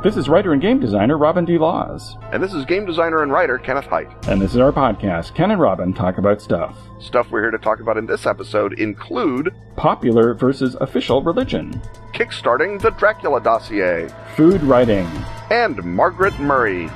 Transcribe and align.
This 0.00 0.16
is 0.16 0.28
writer 0.28 0.52
and 0.52 0.62
game 0.62 0.78
designer 0.78 1.18
Robin 1.18 1.44
D. 1.44 1.58
Laws. 1.58 2.16
And 2.32 2.40
this 2.40 2.54
is 2.54 2.64
game 2.64 2.86
designer 2.86 3.24
and 3.24 3.32
writer 3.32 3.58
Kenneth 3.58 3.86
Hite. 3.86 4.08
And 4.28 4.40
this 4.40 4.52
is 4.52 4.58
our 4.58 4.70
podcast, 4.70 5.34
Ken 5.34 5.50
and 5.50 5.60
Robin 5.60 5.92
Talk 5.92 6.18
About 6.18 6.40
Stuff. 6.40 6.78
Stuff 7.00 7.32
we're 7.32 7.40
here 7.42 7.50
to 7.50 7.58
talk 7.58 7.80
about 7.80 7.96
in 7.96 8.06
this 8.06 8.24
episode 8.24 8.78
include 8.78 9.52
Popular 9.74 10.34
versus 10.34 10.76
official 10.80 11.20
religion, 11.22 11.82
kickstarting 12.14 12.80
the 12.80 12.90
Dracula 12.90 13.40
dossier, 13.40 14.08
food 14.36 14.62
writing, 14.62 15.06
and 15.50 15.82
Margaret 15.82 16.38
Murray. 16.38 16.88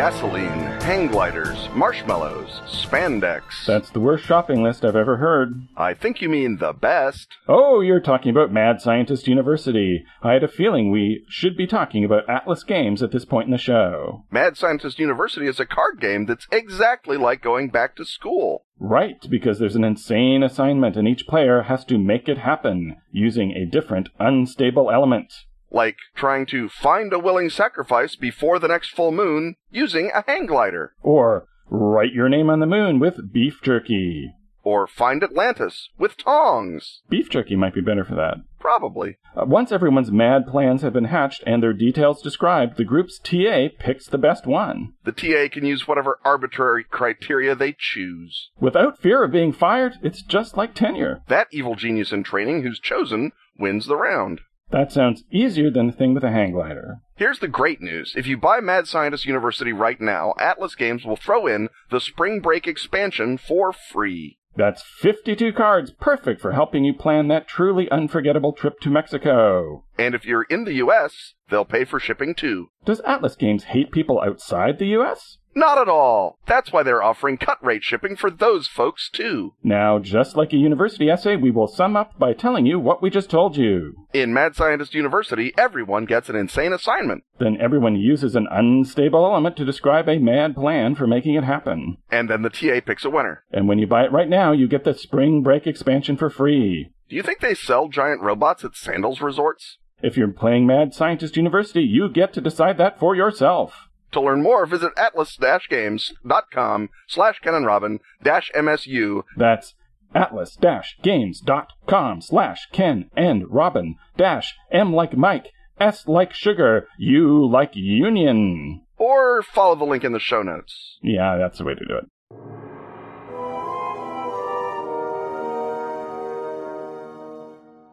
Gasoline, 0.00 0.80
hang 0.80 1.08
gliders, 1.08 1.68
marshmallows, 1.74 2.62
spandex. 2.66 3.66
That's 3.66 3.90
the 3.90 4.00
worst 4.00 4.24
shopping 4.24 4.62
list 4.62 4.82
I've 4.82 4.96
ever 4.96 5.18
heard. 5.18 5.68
I 5.76 5.92
think 5.92 6.22
you 6.22 6.30
mean 6.30 6.56
the 6.56 6.72
best. 6.72 7.28
Oh, 7.46 7.82
you're 7.82 8.00
talking 8.00 8.30
about 8.30 8.50
Mad 8.50 8.80
Scientist 8.80 9.28
University. 9.28 10.06
I 10.22 10.32
had 10.32 10.42
a 10.42 10.48
feeling 10.48 10.90
we 10.90 11.26
should 11.28 11.54
be 11.54 11.66
talking 11.66 12.02
about 12.02 12.30
Atlas 12.30 12.64
Games 12.64 13.02
at 13.02 13.12
this 13.12 13.26
point 13.26 13.48
in 13.48 13.52
the 13.52 13.58
show. 13.58 14.24
Mad 14.30 14.56
Scientist 14.56 14.98
University 14.98 15.46
is 15.46 15.60
a 15.60 15.66
card 15.66 16.00
game 16.00 16.24
that's 16.24 16.46
exactly 16.50 17.18
like 17.18 17.42
going 17.42 17.68
back 17.68 17.94
to 17.96 18.06
school. 18.06 18.64
Right, 18.78 19.20
because 19.28 19.58
there's 19.58 19.76
an 19.76 19.84
insane 19.84 20.42
assignment 20.42 20.96
and 20.96 21.06
each 21.06 21.26
player 21.26 21.64
has 21.64 21.84
to 21.84 21.98
make 21.98 22.26
it 22.26 22.38
happen 22.38 22.96
using 23.12 23.52
a 23.52 23.66
different 23.66 24.08
unstable 24.18 24.90
element 24.90 25.30
like 25.70 25.96
trying 26.14 26.46
to 26.46 26.68
find 26.68 27.12
a 27.12 27.18
willing 27.18 27.50
sacrifice 27.50 28.16
before 28.16 28.58
the 28.58 28.68
next 28.68 28.90
full 28.90 29.12
moon 29.12 29.56
using 29.70 30.10
a 30.14 30.24
hang 30.26 30.46
glider. 30.46 30.94
Or 31.02 31.46
write 31.68 32.12
your 32.12 32.28
name 32.28 32.50
on 32.50 32.60
the 32.60 32.66
moon 32.66 32.98
with 32.98 33.32
beef 33.32 33.60
jerky. 33.62 34.34
Or 34.62 34.86
find 34.86 35.24
Atlantis 35.24 35.88
with 35.98 36.18
tongs. 36.18 37.00
Beef 37.08 37.30
jerky 37.30 37.56
might 37.56 37.74
be 37.74 37.80
better 37.80 38.04
for 38.04 38.14
that. 38.16 38.38
Probably. 38.58 39.16
Uh, 39.34 39.46
once 39.46 39.72
everyone's 39.72 40.10
mad 40.12 40.46
plans 40.46 40.82
have 40.82 40.92
been 40.92 41.06
hatched 41.06 41.42
and 41.46 41.62
their 41.62 41.72
details 41.72 42.20
described, 42.20 42.76
the 42.76 42.84
group's 42.84 43.18
TA 43.18 43.68
picks 43.78 44.06
the 44.06 44.18
best 44.18 44.46
one. 44.46 44.92
The 45.04 45.12
TA 45.12 45.48
can 45.50 45.64
use 45.64 45.88
whatever 45.88 46.18
arbitrary 46.26 46.84
criteria 46.84 47.54
they 47.54 47.74
choose. 47.78 48.50
Without 48.60 48.98
fear 49.00 49.24
of 49.24 49.32
being 49.32 49.54
fired, 49.54 49.94
it's 50.02 50.20
just 50.20 50.58
like 50.58 50.74
tenure. 50.74 51.22
That 51.28 51.48
evil 51.52 51.74
genius 51.74 52.12
in 52.12 52.22
training 52.22 52.62
who's 52.62 52.80
chosen 52.80 53.32
wins 53.58 53.86
the 53.86 53.96
round. 53.96 54.42
That 54.70 54.92
sounds 54.92 55.24
easier 55.32 55.70
than 55.70 55.88
the 55.88 55.92
thing 55.92 56.14
with 56.14 56.22
a 56.22 56.30
hang 56.30 56.52
glider. 56.52 57.00
Here's 57.16 57.40
the 57.40 57.48
great 57.48 57.80
news. 57.80 58.14
If 58.16 58.26
you 58.26 58.36
buy 58.36 58.60
Mad 58.60 58.86
Scientist 58.86 59.26
University 59.26 59.72
right 59.72 60.00
now, 60.00 60.34
Atlas 60.38 60.74
Games 60.74 61.04
will 61.04 61.16
throw 61.16 61.46
in 61.46 61.68
the 61.90 62.00
Spring 62.00 62.40
Break 62.40 62.66
expansion 62.66 63.36
for 63.36 63.72
free. 63.72 64.38
That's 64.56 64.82
52 64.82 65.52
cards, 65.52 65.92
perfect 65.92 66.40
for 66.40 66.52
helping 66.52 66.84
you 66.84 66.92
plan 66.92 67.28
that 67.28 67.46
truly 67.46 67.90
unforgettable 67.90 68.52
trip 68.52 68.80
to 68.80 68.90
Mexico. 68.90 69.84
And 69.98 70.14
if 70.14 70.24
you're 70.24 70.42
in 70.44 70.64
the 70.64 70.74
US, 70.74 71.34
they'll 71.50 71.64
pay 71.64 71.84
for 71.84 72.00
shipping 72.00 72.34
too. 72.34 72.70
Does 72.84 73.00
Atlas 73.00 73.36
Games 73.36 73.64
hate 73.64 73.92
people 73.92 74.20
outside 74.20 74.78
the 74.78 74.96
US? 74.98 75.38
Not 75.54 75.78
at 75.78 75.88
all. 75.88 76.38
That's 76.46 76.72
why 76.72 76.84
they're 76.84 77.02
offering 77.02 77.36
cut 77.36 77.62
rate 77.64 77.82
shipping 77.82 78.14
for 78.14 78.30
those 78.30 78.68
folks 78.68 79.10
too. 79.10 79.54
Now, 79.62 79.98
just 79.98 80.36
like 80.36 80.52
a 80.52 80.56
university 80.56 81.10
essay, 81.10 81.34
we 81.34 81.50
will 81.50 81.66
sum 81.66 81.96
up 81.96 82.16
by 82.18 82.34
telling 82.34 82.66
you 82.66 82.78
what 82.78 83.02
we 83.02 83.10
just 83.10 83.30
told 83.30 83.56
you. 83.56 83.94
In 84.14 84.32
Mad 84.32 84.54
Scientist 84.54 84.94
University, 84.94 85.52
everyone 85.58 86.04
gets 86.04 86.28
an 86.28 86.36
insane 86.36 86.72
assignment. 86.72 87.24
Then 87.38 87.56
everyone 87.60 87.96
uses 87.96 88.36
an 88.36 88.46
unstable 88.50 89.24
element 89.24 89.56
to 89.56 89.64
describe 89.64 90.08
a 90.08 90.18
mad 90.18 90.54
plan 90.54 90.94
for 90.94 91.08
making 91.08 91.34
it 91.34 91.44
happen. 91.44 91.96
And 92.10 92.30
then 92.30 92.42
the 92.42 92.50
TA 92.50 92.80
picks 92.84 93.04
a 93.04 93.10
winner. 93.10 93.42
And 93.50 93.66
when 93.66 93.78
you 93.80 93.88
buy 93.88 94.04
it 94.04 94.12
right 94.12 94.28
now, 94.28 94.52
you 94.52 94.68
get 94.68 94.84
the 94.84 94.94
Spring 94.94 95.42
Break 95.42 95.66
expansion 95.66 96.16
for 96.16 96.30
free. 96.30 96.92
Do 97.10 97.16
you 97.16 97.22
think 97.24 97.40
they 97.40 97.54
sell 97.54 97.88
giant 97.88 98.22
robots 98.22 98.64
at 98.64 98.76
sandals 98.76 99.20
resorts? 99.20 99.78
If 100.00 100.16
you're 100.16 100.28
playing 100.28 100.64
Mad 100.64 100.94
Scientist 100.94 101.36
University, 101.36 101.82
you 101.82 102.08
get 102.08 102.32
to 102.34 102.40
decide 102.40 102.78
that 102.78 103.00
for 103.00 103.16
yourself. 103.16 103.88
To 104.12 104.20
learn 104.20 104.44
more, 104.44 104.64
visit 104.64 104.92
atlas-games.com 104.96 106.88
slash 107.08 107.40
kenandrobin 107.44 107.98
dash 108.22 108.52
msu. 108.54 109.24
That's 109.36 109.74
atlas-games.com 110.14 112.20
slash 112.20 112.68
Ken 112.70 113.10
and 113.16 113.50
Robin 113.50 113.96
dash 114.16 114.54
M 114.70 114.92
like 114.92 115.16
Mike, 115.16 115.48
S 115.80 116.06
like 116.06 116.32
sugar, 116.32 116.86
U 116.96 117.44
like 117.44 117.72
union. 117.74 118.82
Or 118.98 119.42
follow 119.42 119.74
the 119.74 119.84
link 119.84 120.04
in 120.04 120.12
the 120.12 120.20
show 120.20 120.42
notes. 120.42 120.98
Yeah, 121.02 121.38
that's 121.38 121.58
the 121.58 121.64
way 121.64 121.74
to 121.74 121.84
do 121.84 121.96
it. 121.96 122.04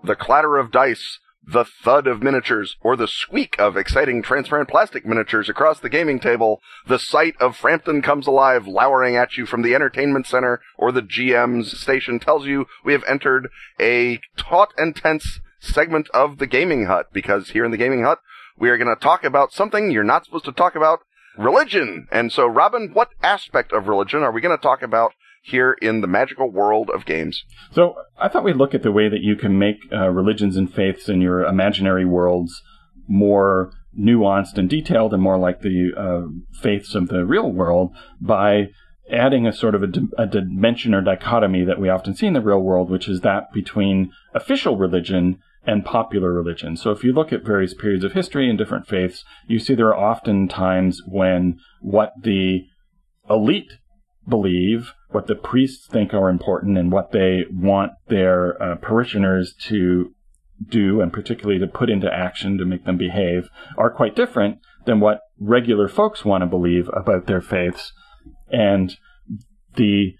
The 0.07 0.15
clatter 0.15 0.55
of 0.55 0.71
dice 0.71 1.19
the 1.43 1.65
thud 1.65 2.07
of 2.07 2.23
miniatures, 2.23 2.77
or 2.79 2.95
the 2.95 3.09
squeak 3.09 3.59
of 3.59 3.75
exciting 3.75 4.21
transparent 4.21 4.69
plastic 4.69 5.05
miniatures 5.05 5.49
across 5.49 5.81
the 5.81 5.89
gaming 5.89 6.17
table, 6.17 6.61
the 6.87 6.97
sight 6.97 7.35
of 7.41 7.57
Frampton 7.57 8.01
comes 8.01 8.25
alive 8.25 8.67
lowering 8.67 9.17
at 9.17 9.35
you 9.35 9.45
from 9.45 9.63
the 9.63 9.75
entertainment 9.75 10.25
center, 10.25 10.61
or 10.77 10.93
the 10.93 11.01
GM's 11.01 11.77
station 11.77 12.19
tells 12.19 12.45
you 12.45 12.67
we 12.85 12.93
have 12.93 13.03
entered 13.05 13.49
a 13.81 14.21
taut 14.37 14.73
and 14.77 14.95
tense 14.95 15.41
segment 15.59 16.09
of 16.13 16.37
the 16.37 16.47
gaming 16.47 16.85
hut, 16.85 17.07
because 17.11 17.49
here 17.49 17.65
in 17.65 17.71
the 17.71 17.77
gaming 17.77 18.03
hut, 18.03 18.19
we 18.57 18.69
are 18.69 18.77
going 18.77 18.93
to 18.93 19.01
talk 19.01 19.25
about 19.25 19.51
something 19.51 19.91
you're 19.91 20.05
not 20.05 20.23
supposed 20.23 20.45
to 20.45 20.53
talk 20.53 20.75
about, 20.75 20.99
religion. 21.37 22.07
And 22.13 22.31
so, 22.31 22.47
Robin, 22.47 22.91
what 22.93 23.09
aspect 23.21 23.73
of 23.73 23.89
religion 23.89 24.23
are 24.23 24.31
we 24.31 24.39
going 24.39 24.57
to 24.57 24.61
talk 24.61 24.81
about 24.81 25.13
here 25.47 25.77
in 25.81 26.01
the 26.01 26.07
magical 26.07 26.51
world 26.51 26.89
of 26.89 27.05
games. 27.05 27.43
So 27.71 27.95
I 28.19 28.27
thought 28.27 28.43
we'd 28.43 28.57
look 28.57 28.75
at 28.75 28.83
the 28.83 28.91
way 28.91 29.07
that 29.07 29.21
you 29.21 29.35
can 29.35 29.57
make 29.57 29.77
uh, 29.91 30.09
religions 30.09 30.57
and 30.57 30.71
faiths 30.71 31.07
in 31.07 31.21
your 31.21 31.45
imaginary 31.45 32.05
worlds 32.05 32.61
more 33.07 33.71
nuanced 33.97 34.57
and 34.57 34.69
detailed 34.69 35.13
and 35.13 35.23
more 35.23 35.37
like 35.37 35.61
the 35.61 35.91
uh, 35.97 36.27
faiths 36.61 36.93
of 36.95 37.07
the 37.07 37.25
real 37.25 37.51
world 37.51 37.91
by 38.19 38.67
adding 39.11 39.47
a 39.47 39.53
sort 39.53 39.73
of 39.73 39.83
a, 39.83 39.87
di- 39.87 40.01
a, 40.17 40.27
dimension 40.27 40.93
or 40.93 41.01
dichotomy 41.01 41.63
that 41.63 41.79
we 41.79 41.87
often 41.87 42.13
see 42.13 42.27
in 42.27 42.33
the 42.33 42.41
real 42.41 42.59
world, 42.59 42.89
which 42.89 43.07
is 43.07 43.21
that 43.21 43.51
between 43.53 44.11
official 44.35 44.75
religion 44.75 45.39
and 45.65 45.85
popular 45.85 46.33
religion. 46.33 46.75
So 46.75 46.91
if 46.91 47.03
you 47.03 47.13
look 47.13 47.31
at 47.31 47.45
various 47.45 47.73
periods 47.73 48.03
of 48.03 48.11
history 48.11 48.49
and 48.49 48.57
different 48.57 48.87
faiths, 48.87 49.23
you 49.47 49.59
see 49.59 49.75
there 49.75 49.93
are 49.93 50.11
often 50.11 50.47
times 50.49 51.01
when 51.07 51.59
what 51.81 52.11
the 52.21 52.65
elite 53.29 53.73
believe, 54.27 54.93
what 55.09 55.27
the 55.27 55.35
priests 55.35 55.87
think 55.87 56.13
are 56.13 56.29
important, 56.29 56.77
and 56.77 56.91
what 56.91 57.11
they 57.11 57.43
want 57.51 57.91
their 58.07 58.61
uh, 58.61 58.75
parishioners 58.75 59.53
to 59.67 60.13
do, 60.69 61.01
and 61.01 61.13
particularly 61.13 61.59
to 61.59 61.67
put 61.67 61.89
into 61.89 62.11
action 62.11 62.57
to 62.57 62.65
make 62.65 62.85
them 62.85 62.97
behave, 62.97 63.49
are 63.77 63.91
quite 63.91 64.15
different 64.15 64.59
than 64.85 64.99
what 64.99 65.19
regular 65.39 65.87
folks 65.87 66.25
want 66.25 66.41
to 66.41 66.47
believe 66.47 66.89
about 66.93 67.27
their 67.27 67.41
faiths. 67.41 67.93
And 68.49 68.95
the 69.75 70.15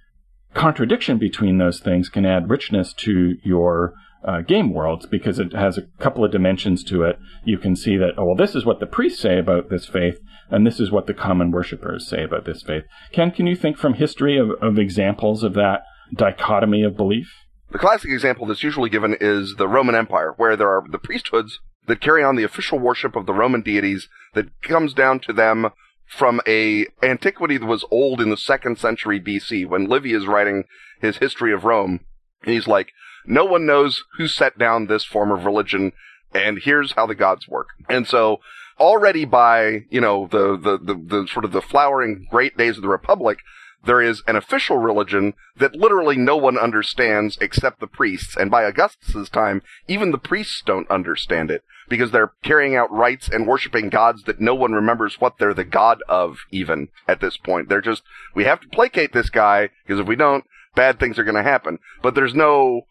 contradiction 0.54 1.18
between 1.18 1.58
those 1.58 1.80
things 1.80 2.10
can 2.10 2.26
add 2.26 2.50
richness 2.50 2.94
to 2.94 3.36
your 3.44 3.94
uh, 4.24 4.42
game 4.42 4.74
worlds 4.74 5.06
because 5.06 5.40
it 5.40 5.54
has 5.54 5.78
a 5.78 5.88
couple 6.00 6.24
of 6.24 6.32
dimensions 6.32 6.84
to 6.84 7.04
it. 7.04 7.18
You 7.44 7.58
can 7.58 7.76
see 7.76 7.98
that, 7.98 8.14
oh, 8.18 8.26
well, 8.26 8.36
this 8.36 8.56
is 8.56 8.66
what 8.66 8.80
the 8.80 8.86
priests 8.86 9.22
say 9.22 9.40
about 9.40 9.70
this 9.70 9.86
faith, 9.86 10.20
and 10.50 10.66
this 10.66 10.80
is 10.80 10.92
what 10.92 11.08
the 11.08 11.14
common 11.14 11.52
worshippers 11.52 12.08
say 12.08 12.24
about 12.24 12.46
this 12.46 12.62
faith. 12.62 12.84
Ken, 13.12 13.32
can 13.32 13.48
you 13.48 13.56
think 13.56 13.78
from 13.78 13.96
history 13.96 14.38
of, 14.38 14.52
of 14.62 14.78
examples 14.78 15.44
of 15.44 15.54
that 15.54 15.82
dichotomy 16.14 16.84
of 16.84 16.96
belief? 16.96 17.28
The 17.72 17.80
classic 17.80 18.12
example 18.12 18.46
that's 18.46 18.64
usually 18.64 18.90
given 18.90 19.18
is 19.20 19.56
the 19.58 19.68
Roman 19.68 19.96
Empire, 19.96 20.34
where 20.38 20.56
there 20.56 20.70
are 20.70 20.84
the 20.90 21.00
priesthoods 21.00 21.60
that 21.88 22.02
carry 22.02 22.24
on 22.24 22.36
the 22.36 22.44
official 22.44 22.80
worship 22.80 23.16
of 23.16 23.26
the 23.26 23.34
Roman 23.34 23.62
deities 23.62 24.08
that 24.34 24.62
comes 24.62 24.94
down 24.94 25.20
to 25.22 25.34
them 25.34 25.70
from 26.06 26.40
a 26.48 26.86
antiquity 27.04 27.58
that 27.58 27.66
was 27.66 27.84
old 27.92 28.22
in 28.22 28.30
the 28.30 28.38
second 28.38 28.78
century 28.78 29.20
BC 29.20 29.68
when 29.68 29.90
Livy 29.90 30.14
is 30.14 30.28
writing 30.28 30.64
his 31.02 31.18
history 31.18 31.54
of 31.54 31.66
Rome. 31.66 32.00
He's 32.44 32.68
like, 32.68 32.94
no 33.26 33.44
one 33.44 33.66
knows 33.66 34.06
who 34.18 34.28
set 34.28 34.58
down 34.58 34.88
this 34.88 35.04
form 35.04 35.32
of 35.32 35.46
religion 35.46 35.92
and 36.34 36.60
here's 36.62 36.94
how 36.94 37.06
the 37.06 37.16
gods 37.16 37.48
work. 37.48 37.70
And 37.90 38.08
so 38.08 38.40
already 38.80 39.26
by, 39.26 39.86
you 39.90 40.02
know, 40.02 40.28
the, 40.28 40.58
the, 40.58 40.78
the, 40.78 40.94
the 40.96 41.28
sort 41.28 41.46
of 41.46 41.52
the 41.52 41.62
flowering 41.62 42.28
great 42.30 42.58
days 42.58 42.78
of 42.78 42.82
the 42.82 42.90
Republic, 42.90 43.40
there 43.86 44.02
is 44.02 44.22
an 44.28 44.36
official 44.36 44.78
religion 44.78 45.34
that 45.56 45.76
literally 45.76 46.18
no 46.18 46.36
one 46.36 46.58
understands 46.58 47.38
except 47.40 47.80
the 47.80 47.88
priests. 47.88 48.36
And 48.36 48.52
by 48.52 48.64
Augustus's 48.64 49.30
time, 49.30 49.62
even 49.88 50.12
the 50.12 50.18
priests 50.18 50.62
don't 50.66 50.90
understand 50.90 51.50
it 51.52 51.64
because 51.88 52.12
they're 52.12 52.34
carrying 52.44 52.76
out 52.76 52.92
rites 52.92 53.30
and 53.30 53.48
worshiping 53.48 53.90
gods 53.90 54.24
that 54.24 54.42
no 54.42 54.54
one 54.54 54.74
remembers 54.74 55.22
what 55.22 55.38
they're 55.38 55.54
the 55.54 55.64
god 55.64 56.02
of 56.10 56.40
even 56.52 56.90
at 57.08 57.22
this 57.22 57.38
point. 57.38 57.70
They're 57.70 57.82
just, 57.82 58.04
we 58.36 58.44
have 58.44 58.60
to 58.62 58.68
placate 58.68 59.14
this 59.14 59.30
guy 59.30 59.70
because 59.86 60.00
if 60.00 60.08
we 60.08 60.16
don't, 60.16 60.44
bad 60.76 61.00
things 61.00 61.18
are 61.18 61.24
going 61.24 61.36
to 61.36 61.44
happen. 61.44 61.80
But 62.02 62.14
there's 62.14 62.36
no 62.36 62.82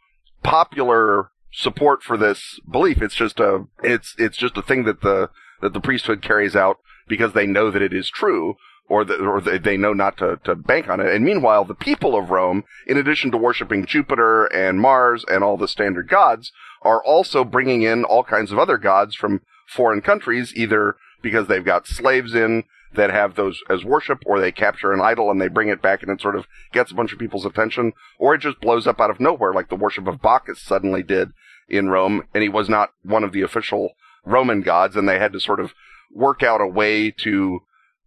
popular 0.42 1.30
support 1.52 2.02
for 2.02 2.16
this 2.16 2.60
belief. 2.70 3.00
It's 3.00 3.14
just 3.14 3.40
a 3.40 3.66
it's 3.82 4.14
it's 4.18 4.36
just 4.36 4.56
a 4.56 4.62
thing 4.62 4.84
that 4.84 5.00
the 5.00 5.30
that 5.60 5.72
the 5.72 5.80
priesthood 5.80 6.22
carries 6.22 6.56
out 6.56 6.78
because 7.08 7.32
they 7.32 7.46
know 7.46 7.70
that 7.70 7.82
it 7.82 7.92
is 7.92 8.08
true 8.08 8.56
or, 8.88 9.04
the, 9.04 9.16
or 9.16 9.40
they 9.40 9.76
know 9.76 9.92
not 9.92 10.16
to, 10.18 10.38
to 10.44 10.54
bank 10.54 10.88
on 10.88 11.00
it. 11.00 11.12
And 11.12 11.24
meanwhile, 11.24 11.64
the 11.64 11.74
people 11.74 12.16
of 12.16 12.30
Rome, 12.30 12.64
in 12.86 12.96
addition 12.96 13.30
to 13.32 13.36
worshiping 13.36 13.86
Jupiter 13.86 14.46
and 14.46 14.80
Mars 14.80 15.24
and 15.28 15.42
all 15.42 15.56
the 15.56 15.68
standard 15.68 16.08
gods, 16.08 16.52
are 16.82 17.02
also 17.02 17.44
bringing 17.44 17.82
in 17.82 18.04
all 18.04 18.22
kinds 18.22 18.52
of 18.52 18.58
other 18.58 18.78
gods 18.78 19.16
from 19.16 19.40
foreign 19.68 20.00
countries, 20.00 20.52
either 20.54 20.96
because 21.22 21.48
they've 21.48 21.64
got 21.64 21.86
slaves 21.86 22.34
in 22.34 22.64
that 22.94 23.10
have 23.10 23.34
those 23.34 23.60
as 23.68 23.84
worship, 23.84 24.22
or 24.24 24.40
they 24.40 24.52
capture 24.52 24.92
an 24.92 25.00
idol 25.00 25.30
and 25.30 25.40
they 25.40 25.48
bring 25.48 25.68
it 25.68 25.82
back 25.82 26.02
and 26.02 26.10
it 26.10 26.20
sort 26.20 26.36
of 26.36 26.46
gets 26.72 26.92
a 26.92 26.94
bunch 26.94 27.12
of 27.12 27.18
people's 27.18 27.44
attention, 27.44 27.92
or 28.18 28.34
it 28.34 28.40
just 28.40 28.60
blows 28.60 28.86
up 28.86 29.00
out 29.00 29.10
of 29.10 29.20
nowhere 29.20 29.52
like 29.52 29.68
the 29.68 29.76
worship 29.76 30.06
of 30.06 30.22
Bacchus 30.22 30.62
suddenly 30.62 31.02
did 31.02 31.32
in 31.68 31.88
Rome, 31.88 32.22
and 32.32 32.42
he 32.42 32.48
was 32.48 32.68
not 32.68 32.90
one 33.02 33.24
of 33.24 33.32
the 33.32 33.42
official 33.42 33.90
Roman 34.26 34.60
gods, 34.60 34.96
and 34.96 35.08
they 35.08 35.18
had 35.18 35.32
to 35.32 35.40
sort 35.40 35.60
of 35.60 35.72
work 36.12 36.42
out 36.42 36.60
a 36.60 36.66
way 36.66 37.10
to 37.10 37.60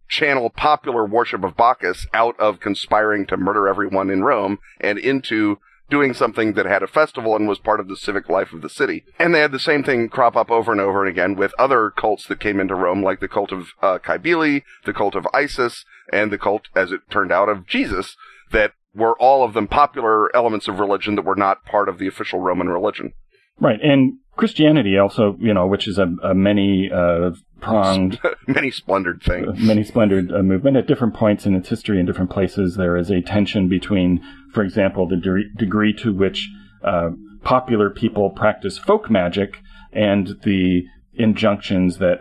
channel 0.08 0.50
popular 0.50 1.06
worship 1.06 1.42
of 1.44 1.56
Bacchus 1.56 2.06
out 2.12 2.38
of 2.38 2.60
conspiring 2.60 3.26
to 3.26 3.36
murder 3.36 3.66
everyone 3.68 4.10
in 4.10 4.22
Rome 4.22 4.58
and 4.80 4.98
into 4.98 5.58
doing 5.88 6.14
something 6.14 6.52
that 6.54 6.66
had 6.66 6.82
a 6.82 6.86
festival 6.86 7.34
and 7.34 7.48
was 7.48 7.58
part 7.58 7.80
of 7.80 7.88
the 7.88 7.96
civic 7.96 8.28
life 8.28 8.52
of 8.52 8.62
the 8.62 8.68
city. 8.68 9.04
And 9.18 9.34
they 9.34 9.40
had 9.40 9.52
the 9.52 9.58
same 9.58 9.82
thing 9.82 10.08
crop 10.08 10.36
up 10.36 10.50
over 10.50 10.70
and 10.70 10.80
over 10.80 11.04
and 11.04 11.10
again 11.10 11.34
with 11.34 11.52
other 11.58 11.90
cults 11.90 12.26
that 12.26 12.40
came 12.40 12.60
into 12.60 12.74
Rome, 12.74 13.02
like 13.02 13.20
the 13.20 13.28
cult 13.28 13.52
of 13.52 13.68
uh, 13.82 13.98
Cybele, 14.04 14.60
the 14.84 14.94
cult 14.94 15.16
of 15.16 15.26
Isis, 15.34 15.84
and 16.12 16.30
the 16.30 16.38
cult, 16.38 16.68
as 16.76 16.92
it 16.92 17.00
turned 17.10 17.32
out, 17.32 17.48
of 17.48 17.66
Jesus, 17.66 18.16
that 18.52 18.72
were 18.94 19.16
all 19.18 19.44
of 19.44 19.52
them 19.52 19.68
popular 19.68 20.34
elements 20.34 20.68
of 20.68 20.78
religion 20.78 21.16
that 21.16 21.24
were 21.24 21.36
not 21.36 21.64
part 21.64 21.88
of 21.88 21.98
the 21.98 22.06
official 22.06 22.40
Roman 22.40 22.68
religion. 22.68 23.12
Right. 23.60 23.80
And 23.82 24.18
Christianity 24.40 24.96
also, 24.96 25.36
you 25.38 25.52
know, 25.52 25.66
which 25.66 25.86
is 25.86 25.98
a, 25.98 26.10
a 26.22 26.34
many 26.34 26.90
uh, 26.90 27.32
pronged, 27.60 28.18
many 28.48 28.70
splendored 28.70 29.22
thing, 29.22 29.46
uh, 29.46 29.52
many 29.58 29.84
splendored 29.84 30.32
uh, 30.32 30.42
movement. 30.42 30.78
At 30.78 30.86
different 30.86 31.12
points 31.12 31.44
in 31.44 31.54
its 31.54 31.68
history 31.68 32.00
in 32.00 32.06
different 32.06 32.30
places, 32.30 32.76
there 32.76 32.96
is 32.96 33.10
a 33.10 33.20
tension 33.20 33.68
between, 33.68 34.24
for 34.54 34.62
example, 34.62 35.06
the 35.06 35.18
de- 35.18 35.50
degree 35.58 35.92
to 35.98 36.14
which 36.14 36.48
uh, 36.82 37.10
popular 37.44 37.90
people 37.90 38.30
practice 38.30 38.78
folk 38.78 39.10
magic 39.10 39.58
and 39.92 40.28
the 40.42 40.84
injunctions 41.12 41.98
that 41.98 42.20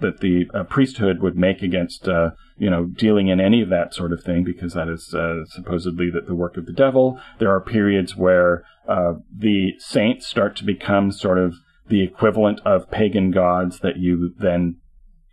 that 0.00 0.20
the 0.20 0.48
uh, 0.54 0.62
priesthood 0.62 1.20
would 1.20 1.36
make 1.36 1.62
against 1.62 2.08
uh, 2.08 2.30
you 2.58 2.70
know 2.70 2.86
dealing 2.86 3.28
in 3.28 3.40
any 3.40 3.62
of 3.62 3.68
that 3.68 3.94
sort 3.94 4.12
of 4.12 4.22
thing 4.22 4.44
because 4.44 4.74
that 4.74 4.88
is 4.88 5.14
uh, 5.14 5.44
supposedly 5.46 6.10
that 6.10 6.26
the 6.26 6.34
work 6.34 6.56
of 6.56 6.66
the 6.66 6.72
devil. 6.72 7.20
There 7.38 7.50
are 7.50 7.60
periods 7.60 8.16
where 8.16 8.64
uh, 8.88 9.14
the 9.34 9.74
saints 9.78 10.26
start 10.26 10.56
to 10.56 10.64
become 10.64 11.12
sort 11.12 11.38
of 11.38 11.54
the 11.88 12.02
equivalent 12.02 12.60
of 12.64 12.90
pagan 12.90 13.30
gods 13.30 13.80
that 13.80 13.96
you 13.96 14.34
then 14.38 14.76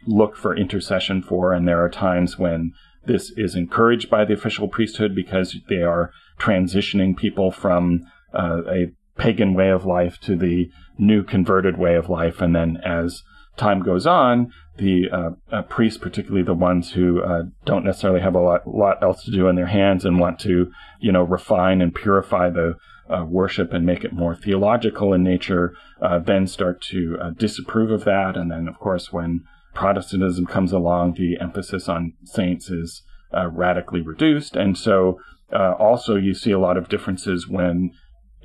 look 0.05 0.35
for 0.35 0.55
intercession 0.55 1.21
for, 1.21 1.53
and 1.53 1.67
there 1.67 1.83
are 1.83 1.89
times 1.89 2.37
when 2.37 2.73
this 3.05 3.31
is 3.35 3.55
encouraged 3.55 4.09
by 4.09 4.25
the 4.25 4.33
official 4.33 4.67
priesthood 4.67 5.15
because 5.15 5.57
they 5.69 5.81
are 5.81 6.11
transitioning 6.39 7.15
people 7.15 7.51
from 7.51 8.05
uh, 8.33 8.61
a 8.67 8.91
pagan 9.17 9.53
way 9.53 9.69
of 9.69 9.85
life 9.85 10.19
to 10.21 10.35
the 10.35 10.69
new 10.97 11.23
converted 11.23 11.77
way 11.77 11.95
of 11.95 12.09
life. 12.09 12.41
And 12.41 12.55
then 12.55 12.77
as 12.77 13.23
time 13.57 13.81
goes 13.81 14.07
on, 14.07 14.51
the 14.77 15.09
uh, 15.11 15.29
uh, 15.51 15.61
priests, 15.63 15.99
particularly 15.99 16.43
the 16.43 16.53
ones 16.53 16.91
who 16.91 17.21
uh, 17.21 17.43
don't 17.65 17.85
necessarily 17.85 18.21
have 18.21 18.35
a 18.35 18.39
lot, 18.39 18.67
lot, 18.67 19.03
else 19.03 19.23
to 19.23 19.31
do 19.31 19.47
in 19.47 19.55
their 19.55 19.67
hands 19.67 20.03
and 20.03 20.19
want 20.19 20.39
to, 20.39 20.71
you 20.99 21.11
know, 21.11 21.21
refine 21.21 21.81
and 21.81 21.93
purify 21.93 22.49
the 22.49 22.75
uh, 23.09 23.23
worship 23.23 23.71
and 23.71 23.85
make 23.85 24.03
it 24.03 24.13
more 24.13 24.35
theological 24.35 25.13
in 25.13 25.23
nature, 25.23 25.75
uh, 26.01 26.17
then 26.17 26.47
start 26.47 26.81
to 26.81 27.17
uh, 27.21 27.29
disapprove 27.31 27.91
of 27.91 28.03
that. 28.05 28.35
And 28.35 28.49
then, 28.49 28.67
of 28.67 28.79
course, 28.79 29.13
when 29.13 29.41
Protestantism 29.75 30.47
comes 30.47 30.71
along, 30.71 31.13
the 31.13 31.37
emphasis 31.39 31.87
on 31.87 32.13
saints 32.23 32.69
is 32.69 33.03
radically 33.51 34.01
reduced. 34.01 34.55
And 34.55 34.77
so, 34.77 35.19
also, 35.51 36.15
you 36.15 36.33
see 36.33 36.51
a 36.51 36.59
lot 36.59 36.77
of 36.77 36.89
differences 36.89 37.47
when 37.47 37.91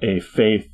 a 0.03 0.21
faith 0.21 0.69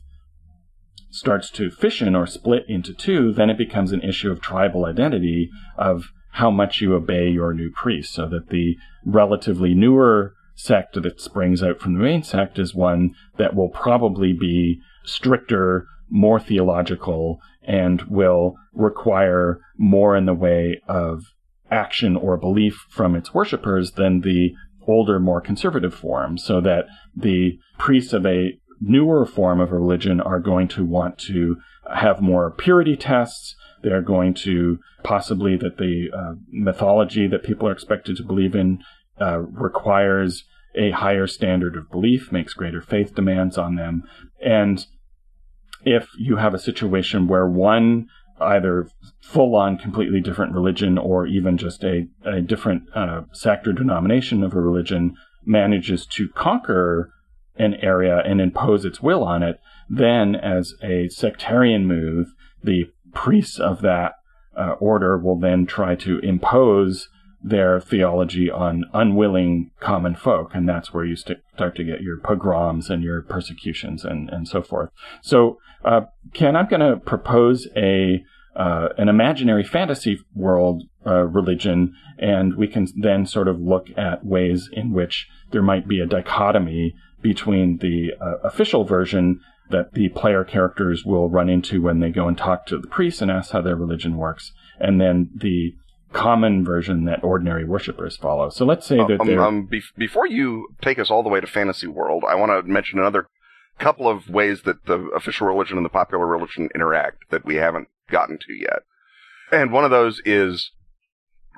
starts 1.15 1.49
to 1.49 1.71
fission 1.71 2.17
or 2.17 2.27
split 2.27 2.65
into 2.69 2.93
two, 2.93 3.33
then 3.33 3.49
it 3.49 3.57
becomes 3.57 3.93
an 3.93 4.03
issue 4.03 4.33
of 4.33 4.41
tribal 4.41 4.85
identity 4.85 5.49
of 5.79 6.11
how 6.33 6.51
much 6.51 6.81
you 6.81 6.93
obey 6.95 7.29
your 7.29 7.55
new 7.55 7.71
priest. 7.71 8.13
So 8.13 8.29
that 8.29 8.49
the 8.49 8.77
relatively 9.07 9.75
newer 9.75 10.35
sect 10.57 11.01
that 11.01 11.21
springs 11.21 11.63
out 11.63 11.81
from 11.81 11.95
the 11.95 12.03
main 12.03 12.25
sect 12.25 12.59
is 12.59 12.75
one 12.75 13.15
that 13.39 13.55
will 13.55 13.69
probably 13.69 14.33
be 14.33 14.81
stricter, 15.05 15.87
more 16.11 16.41
theological, 16.41 17.39
and 17.63 18.03
will 18.03 18.57
require 18.73 19.61
more 19.79 20.17
in 20.17 20.27
the 20.27 20.35
way 20.35 20.81
of 20.89 21.23
action 21.71 22.17
or 22.17 22.37
belief 22.37 22.87
from 22.89 23.15
its 23.15 23.33
worshippers 23.33 23.93
than 23.93 24.21
the 24.21 24.53
older, 24.87 25.21
more 25.21 25.41
conservative 25.41 25.95
form, 25.95 26.37
so 26.37 26.61
that 26.61 26.87
the 27.17 27.59
priests 27.79 28.13
of 28.13 28.27
a 28.27 28.59
newer 28.87 29.27
form 29.27 29.61
of 29.61 29.73
religion 29.73 30.21
are 30.21 30.41
going 30.41 30.69
to 30.69 30.85
want 30.85 31.19
to 31.19 31.57
have 31.95 32.21
more 32.21 32.51
purity 32.51 32.97
tests. 32.97 33.57
They're 33.83 34.03
going 34.03 34.35
to 34.35 34.79
possibly 35.03 35.57
that 35.57 35.77
the 35.77 36.09
uh, 36.17 36.35
mythology 36.51 37.27
that 37.27 37.43
people 37.43 37.69
are 37.69 37.73
expected 37.73 38.17
to 38.17 38.25
believe 38.25 38.55
in 38.55 38.83
uh, 39.21 39.39
requires 39.41 40.45
a 40.75 40.91
higher 40.91 41.27
standard 41.27 41.77
of 41.77 41.91
belief, 41.91 42.33
makes 42.33 42.53
greater 42.55 42.81
faith 42.81 43.15
demands 43.15 43.57
on 43.57 43.77
them. 43.77 44.05
And 44.45 44.85
if 45.85 46.09
you 46.19 46.37
have 46.37 46.55
a 46.55 46.59
situation 46.59 47.29
where 47.29 47.47
one 47.47 48.09
either 48.41 48.89
full 49.21 49.55
on 49.55 49.79
completely 49.79 50.21
different 50.21 50.53
religion 50.53 50.99
or 50.99 51.27
even 51.27 51.57
just 51.57 51.85
a, 51.85 52.09
a 52.25 52.41
different 52.41 52.83
uh, 52.95 53.23
sect 53.33 53.69
or 53.69 53.73
denomination 53.73 54.43
of 54.43 54.55
a 54.55 54.61
religion 54.61 55.15
manages 55.45 56.07
to 56.07 56.29
conquer 56.31 57.11
an 57.57 57.75
area 57.75 58.21
and 58.25 58.41
impose 58.41 58.85
its 58.85 59.01
will 59.01 59.23
on 59.23 59.43
it, 59.43 59.61
then 59.89 60.35
as 60.35 60.75
a 60.83 61.09
sectarian 61.09 61.87
move, 61.87 62.29
the 62.63 62.85
priests 63.13 63.59
of 63.59 63.83
that 63.83 64.13
uh, 64.57 64.73
order 64.81 65.19
will 65.19 65.39
then 65.39 65.67
try 65.67 65.95
to 65.95 66.19
impose 66.21 67.09
their 67.43 67.79
theology 67.79 68.51
on 68.51 68.85
unwilling 68.95 69.71
common 69.79 70.15
folk, 70.15 70.53
and 70.55 70.67
that's 70.67 70.95
where 70.95 71.05
you 71.05 71.15
st- 71.15 71.41
start 71.55 71.77
to 71.77 71.85
get 71.85 72.01
your 72.01 72.19
pogroms 72.19 72.89
and 72.89 73.03
your 73.03 73.21
persecutions 73.21 74.03
and, 74.03 74.31
and 74.31 74.49
so 74.49 74.63
forth. 74.63 74.89
So, 75.23 75.59
uh, 75.85 76.03
Ken, 76.33 76.57
I'm 76.57 76.69
going 76.69 76.81
to 76.81 76.97
propose 76.97 77.69
a 77.77 78.25
uh, 78.57 78.89
an 78.97 79.09
imaginary 79.09 79.65
fantasy 79.65 80.21
world 80.33 80.85
uh, 81.05 81.25
religion, 81.25 81.93
and 82.19 82.55
we 82.55 82.69
can 82.69 82.87
then 82.97 83.27
sort 83.27 83.49
of 83.49 83.61
look 83.61 83.89
at 83.97 84.25
ways 84.25 84.69
in 84.73 84.93
which 84.93 85.27
there 85.51 85.63
might 85.63 85.89
be 85.89 85.99
a 85.99 86.07
dichotomy 86.07 86.95
between 87.25 87.79
the 87.79 88.13
uh, 88.21 88.37
official 88.47 88.85
version 88.85 89.41
that 89.71 89.95
the 89.95 90.11
player 90.11 90.45
characters 90.45 91.05
will 91.05 91.31
run 91.31 91.49
into 91.49 91.81
when 91.81 91.99
they 91.99 92.11
go 92.11 92.29
and 92.29 92.37
talk 92.37 92.67
to 92.67 92.79
the 92.79 92.87
priest 92.87 93.23
and 93.23 93.31
ask 93.31 93.51
how 93.51 93.63
their 93.63 93.75
religion 93.75 94.17
works, 94.17 94.53
and 94.79 95.01
then 95.01 95.31
the 95.35 95.73
common 96.13 96.65
version 96.65 97.07
that 97.07 97.25
ordinary 97.25 97.65
worshippers 97.65 98.17
follow. 98.17 98.51
So 98.51 98.65
let's 98.65 98.87
say 98.87 98.99
that 98.99 99.21
um, 99.21 99.39
um, 99.39 99.67
be- 99.67 99.83
before 99.97 100.29
you 100.29 100.69
take 100.83 100.99
us 100.99 101.11
all 101.11 101.23
the 101.23 101.31
way 101.31 101.41
to 101.41 101.47
fantasy 101.47 101.89
world, 101.89 102.25
I 102.29 102.37
want 102.37 102.53
to 102.53 102.71
mention 102.71 102.99
another 102.99 103.27
couple 103.79 104.07
of 104.07 104.29
ways 104.29 104.63
that 104.63 104.85
the 104.85 104.99
official 105.17 105.47
religion 105.47 105.79
and 105.79 105.85
the 105.85 105.91
popular 105.91 106.27
religion 106.27 106.69
interact 106.75 107.25
that 107.31 107.45
we 107.45 107.57
haven't 107.57 107.89
gotten 108.11 108.39
to 108.39 108.53
yet. 108.53 108.83
And 109.51 109.73
one 109.73 109.85
of 109.85 109.91
those 109.91 110.21
is 110.25 110.71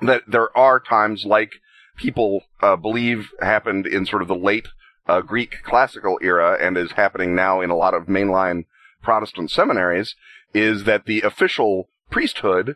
that 0.01 0.23
there 0.27 0.55
are 0.57 0.79
times 0.79 1.25
like 1.25 1.51
people 1.97 2.43
uh, 2.61 2.77
believe 2.77 3.29
happened 3.41 3.85
in 3.85 4.05
sort 4.05 4.21
of 4.21 4.27
the 4.27 4.35
late 4.35 4.67
uh, 5.07 5.21
Greek 5.21 5.63
classical 5.63 6.19
era 6.21 6.57
and 6.59 6.77
is 6.77 6.93
happening 6.93 7.35
now 7.35 7.61
in 7.61 7.69
a 7.69 7.75
lot 7.75 7.93
of 7.93 8.05
mainline 8.05 8.65
Protestant 9.01 9.51
seminaries 9.51 10.15
is 10.53 10.83
that 10.83 11.05
the 11.05 11.21
official 11.21 11.89
priesthood 12.09 12.75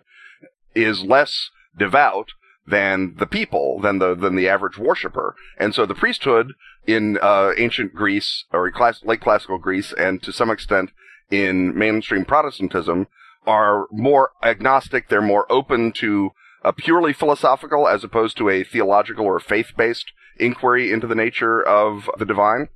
is 0.76 1.04
less 1.04 1.50
devout 1.78 2.30
than 2.66 3.16
the 3.18 3.26
people, 3.26 3.80
than 3.82 4.00
the 4.00 4.16
than 4.16 4.36
the 4.36 4.48
average 4.48 4.78
worshiper, 4.78 5.36
and 5.58 5.74
so 5.74 5.86
the 5.86 5.96
priesthood 5.96 6.54
in 6.88 7.18
uh, 7.22 7.52
ancient 7.58 7.94
Greece 7.94 8.46
or 8.52 8.70
class, 8.72 9.04
late 9.04 9.22
classical 9.22 9.58
Greece, 9.58 9.94
and 9.94 10.22
to 10.24 10.32
some 10.32 10.50
extent 10.50 10.92
in 11.30 11.78
mainstream 11.78 12.26
Protestantism, 12.26 13.08
are 13.46 13.88
more 13.92 14.32
agnostic. 14.44 15.10
They're 15.10 15.22
more 15.22 15.52
open 15.52 15.92
to 15.94 16.32
a 16.64 16.72
purely 16.72 17.14
philosophical 17.14 17.88
as 17.88 18.04
opposed 18.04 18.38
to 18.38 18.50
a 18.50 18.64
theological 18.64 19.26
or 19.26 19.40
faith 19.40 19.72
based 19.76 20.12
inquiry 20.42 20.92
into 20.92 21.08
the 21.08 21.16
nature 21.16 21.62
of 21.62 22.10
the 22.18 22.26
divine 22.26 22.70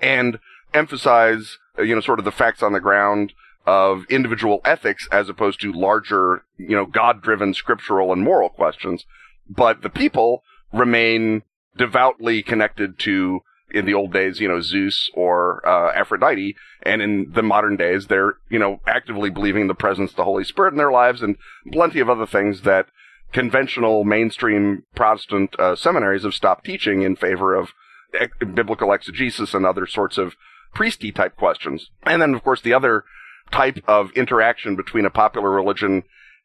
and 0.00 0.38
emphasize, 0.74 1.58
uh, 1.78 1.82
you 1.82 1.94
know, 1.94 2.00
sort 2.00 2.18
of 2.18 2.24
the 2.24 2.32
facts 2.32 2.62
on 2.62 2.72
the 2.72 2.80
ground 2.80 3.32
of 3.66 4.04
individual 4.08 4.60
ethics 4.64 5.08
as 5.12 5.28
opposed 5.28 5.60
to 5.60 5.72
larger, 5.72 6.44
you 6.56 6.74
know, 6.74 6.86
God 6.86 7.22
driven 7.22 7.54
scriptural 7.54 8.12
and 8.12 8.22
moral 8.22 8.48
questions. 8.48 9.04
But 9.48 9.82
the 9.82 9.90
people 9.90 10.42
remain 10.72 11.42
devoutly 11.76 12.42
connected 12.42 12.98
to 13.00 13.40
in 13.70 13.84
the 13.84 13.94
old 13.94 14.12
days, 14.12 14.40
you 14.40 14.48
know, 14.48 14.60
Zeus 14.60 15.10
or 15.14 15.66
uh, 15.68 15.92
Aphrodite, 15.92 16.56
and 16.82 17.02
in 17.02 17.32
the 17.32 17.42
modern 17.42 17.76
days, 17.76 18.06
they're 18.06 18.38
you 18.48 18.58
know 18.58 18.80
actively 18.86 19.30
believing 19.30 19.66
the 19.66 19.74
presence 19.74 20.10
of 20.10 20.16
the 20.16 20.24
Holy 20.24 20.44
Spirit 20.44 20.72
in 20.72 20.78
their 20.78 20.90
lives, 20.90 21.22
and 21.22 21.36
plenty 21.70 22.00
of 22.00 22.08
other 22.08 22.26
things 22.26 22.62
that 22.62 22.86
conventional 23.32 24.04
mainstream 24.04 24.84
Protestant 24.94 25.54
uh, 25.58 25.76
seminaries 25.76 26.22
have 26.22 26.34
stopped 26.34 26.64
teaching 26.64 27.02
in 27.02 27.16
favor 27.16 27.54
of 27.54 27.70
ec- 28.14 28.54
biblical 28.54 28.92
exegesis 28.92 29.54
and 29.54 29.66
other 29.66 29.86
sorts 29.86 30.18
of 30.18 30.34
priesty 30.74 31.12
type 31.12 31.36
questions. 31.36 31.90
And 32.04 32.22
then, 32.22 32.34
of 32.34 32.42
course, 32.42 32.60
the 32.60 32.74
other 32.74 33.04
type 33.50 33.78
of 33.86 34.10
interaction 34.12 34.76
between 34.76 35.04
a 35.04 35.10
popular 35.10 35.50
religion 35.50 36.04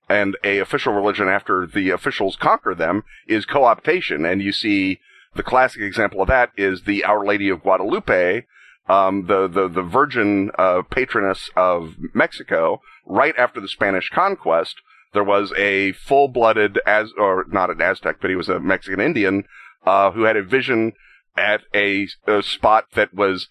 and 0.10 0.36
a 0.44 0.60
official 0.60 0.94
religion 0.94 1.28
after 1.28 1.66
the 1.66 1.90
officials 1.90 2.36
conquer 2.36 2.76
them 2.76 3.04
is 3.28 3.46
co-optation. 3.46 4.30
And 4.30 4.42
you 4.42 4.52
see 4.52 5.00
the 5.36 5.44
classic 5.44 5.82
example 5.82 6.22
of 6.22 6.28
that 6.28 6.52
is 6.58 6.84
the 6.84 7.04
Our 7.04 7.26
Lady 7.26 7.50
of 7.50 7.64
Guadalupe, 7.64 8.46
um, 8.88 9.28
the, 9.28 9.48
the, 9.48 9.68
the 9.68 9.82
virgin, 9.82 10.52
uh, 10.58 10.82
patroness 10.90 11.50
of 11.56 11.96
Mexico, 12.14 12.82
right 13.06 13.34
after 13.38 13.62
the 13.62 13.68
Spanish 13.68 14.10
conquest. 14.10 14.76
There 15.14 15.24
was 15.24 15.54
a 15.58 15.94
full-blooded, 15.94 16.80
as, 16.86 17.12
or 17.18 17.46
not 17.48 17.70
an 17.70 17.82
Aztec, 17.82 18.18
but 18.20 18.30
he 18.30 18.36
was 18.36 18.50
a 18.50 18.60
Mexican 18.60 19.00
Indian, 19.00 19.46
uh, 19.86 20.12
who 20.12 20.24
had 20.24 20.36
a 20.36 20.44
vision 20.44 20.94
at 21.38 21.62
a, 21.74 22.08
a 22.28 22.42
spot 22.42 22.88
that 22.96 23.14
was 23.14 23.48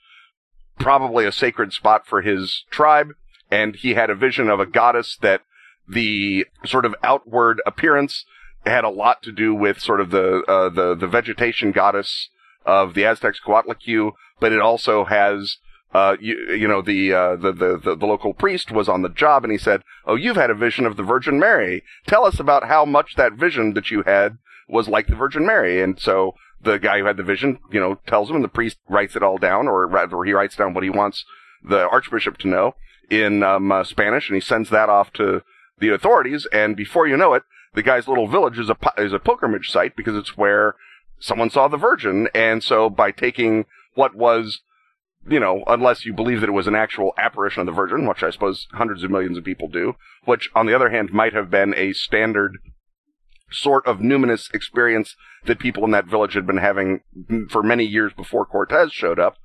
probably 0.78 1.25
a 1.25 1.33
sacred 1.33 1.73
spot 1.73 2.07
for 2.07 2.23
his 2.23 2.64
tribe. 2.71 3.09
And 3.50 3.76
he 3.76 3.95
had 3.95 4.11
a 4.11 4.14
vision 4.14 4.49
of 4.49 4.61
a 4.61 4.66
goddess 4.66 5.16
that 5.21 5.42
the 5.88 6.47
sort 6.64 6.85
of 6.85 6.95
outward 7.02 7.61
appearance 7.66 8.25
had 8.64 8.85
a 8.85 8.88
lot 8.88 9.23
to 9.23 9.33
do 9.33 9.54
with 9.54 9.81
sort 9.81 10.00
of 10.00 10.11
the 10.11 10.42
uh, 10.49 10.69
the 10.69 10.95
the 10.95 11.07
vegetation 11.07 11.73
goddess 11.73 12.31
of 12.64 12.95
the 12.95 13.04
Aztecs, 13.04 13.40
Coatlicue, 13.45 14.12
but 14.40 14.52
it 14.52 14.61
also 14.61 15.04
has 15.04 15.59
uh, 15.94 16.16
you, 16.20 16.37
you 16.54 16.68
know 16.68 16.80
the, 16.82 17.12
uh, 17.12 17.37
the, 17.37 17.52
the 17.52 17.78
the 17.78 17.96
the 17.96 18.06
local 18.06 18.32
priest 18.32 18.70
was 18.70 18.88
on 18.88 19.02
the 19.02 19.08
job 19.08 19.44
and 19.44 19.52
he 19.52 19.58
said, 19.58 19.82
"Oh, 20.06 20.14
you've 20.14 20.37
had 20.37 20.50
a 20.50 20.54
vision 20.54 20.87
of 20.87 20.96
the 20.96 21.02
Virgin 21.02 21.38
Mary. 21.38 21.82
Tell 22.06 22.25
us 22.25 22.40
about 22.40 22.68
how 22.68 22.84
much 22.84 23.14
that 23.16 23.34
vision 23.34 23.75
that 23.75 23.90
you 23.90 24.02
had 24.02 24.38
was 24.68 24.88
like 24.88 25.06
the 25.06 25.16
Virgin 25.16 25.44
Mary." 25.44 25.82
And 25.82 26.00
so 26.00 26.34
the 26.62 26.78
guy 26.78 26.99
who 26.99 27.04
had 27.04 27.16
the 27.16 27.22
vision, 27.22 27.58
you 27.70 27.80
know, 27.80 27.99
tells 28.06 28.30
him, 28.30 28.37
and 28.37 28.44
the 28.44 28.49
priest 28.49 28.78
writes 28.88 29.16
it 29.16 29.22
all 29.22 29.37
down, 29.37 29.68
or 29.68 29.87
rather, 29.87 30.22
he 30.25 30.32
writes 30.32 30.56
down 30.56 30.75
what 30.75 30.84
he 30.84 30.90
wants 30.90 31.25
the 31.62 31.88
archbishop 31.88 32.38
to 32.38 32.49
know 32.49 32.75
in 33.11 33.42
um, 33.42 33.70
uh, 33.70 33.84
Spanish, 33.84 34.28
and 34.28 34.34
he 34.34 34.40
sends 34.40 34.70
that 34.70 34.88
off 34.88 35.12
to 35.12 35.42
the 35.78 35.90
authorities. 35.90 36.46
And 36.52 36.76
before 36.76 37.06
you 37.06 37.16
know 37.16 37.34
it, 37.34 37.42
the 37.75 37.82
guy's 37.82 38.08
little 38.08 38.28
village 38.28 38.58
is 38.58 38.70
a 38.70 38.76
is 38.99 39.12
a 39.12 39.18
pilgrimage 39.18 39.70
site 39.70 39.96
because 39.96 40.16
it's 40.16 40.37
where 40.37 40.75
someone 41.18 41.50
saw 41.50 41.68
the 41.68 41.76
Virgin. 41.76 42.28
And 42.34 42.62
so 42.62 42.88
by 42.88 43.11
taking 43.11 43.66
what 43.94 44.14
was 44.14 44.61
you 45.29 45.38
know, 45.38 45.62
unless 45.67 46.05
you 46.05 46.12
believe 46.12 46.41
that 46.41 46.49
it 46.49 46.52
was 46.52 46.67
an 46.67 46.75
actual 46.75 47.12
apparition 47.17 47.61
of 47.61 47.67
the 47.67 47.73
Virgin, 47.73 48.07
which 48.07 48.23
I 48.23 48.31
suppose 48.31 48.67
hundreds 48.73 49.02
of 49.02 49.11
millions 49.11 49.38
of 49.38 49.45
people 49.45 49.69
do, 49.69 49.95
which 50.25 50.50
on 50.55 50.67
the 50.67 50.75
other 50.75 50.91
hand 50.91 51.12
might 51.12 51.33
have 51.33 51.50
been 51.50 51.75
a 51.76 51.93
standard 51.93 52.59
sort 53.50 53.87
of 53.87 53.99
numinous 53.99 54.52
experience 54.55 55.14
that 55.45 55.59
people 55.59 55.85
in 55.85 55.91
that 55.91 56.07
village 56.07 56.35
had 56.35 56.47
been 56.47 56.59
having 56.59 57.00
for 57.50 57.62
many 57.62 57.85
years 57.85 58.12
before 58.14 58.47
Cortez 58.47 58.93
showed 58.93 59.19
up. 59.19 59.37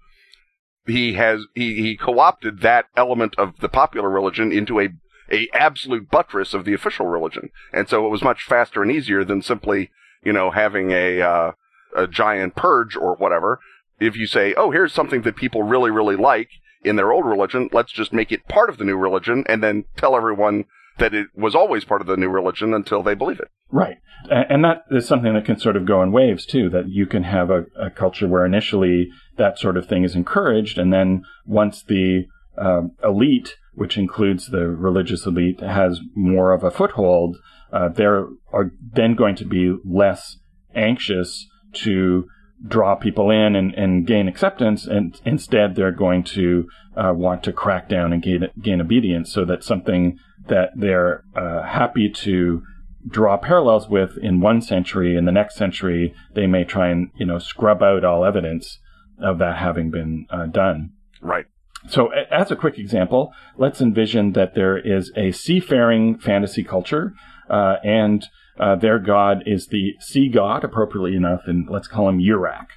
He 0.85 1.13
has 1.13 1.41
he, 1.53 1.75
he 1.81 1.97
co-opted 1.97 2.61
that 2.61 2.85
element 2.95 3.35
of 3.37 3.59
the 3.59 3.69
popular 3.69 4.09
religion 4.09 4.51
into 4.51 4.79
a 4.79 4.89
a 5.29 5.49
absolute 5.53 6.09
buttress 6.09 6.53
of 6.53 6.63
the 6.63 6.73
official 6.73 7.07
religion, 7.07 7.49
and 7.73 7.89
so 7.89 8.05
it 8.05 8.09
was 8.09 8.23
much 8.23 8.43
faster 8.43 8.81
and 8.81 8.89
easier 8.89 9.25
than 9.25 9.41
simply 9.41 9.91
you 10.23 10.31
know 10.31 10.51
having 10.51 10.91
a 10.91 11.21
uh, 11.21 11.51
a 11.95 12.07
giant 12.07 12.55
purge 12.55 12.95
or 12.95 13.15
whatever. 13.15 13.59
If 13.99 14.15
you 14.15 14.27
say, 14.27 14.53
oh, 14.55 14.71
here's 14.71 14.93
something 14.93 15.21
that 15.23 15.35
people 15.35 15.63
really 15.63 15.91
really 15.91 16.15
like 16.15 16.49
in 16.83 16.95
their 16.95 17.11
old 17.11 17.25
religion, 17.25 17.69
let's 17.73 17.91
just 17.91 18.13
make 18.13 18.31
it 18.31 18.47
part 18.47 18.69
of 18.69 18.77
the 18.77 18.85
new 18.85 18.97
religion, 18.97 19.43
and 19.47 19.63
then 19.63 19.85
tell 19.95 20.15
everyone 20.15 20.65
that 20.97 21.13
it 21.13 21.27
was 21.35 21.55
always 21.55 21.85
part 21.85 22.01
of 22.01 22.07
the 22.07 22.17
new 22.17 22.29
religion 22.29 22.73
until 22.73 23.03
they 23.03 23.13
believe 23.13 23.39
it. 23.39 23.49
Right. 23.71 23.97
And 24.29 24.63
that 24.63 24.83
is 24.89 25.07
something 25.07 25.33
that 25.33 25.45
can 25.45 25.59
sort 25.59 25.75
of 25.75 25.85
go 25.85 26.01
in 26.01 26.11
waves 26.11 26.45
too, 26.45 26.69
that 26.69 26.89
you 26.89 27.05
can 27.05 27.23
have 27.23 27.49
a, 27.49 27.65
a 27.79 27.89
culture 27.89 28.27
where 28.27 28.45
initially 28.45 29.09
that 29.37 29.59
sort 29.59 29.77
of 29.77 29.87
thing 29.87 30.03
is 30.03 30.15
encouraged. 30.15 30.77
And 30.77 30.91
then 30.91 31.23
once 31.45 31.83
the 31.83 32.25
uh, 32.57 32.83
elite, 33.03 33.57
which 33.73 33.97
includes 33.97 34.47
the 34.47 34.67
religious 34.67 35.25
elite, 35.25 35.59
has 35.59 35.99
more 36.15 36.53
of 36.53 36.63
a 36.63 36.71
foothold, 36.71 37.37
uh, 37.71 37.89
they're 37.89 38.27
are 38.51 38.71
then 38.81 39.13
going 39.13 39.35
to 39.35 39.45
be 39.45 39.75
less 39.85 40.37
anxious 40.73 41.47
to 41.73 42.27
draw 42.65 42.95
people 42.95 43.29
in 43.29 43.55
and, 43.55 43.73
and 43.75 44.07
gain 44.07 44.27
acceptance, 44.27 44.85
and 44.85 45.19
instead 45.25 45.75
they're 45.75 45.91
going 45.91 46.23
to 46.23 46.67
uh, 46.95 47.13
want 47.13 47.43
to 47.43 47.53
crack 47.53 47.87
down 47.87 48.13
and 48.13 48.23
gain, 48.23 48.47
gain 48.61 48.81
obedience, 48.81 49.31
so 49.31 49.45
that 49.45 49.63
something 49.63 50.17
that 50.47 50.71
they're 50.75 51.23
uh, 51.35 51.63
happy 51.63 52.09
to 52.09 52.63
draw 53.07 53.37
parallels 53.37 53.87
with 53.87 54.17
in 54.17 54.41
one 54.41 54.61
century, 54.61 55.15
in 55.15 55.25
the 55.25 55.31
next 55.31 55.55
century 55.55 56.13
they 56.33 56.47
may 56.47 56.63
try 56.63 56.89
and 56.89 57.09
you 57.15 57.25
know 57.25 57.39
scrub 57.39 57.81
out 57.83 58.03
all 58.03 58.25
evidence 58.25 58.79
of 59.19 59.39
that 59.39 59.57
having 59.57 59.91
been 59.91 60.25
uh, 60.29 60.45
done. 60.45 60.91
Right. 61.21 61.45
So, 61.87 62.09
as 62.31 62.51
a 62.51 62.55
quick 62.55 62.77
example, 62.77 63.33
let's 63.57 63.81
envision 63.81 64.33
that 64.33 64.55
there 64.55 64.77
is 64.77 65.11
a 65.15 65.31
seafaring 65.31 66.17
fantasy 66.17 66.63
culture, 66.63 67.13
uh, 67.49 67.75
and 67.83 68.25
uh, 68.59 68.75
their 68.75 68.99
god 68.99 69.43
is 69.45 69.67
the 69.67 69.93
sea 69.99 70.29
god, 70.29 70.63
appropriately 70.63 71.15
enough, 71.15 71.41
and 71.45 71.69
let's 71.69 71.87
call 71.87 72.09
him 72.09 72.19
Urak. 72.19 72.67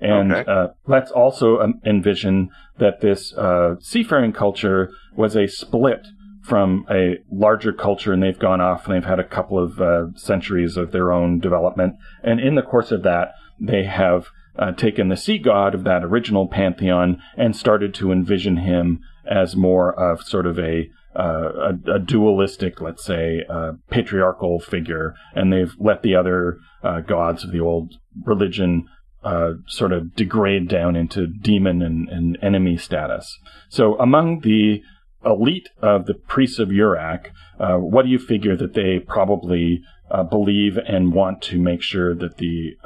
And 0.00 0.32
Okay. 0.32 0.50
uh, 0.50 0.68
let's 0.86 1.10
also 1.10 1.58
um, 1.60 1.80
envision 1.84 2.50
that 2.78 3.00
this 3.00 3.34
uh, 3.36 3.74
seafaring 3.80 4.32
culture 4.32 4.90
was 5.16 5.36
a 5.36 5.48
split 5.48 6.06
from 6.42 6.86
a 6.90 7.16
larger 7.30 7.72
culture, 7.72 8.12
and 8.12 8.22
they've 8.22 8.38
gone 8.38 8.60
off 8.60 8.86
and 8.86 8.94
they've 8.94 9.04
had 9.04 9.18
a 9.20 9.24
couple 9.24 9.58
of 9.62 9.80
uh, 9.80 10.06
centuries 10.14 10.76
of 10.76 10.92
their 10.92 11.12
own 11.12 11.40
development. 11.40 11.96
And 12.22 12.40
in 12.40 12.54
the 12.54 12.62
course 12.62 12.90
of 12.92 13.02
that, 13.02 13.32
they 13.60 13.84
have 13.84 14.28
uh, 14.58 14.72
taken 14.72 15.08
the 15.08 15.16
sea 15.16 15.38
god 15.38 15.74
of 15.74 15.84
that 15.84 16.04
original 16.04 16.48
pantheon 16.48 17.20
and 17.36 17.54
started 17.54 17.92
to 17.94 18.12
envision 18.12 18.58
him 18.58 19.00
as 19.26 19.56
more 19.56 19.92
of 19.92 20.22
sort 20.22 20.46
of 20.46 20.58
a 20.58 20.88
a, 21.18 21.94
a 21.94 21.98
dualistic, 21.98 22.80
let's 22.80 23.04
say, 23.04 23.44
uh, 23.48 23.72
patriarchal 23.90 24.60
figure, 24.60 25.14
and 25.34 25.52
they've 25.52 25.74
let 25.78 26.02
the 26.02 26.14
other 26.14 26.58
uh, 26.82 27.00
gods 27.00 27.44
of 27.44 27.52
the 27.52 27.60
old 27.60 27.94
religion 28.24 28.86
uh, 29.24 29.54
sort 29.66 29.92
of 29.92 30.14
degrade 30.14 30.68
down 30.68 30.96
into 30.96 31.26
demon 31.26 31.82
and, 31.82 32.08
and 32.08 32.38
enemy 32.40 32.76
status. 32.76 33.38
So 33.68 33.98
among 33.98 34.40
the 34.40 34.82
elite 35.24 35.68
of 35.82 36.06
the 36.06 36.14
priests 36.14 36.60
of 36.60 36.68
Urak, 36.68 37.30
uh, 37.58 37.76
what 37.78 38.04
do 38.04 38.08
you 38.08 38.18
figure 38.18 38.56
that 38.56 38.74
they 38.74 39.00
probably 39.00 39.82
uh, 40.10 40.22
believe 40.22 40.78
and 40.78 41.12
want 41.12 41.42
to 41.42 41.58
make 41.58 41.82
sure 41.82 42.14
that 42.14 42.36
the 42.36 42.76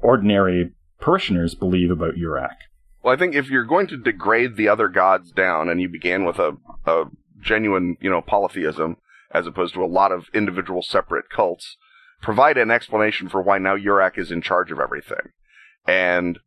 ordinary 0.00 0.72
parishioners 1.00 1.54
believe 1.54 1.90
about 1.90 2.14
Urak? 2.14 2.56
Well, 3.02 3.14
I 3.14 3.18
think 3.18 3.36
if 3.36 3.50
you're 3.50 3.64
going 3.64 3.86
to 3.88 3.96
degrade 3.96 4.56
the 4.56 4.68
other 4.68 4.88
gods 4.88 5.30
down, 5.30 5.68
and 5.68 5.80
you 5.80 5.88
began 5.88 6.24
with 6.24 6.40
a, 6.40 6.56
a 6.86 7.04
genuine, 7.46 7.96
you 8.00 8.10
know, 8.10 8.20
polytheism, 8.20 8.96
as 9.30 9.46
opposed 9.46 9.74
to 9.74 9.84
a 9.84 9.86
lot 9.86 10.12
of 10.12 10.26
individual 10.34 10.82
separate 10.82 11.30
cults, 11.30 11.76
provide 12.20 12.58
an 12.58 12.70
explanation 12.70 13.28
for 13.28 13.40
why 13.40 13.58
now 13.58 13.76
Urak 13.76 14.18
is 14.18 14.30
in 14.30 14.42
charge 14.42 14.70
of 14.70 14.80
everything. 14.80 15.32
And 15.86 16.40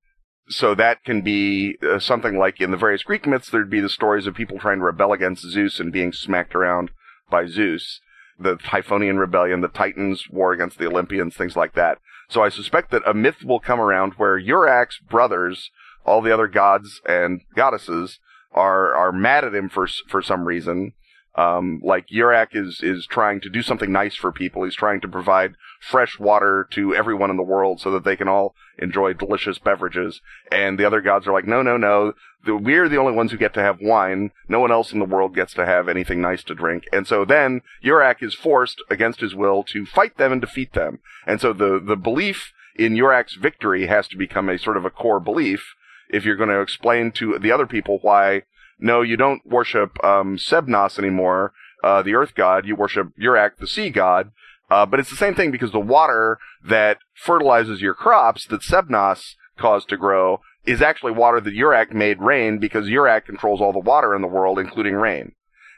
so 0.50 0.76
that 0.76 1.04
can 1.04 1.22
be 1.22 1.78
uh, 1.82 2.00
something 2.00 2.38
like 2.38 2.60
in 2.60 2.72
the 2.72 2.78
various 2.78 3.04
Greek 3.04 3.28
myths, 3.28 3.50
there'd 3.50 3.70
be 3.70 3.80
the 3.80 3.90
stories 3.90 4.28
of 4.28 4.36
people 4.36 4.60
trying 4.60 4.80
to 4.80 4.86
rebel 4.86 5.14
against 5.14 5.50
Zeus 5.50 5.80
and 5.80 5.92
being 5.92 6.12
smacked 6.12 6.56
around 6.56 6.92
by 7.30 7.46
Zeus. 7.46 8.02
The 8.40 8.56
Typhonian 8.56 9.20
rebellion, 9.20 9.62
the 9.62 9.68
Titans 9.68 10.28
war 10.30 10.54
against 10.54 10.78
the 10.78 10.88
Olympians, 10.88 11.36
things 11.36 11.56
like 11.56 11.74
that. 11.76 12.00
So 12.30 12.42
I 12.42 12.50
suspect 12.50 12.92
that 12.92 13.08
a 13.08 13.14
myth 13.14 13.44
will 13.44 13.60
come 13.60 13.80
around 13.80 14.14
where 14.14 14.40
Urak's 14.40 15.00
brothers, 15.00 15.70
all 16.06 16.22
the 16.22 16.34
other 16.34 16.48
gods 16.48 17.02
and 17.06 17.42
goddesses, 17.56 18.20
are 18.52 18.94
are 18.96 19.12
mad 19.12 19.46
at 19.46 19.56
him 19.56 19.70
for 19.70 19.88
for 20.08 20.22
some 20.22 20.46
reason. 20.46 20.94
Um, 21.36 21.80
like 21.84 22.08
Urak 22.08 22.50
is 22.54 22.82
is 22.82 23.06
trying 23.06 23.40
to 23.42 23.50
do 23.50 23.62
something 23.62 23.92
nice 23.92 24.16
for 24.16 24.32
people. 24.32 24.64
He's 24.64 24.76
trying 24.76 25.00
to 25.02 25.08
provide 25.08 25.56
fresh 25.80 26.20
water 26.20 26.68
to 26.72 26.94
everyone 26.94 27.30
in 27.30 27.38
the 27.38 27.44
world 27.44 27.80
so 27.80 27.92
that 27.92 28.04
they 28.04 28.16
can 28.16 28.28
all 28.28 28.56
enjoy 28.78 29.14
delicious 29.14 29.58
beverages. 29.60 30.22
And 30.52 30.78
the 30.78 30.86
other 30.86 31.02
gods 31.02 31.28
are 31.28 31.34
like, 31.34 31.48
no, 31.48 31.62
no, 31.62 31.78
no. 31.78 32.14
The, 32.46 32.56
we're 32.56 32.90
the 32.90 32.98
only 32.98 33.14
ones 33.14 33.32
who 33.32 33.38
get 33.38 33.54
to 33.54 33.62
have 33.62 33.82
wine. 33.82 34.32
No 34.48 34.60
one 34.60 34.72
else 34.72 34.92
in 34.92 35.00
the 35.00 35.06
world 35.06 35.36
gets 35.36 35.54
to 35.54 35.66
have 35.66 35.88
anything 35.88 36.22
nice 36.22 36.44
to 36.46 36.56
drink. 36.56 36.86
And 36.92 37.06
so 37.06 37.26
then 37.26 37.62
Urak 37.84 38.24
is 38.24 38.34
forced 38.34 38.82
against 38.90 39.22
his 39.22 39.36
will 39.36 39.64
to 39.66 39.86
fight 39.86 40.18
them 40.18 40.32
and 40.32 40.42
defeat 40.42 40.74
them. 40.74 41.00
And 41.28 41.40
so 41.40 41.54
the 41.54 41.80
the 41.80 41.98
belief 41.98 42.52
in 42.76 42.96
Urak's 42.96 43.36
victory 43.36 43.88
has 43.88 44.08
to 44.08 44.18
become 44.18 44.50
a 44.50 44.58
sort 44.58 44.78
of 44.78 44.86
a 44.86 44.90
core 44.90 45.20
belief 45.20 45.76
if 46.10 46.26
you're 46.26 46.36
going 46.36 46.50
to 46.50 46.62
explain 46.62 47.12
to 47.14 47.38
the 47.40 47.52
other 47.52 47.68
people 47.68 48.00
why 48.02 48.44
no, 48.80 49.02
you 49.02 49.18
don't 49.18 49.46
worship 49.46 50.02
um, 50.04 50.38
Sebnos 50.38 50.98
anymore, 50.98 51.54
uh, 51.84 52.02
the 52.02 52.16
earth 52.16 52.34
god. 52.34 52.66
You 52.66 52.76
worship 52.76 53.10
Urak, 53.22 53.58
the 53.58 53.68
sea 53.68 53.90
god. 53.90 54.32
Uh, 54.70 54.86
but 54.86 55.00
it's 55.00 55.10
the 55.10 55.16
same 55.16 55.36
thing 55.36 55.52
because 55.52 55.72
the 55.72 55.80
water 55.80 56.38
that 56.64 57.00
fertilizes 57.14 57.82
your 57.82 57.94
crops 57.94 58.46
that 58.46 58.62
Sebnos 58.62 59.34
caused 59.58 59.90
to 59.90 59.98
grow 59.98 60.42
is 60.66 60.82
actually 60.82 61.12
water 61.12 61.42
that 61.42 61.56
Yurak 61.56 61.92
made 61.92 62.22
rain 62.22 62.60
because 62.60 62.88
Yurak 62.88 63.26
controls 63.26 63.60
all 63.60 63.74
the 63.74 63.80
water 63.80 64.16
in 64.16 64.22
the 64.22 64.28
world, 64.28 64.60
including 64.60 64.94
rain. 64.94 65.34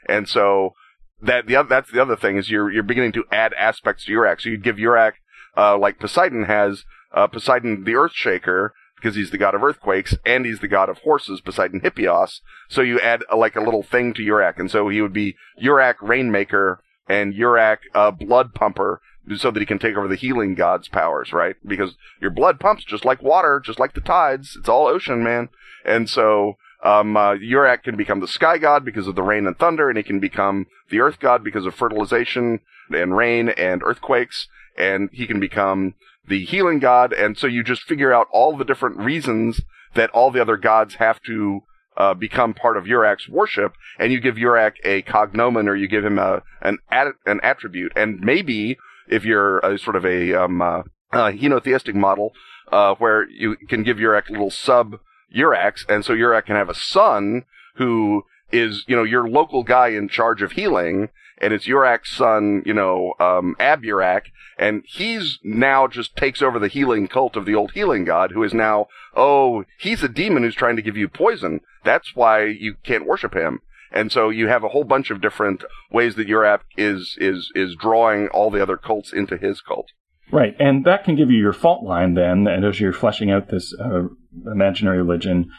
And 0.08 0.28
so 0.28 0.74
that 1.20 1.46
the 1.46 1.56
other, 1.56 1.68
that's 1.68 1.90
the 1.90 2.02
other 2.02 2.16
thing 2.16 2.36
is 2.36 2.50
you're 2.50 2.70
you're 2.70 2.82
beginning 2.82 3.12
to 3.12 3.24
add 3.32 3.54
aspects 3.54 4.04
to 4.04 4.12
Yurak. 4.12 4.40
So 4.40 4.50
you 4.50 4.58
give 4.58 4.76
Yurak 4.76 5.12
uh, 5.56 5.78
like 5.78 5.98
Poseidon 5.98 6.44
has 6.44 6.84
uh, 7.14 7.26
Poseidon 7.26 7.84
the 7.84 7.94
Earth 7.94 8.12
Shaker 8.14 8.74
because 9.02 9.16
he's 9.16 9.30
the 9.30 9.38
god 9.38 9.54
of 9.54 9.64
earthquakes 9.64 10.14
and 10.24 10.46
he's 10.46 10.60
the 10.60 10.68
god 10.68 10.88
of 10.88 10.98
horses, 10.98 11.40
Poseidon 11.40 11.80
Hippias. 11.80 12.40
So 12.68 12.82
you 12.82 13.00
add 13.00 13.24
uh, 13.30 13.36
like 13.36 13.56
a 13.56 13.60
little 13.60 13.82
thing 13.82 14.14
to 14.14 14.22
Yurak, 14.22 14.58
and 14.58 14.70
so 14.70 14.88
he 14.88 15.00
would 15.00 15.12
be 15.12 15.34
Yurak 15.60 15.96
Rainmaker 16.00 16.80
and 17.08 17.34
Yurak 17.34 17.78
uh, 17.94 18.12
Blood 18.12 18.54
Pumper 18.54 19.00
so 19.36 19.50
that 19.50 19.60
he 19.60 19.66
can 19.66 19.78
take 19.78 19.96
over 19.96 20.08
the 20.08 20.16
healing 20.16 20.54
god's 20.54 20.88
powers, 20.88 21.32
right? 21.32 21.56
Because 21.66 21.94
your 22.20 22.30
blood 22.30 22.58
pumps 22.58 22.84
just 22.84 23.04
like 23.04 23.22
water, 23.22 23.60
just 23.64 23.78
like 23.78 23.94
the 23.94 24.00
tides. 24.00 24.56
It's 24.58 24.68
all 24.68 24.88
ocean, 24.88 25.22
man. 25.22 25.48
And 25.84 26.10
so, 26.10 26.56
um, 26.82 27.16
uh, 27.16 27.34
Yurak 27.34 27.84
can 27.84 27.96
become 27.96 28.20
the 28.20 28.26
sky 28.26 28.58
god 28.58 28.84
because 28.84 29.06
of 29.06 29.14
the 29.14 29.22
rain 29.22 29.46
and 29.46 29.56
thunder, 29.56 29.88
and 29.88 29.96
he 29.96 30.02
can 30.02 30.18
become 30.18 30.66
the 30.90 31.00
earth 31.00 31.20
god 31.20 31.44
because 31.44 31.66
of 31.66 31.74
fertilization 31.74 32.60
and 32.92 33.16
rain 33.16 33.48
and 33.48 33.82
earthquakes, 33.84 34.48
and 34.76 35.08
he 35.12 35.26
can 35.26 35.38
become 35.38 35.94
the 36.26 36.44
healing 36.44 36.78
god. 36.78 37.12
And 37.12 37.36
so 37.36 37.46
you 37.46 37.62
just 37.62 37.82
figure 37.82 38.12
out 38.12 38.28
all 38.32 38.56
the 38.56 38.64
different 38.64 38.98
reasons 38.98 39.60
that 39.94 40.10
all 40.10 40.30
the 40.30 40.40
other 40.40 40.56
gods 40.56 40.96
have 40.96 41.20
to 41.22 41.60
uh, 41.96 42.14
become 42.14 42.54
part 42.54 42.76
of 42.76 42.84
Yurak's 42.84 43.28
worship, 43.28 43.74
and 43.98 44.12
you 44.12 44.20
give 44.20 44.36
Yurak 44.36 44.76
a 44.84 45.02
cognomen 45.02 45.68
or 45.68 45.76
you 45.76 45.88
give 45.88 46.04
him 46.04 46.18
a 46.18 46.42
an 46.62 46.78
ad, 46.90 47.08
an 47.26 47.40
attribute, 47.42 47.92
and 47.94 48.20
maybe 48.20 48.78
if 49.08 49.24
you're 49.24 49.58
a, 49.58 49.78
sort 49.78 49.96
of 49.96 50.06
a 50.06 50.32
um, 50.32 50.62
uh, 50.62 50.82
uh, 51.12 51.30
henotheistic 51.30 51.94
model 51.94 52.32
uh, 52.70 52.94
where 52.94 53.28
you 53.28 53.56
can 53.68 53.82
give 53.82 53.98
Yurak 53.98 54.30
little 54.30 54.50
sub 54.50 55.00
Yuraks, 55.36 55.84
and 55.88 56.04
so 56.04 56.14
Yurak 56.14 56.46
can 56.46 56.56
have 56.56 56.70
a 56.70 56.74
son 56.74 57.44
who 57.76 58.24
is, 58.52 58.84
you 58.86 58.94
know, 58.96 59.02
your 59.02 59.28
local 59.28 59.62
guy 59.62 59.88
in 59.88 60.08
charge 60.08 60.42
of 60.42 60.52
healing, 60.52 61.08
and 61.38 61.52
it's 61.52 61.66
Yurak's 61.66 62.10
son, 62.10 62.62
you 62.64 62.74
know, 62.74 63.14
um, 63.18 63.56
Aburak, 63.58 64.26
and 64.58 64.84
he's 64.86 65.38
now 65.42 65.88
just 65.88 66.16
takes 66.16 66.42
over 66.42 66.58
the 66.58 66.68
healing 66.68 67.08
cult 67.08 67.36
of 67.36 67.46
the 67.46 67.54
old 67.54 67.72
healing 67.72 68.04
god, 68.04 68.32
who 68.32 68.42
is 68.42 68.54
now, 68.54 68.86
oh, 69.16 69.64
he's 69.78 70.02
a 70.02 70.08
demon 70.08 70.42
who's 70.42 70.54
trying 70.54 70.76
to 70.76 70.82
give 70.82 70.96
you 70.96 71.08
poison. 71.08 71.60
That's 71.84 72.14
why 72.14 72.44
you 72.44 72.76
can't 72.84 73.06
worship 73.06 73.34
him. 73.34 73.60
And 73.90 74.10
so 74.10 74.30
you 74.30 74.48
have 74.48 74.64
a 74.64 74.68
whole 74.68 74.84
bunch 74.84 75.10
of 75.10 75.20
different 75.20 75.64
ways 75.90 76.14
that 76.14 76.28
Yurak 76.28 76.60
is 76.78 77.16
is 77.20 77.52
is 77.54 77.76
drawing 77.76 78.28
all 78.28 78.50
the 78.50 78.62
other 78.62 78.78
cults 78.78 79.12
into 79.12 79.36
his 79.36 79.60
cult. 79.60 79.88
Right, 80.30 80.56
and 80.58 80.86
that 80.86 81.04
can 81.04 81.14
give 81.14 81.30
you 81.30 81.38
your 81.38 81.52
fault 81.52 81.84
line 81.84 82.14
then, 82.14 82.46
and 82.46 82.64
as 82.64 82.80
you're 82.80 82.94
fleshing 82.94 83.30
out 83.30 83.50
this 83.50 83.74
uh, 83.78 84.04
imaginary 84.46 84.96
religion, 84.96 85.50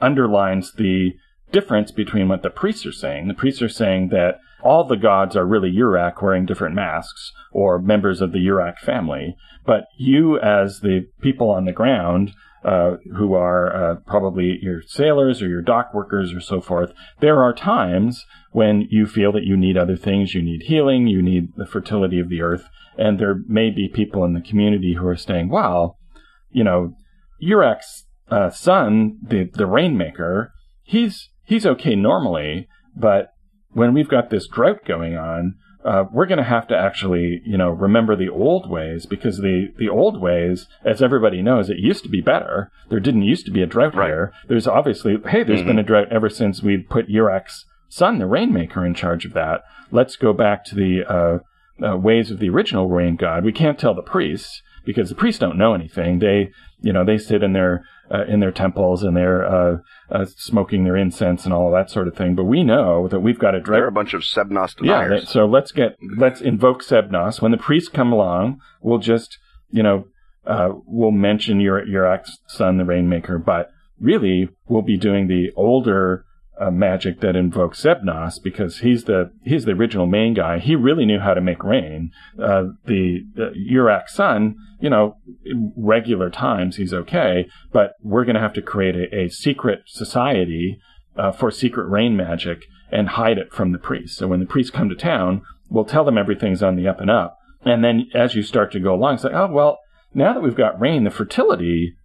underlines 0.00 0.72
the 0.72 1.12
difference 1.54 1.92
between 1.92 2.28
what 2.28 2.42
the 2.42 2.50
priests 2.50 2.84
are 2.84 2.92
saying. 2.92 3.28
The 3.28 3.34
priests 3.34 3.62
are 3.62 3.68
saying 3.68 4.08
that 4.08 4.40
all 4.62 4.84
the 4.84 4.96
gods 4.96 5.36
are 5.36 5.46
really 5.46 5.70
Yurak 5.70 6.20
wearing 6.20 6.46
different 6.46 6.74
masks 6.74 7.32
or 7.52 7.78
members 7.78 8.20
of 8.20 8.32
the 8.32 8.44
Yurak 8.44 8.78
family, 8.78 9.36
but 9.64 9.84
you, 9.96 10.38
as 10.40 10.80
the 10.80 11.06
people 11.20 11.50
on 11.50 11.64
the 11.64 11.72
ground, 11.72 12.32
uh, 12.64 12.96
who 13.16 13.34
are 13.34 13.76
uh, 13.76 13.94
probably 14.06 14.58
your 14.62 14.80
sailors 14.82 15.42
or 15.42 15.48
your 15.48 15.60
dock 15.62 15.92
workers 15.92 16.32
or 16.32 16.40
so 16.40 16.60
forth, 16.60 16.92
there 17.20 17.42
are 17.42 17.52
times 17.52 18.24
when 18.52 18.88
you 18.90 19.06
feel 19.06 19.30
that 19.32 19.44
you 19.44 19.56
need 19.56 19.76
other 19.76 19.96
things. 19.96 20.34
You 20.34 20.42
need 20.42 20.62
healing, 20.62 21.06
you 21.06 21.22
need 21.22 21.48
the 21.56 21.66
fertility 21.66 22.18
of 22.18 22.30
the 22.30 22.40
earth, 22.40 22.64
and 22.96 23.18
there 23.18 23.36
may 23.46 23.70
be 23.70 23.88
people 23.88 24.24
in 24.24 24.32
the 24.32 24.40
community 24.40 24.94
who 24.94 25.06
are 25.06 25.16
saying, 25.16 25.50
"Wow, 25.50 25.96
you 26.50 26.64
know, 26.64 26.94
Yurak's 27.42 28.06
uh, 28.30 28.48
son, 28.48 29.18
the 29.22 29.50
the 29.52 29.66
rainmaker, 29.66 30.52
he's 30.82 31.28
he's 31.44 31.66
okay 31.66 31.94
normally, 31.94 32.68
but 32.96 33.34
when 33.72 33.92
we've 33.94 34.08
got 34.08 34.30
this 34.30 34.48
drought 34.48 34.84
going 34.84 35.16
on." 35.16 35.56
uh, 35.84 36.04
we're 36.10 36.26
going 36.26 36.38
to 36.38 36.44
have 36.44 36.66
to 36.66 36.76
actually, 36.76 37.42
you 37.44 37.58
know, 37.58 37.68
remember 37.68 38.16
the 38.16 38.30
old 38.30 38.70
ways 38.70 39.04
because 39.04 39.38
the, 39.38 39.68
the 39.78 39.88
old 39.88 40.20
ways, 40.20 40.66
as 40.84 41.02
everybody 41.02 41.42
knows, 41.42 41.68
it 41.68 41.78
used 41.78 42.02
to 42.02 42.08
be 42.08 42.22
better. 42.22 42.70
There 42.88 43.00
didn't 43.00 43.22
used 43.22 43.44
to 43.46 43.52
be 43.52 43.62
a 43.62 43.66
drought 43.66 43.94
right. 43.94 44.08
here. 44.08 44.32
There's 44.48 44.66
obviously, 44.66 45.16
hey, 45.28 45.42
there's 45.42 45.60
mm-hmm. 45.60 45.68
been 45.68 45.78
a 45.78 45.82
drought 45.82 46.10
ever 46.10 46.30
since 46.30 46.62
we 46.62 46.78
put 46.78 47.08
Yurak's 47.08 47.66
son, 47.90 48.18
the 48.18 48.26
rainmaker, 48.26 48.84
in 48.84 48.94
charge 48.94 49.26
of 49.26 49.34
that. 49.34 49.62
Let's 49.90 50.16
go 50.16 50.32
back 50.32 50.64
to 50.66 50.74
the 50.74 51.04
uh, 51.06 51.86
uh, 51.86 51.98
ways 51.98 52.30
of 52.30 52.38
the 52.38 52.48
original 52.48 52.88
rain 52.88 53.16
god. 53.16 53.44
We 53.44 53.52
can't 53.52 53.78
tell 53.78 53.94
the 53.94 54.02
priests 54.02 54.62
because 54.86 55.10
the 55.10 55.14
priests 55.14 55.38
don't 55.38 55.58
know 55.58 55.74
anything. 55.74 56.18
They, 56.18 56.50
you 56.80 56.94
know, 56.94 57.04
they 57.04 57.18
sit 57.18 57.42
in 57.42 57.52
their 57.52 57.84
uh, 58.10 58.24
in 58.28 58.40
their 58.40 58.52
temples 58.52 59.02
and 59.02 59.16
they're 59.16 59.44
uh, 59.44 59.78
uh, 60.10 60.24
smoking 60.36 60.84
their 60.84 60.96
incense 60.96 61.44
and 61.44 61.54
all 61.54 61.70
that 61.72 61.90
sort 61.90 62.08
of 62.08 62.16
thing. 62.16 62.34
But 62.34 62.44
we 62.44 62.62
know 62.62 63.08
that 63.08 63.20
we've 63.20 63.38
got 63.38 63.54
a 63.54 63.60
They're 63.60 63.88
a 63.88 63.92
bunch 63.92 64.14
of 64.14 64.22
Sebnos 64.22 64.76
deniers. 64.76 65.24
Yeah. 65.24 65.30
So 65.30 65.46
let's 65.46 65.72
get 65.72 65.96
let's 66.18 66.40
invoke 66.40 66.82
Sebnos. 66.82 67.40
When 67.40 67.52
the 67.52 67.58
priests 67.58 67.88
come 67.88 68.12
along, 68.12 68.60
we'll 68.82 68.98
just 68.98 69.38
you 69.70 69.82
know 69.82 70.06
uh, 70.46 70.70
we'll 70.86 71.10
mention 71.10 71.60
your 71.60 71.86
your 71.86 72.22
son, 72.46 72.76
the 72.76 72.84
Rainmaker, 72.84 73.38
but 73.38 73.70
really 74.00 74.48
we'll 74.68 74.82
be 74.82 74.98
doing 74.98 75.28
the 75.28 75.50
older 75.56 76.24
uh, 76.60 76.70
magic 76.70 77.20
that 77.20 77.36
invokes 77.36 77.82
Sebnos 77.82 78.42
because 78.42 78.78
he's 78.78 79.04
the 79.04 79.30
he's 79.42 79.64
the 79.64 79.72
original 79.72 80.06
main 80.06 80.34
guy. 80.34 80.58
He 80.58 80.76
really 80.76 81.04
knew 81.04 81.18
how 81.18 81.34
to 81.34 81.40
make 81.40 81.64
rain. 81.64 82.10
Uh, 82.40 82.64
the 82.86 83.24
uh, 83.36 83.50
Yurak 83.56 84.08
son, 84.08 84.56
you 84.80 84.88
know, 84.88 85.16
regular 85.76 86.30
times 86.30 86.76
he's 86.76 86.94
okay, 86.94 87.46
but 87.72 87.94
we're 88.02 88.24
going 88.24 88.36
to 88.36 88.40
have 88.40 88.52
to 88.54 88.62
create 88.62 88.94
a, 88.94 89.24
a 89.24 89.28
secret 89.28 89.82
society 89.86 90.78
uh, 91.16 91.32
for 91.32 91.50
secret 91.50 91.88
rain 91.88 92.16
magic 92.16 92.64
and 92.90 93.10
hide 93.10 93.38
it 93.38 93.52
from 93.52 93.72
the 93.72 93.78
priests. 93.78 94.16
So 94.18 94.28
when 94.28 94.40
the 94.40 94.46
priests 94.46 94.70
come 94.70 94.88
to 94.88 94.94
town, 94.94 95.42
we'll 95.68 95.84
tell 95.84 96.04
them 96.04 96.18
everything's 96.18 96.62
on 96.62 96.76
the 96.76 96.86
up 96.86 97.00
and 97.00 97.10
up. 97.10 97.36
And 97.64 97.82
then 97.82 98.08
as 98.14 98.34
you 98.34 98.42
start 98.42 98.70
to 98.72 98.80
go 98.80 98.94
along, 98.94 99.14
it's 99.14 99.24
like, 99.24 99.32
oh 99.32 99.50
well, 99.50 99.78
now 100.14 100.32
that 100.32 100.42
we've 100.42 100.54
got 100.54 100.80
rain, 100.80 101.02
the 101.02 101.10
fertility 101.10 101.96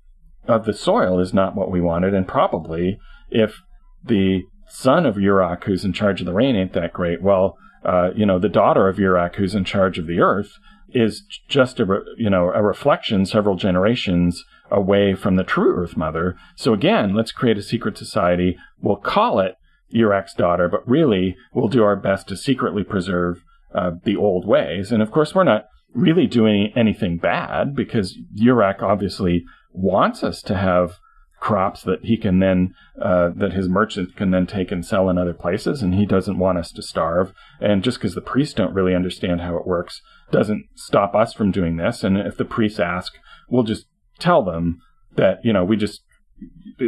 of 0.47 0.65
the 0.65 0.73
soil 0.73 1.19
is 1.19 1.33
not 1.33 1.55
what 1.55 1.69
we 1.69 1.79
wanted, 1.79 2.15
and 2.15 2.27
probably 2.27 2.97
if 3.29 3.61
the 4.03 4.43
son 4.67 5.05
of 5.05 5.15
Yurak, 5.15 5.63
who's 5.63 5.85
in 5.85 5.93
charge 5.93 6.21
of 6.21 6.25
the 6.25 6.33
rain, 6.33 6.55
ain't 6.55 6.73
that 6.73 6.93
great. 6.93 7.21
Well, 7.21 7.57
uh, 7.83 8.09
you 8.15 8.25
know, 8.25 8.39
the 8.39 8.49
daughter 8.49 8.87
of 8.87 8.97
Yurak, 8.97 9.35
who's 9.35 9.55
in 9.55 9.65
charge 9.65 9.97
of 9.97 10.07
the 10.07 10.19
earth, 10.19 10.51
is 10.93 11.23
just 11.47 11.79
a 11.79 11.85
re- 11.85 12.15
you 12.17 12.29
know 12.29 12.51
a 12.51 12.63
reflection 12.63 13.25
several 13.25 13.55
generations 13.55 14.43
away 14.71 15.15
from 15.15 15.35
the 15.35 15.43
true 15.43 15.75
Earth 15.75 15.97
Mother. 15.97 16.35
So 16.55 16.73
again, 16.73 17.15
let's 17.15 17.31
create 17.31 17.57
a 17.57 17.63
secret 17.63 17.97
society. 17.97 18.57
We'll 18.81 18.97
call 18.97 19.39
it 19.39 19.55
Urak's 19.93 20.33
daughter, 20.33 20.67
but 20.69 20.87
really 20.87 21.35
we'll 21.53 21.67
do 21.67 21.83
our 21.83 21.95
best 21.95 22.27
to 22.27 22.37
secretly 22.37 22.83
preserve 22.83 23.43
uh, 23.73 23.91
the 24.03 24.15
old 24.15 24.47
ways. 24.47 24.91
And 24.91 25.01
of 25.01 25.11
course, 25.11 25.33
we're 25.33 25.43
not 25.43 25.65
really 25.93 26.27
doing 26.27 26.71
anything 26.75 27.17
bad 27.17 27.75
because 27.75 28.17
Urak 28.39 28.81
obviously 28.81 29.43
wants 29.71 30.23
us 30.23 30.41
to 30.43 30.55
have 30.55 30.99
crops 31.39 31.83
that 31.83 32.03
he 32.03 32.17
can 32.17 32.39
then 32.39 32.73
uh, 33.01 33.29
that 33.35 33.53
his 33.53 33.69
merchant 33.69 34.15
can 34.15 34.31
then 34.31 34.45
take 34.45 34.71
and 34.71 34.85
sell 34.85 35.09
in 35.09 35.17
other 35.17 35.33
places 35.33 35.81
and 35.81 35.95
he 35.95 36.05
doesn't 36.05 36.39
want 36.39 36.57
us 36.57 36.71
to 36.71 36.81
starve. 36.81 37.33
And 37.59 37.83
just 37.83 37.97
because 37.97 38.15
the 38.15 38.21
priests 38.21 38.53
don't 38.53 38.73
really 38.73 38.95
understand 38.95 39.41
how 39.41 39.57
it 39.57 39.67
works 39.67 40.01
doesn't 40.31 40.65
stop 40.75 41.15
us 41.15 41.33
from 41.33 41.51
doing 41.51 41.77
this. 41.77 42.03
And 42.03 42.17
if 42.17 42.37
the 42.37 42.45
priests 42.45 42.79
ask 42.79 43.13
we'll 43.49 43.63
just 43.63 43.87
tell 44.19 44.43
them 44.43 44.79
that 45.15 45.39
you 45.43 45.51
know 45.51 45.65
we 45.65 45.75
just 45.75 46.01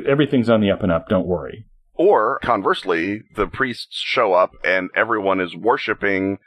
everything's 0.07 0.49
on 0.49 0.61
the 0.61 0.71
up 0.71 0.83
and 0.83 0.91
up 0.91 1.07
don't 1.09 1.27
worry. 1.27 1.65
Or 1.93 2.39
conversely 2.39 3.21
the 3.35 3.47
priests 3.47 3.97
show 3.97 4.33
up 4.33 4.51
and 4.63 4.89
everyone 4.95 5.39
is 5.39 5.55
worshiping 5.55 6.37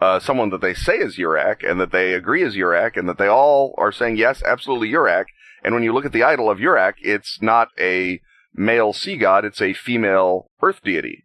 uh, 0.00 0.18
someone 0.18 0.50
that 0.50 0.62
they 0.62 0.74
say 0.74 0.96
is 0.96 1.18
Yurak 1.18 1.68
and 1.68 1.80
that 1.80 1.92
they 1.92 2.14
agree 2.14 2.42
is 2.42 2.56
Yurak 2.56 2.96
and 2.96 3.08
that 3.08 3.18
they 3.18 3.26
all 3.26 3.74
are 3.76 3.92
saying 3.92 4.16
yes 4.16 4.42
absolutely 4.42 4.90
Yurak 4.90 5.26
and 5.62 5.74
when 5.74 5.82
you 5.82 5.92
look 5.92 6.04
at 6.04 6.12
the 6.12 6.22
idol 6.22 6.50
of 6.50 6.58
Yurak, 6.58 6.94
it's 7.02 7.40
not 7.42 7.68
a 7.78 8.20
male 8.54 8.92
sea 8.92 9.16
god, 9.16 9.44
it's 9.44 9.60
a 9.60 9.72
female 9.72 10.50
earth 10.62 10.80
deity. 10.82 11.24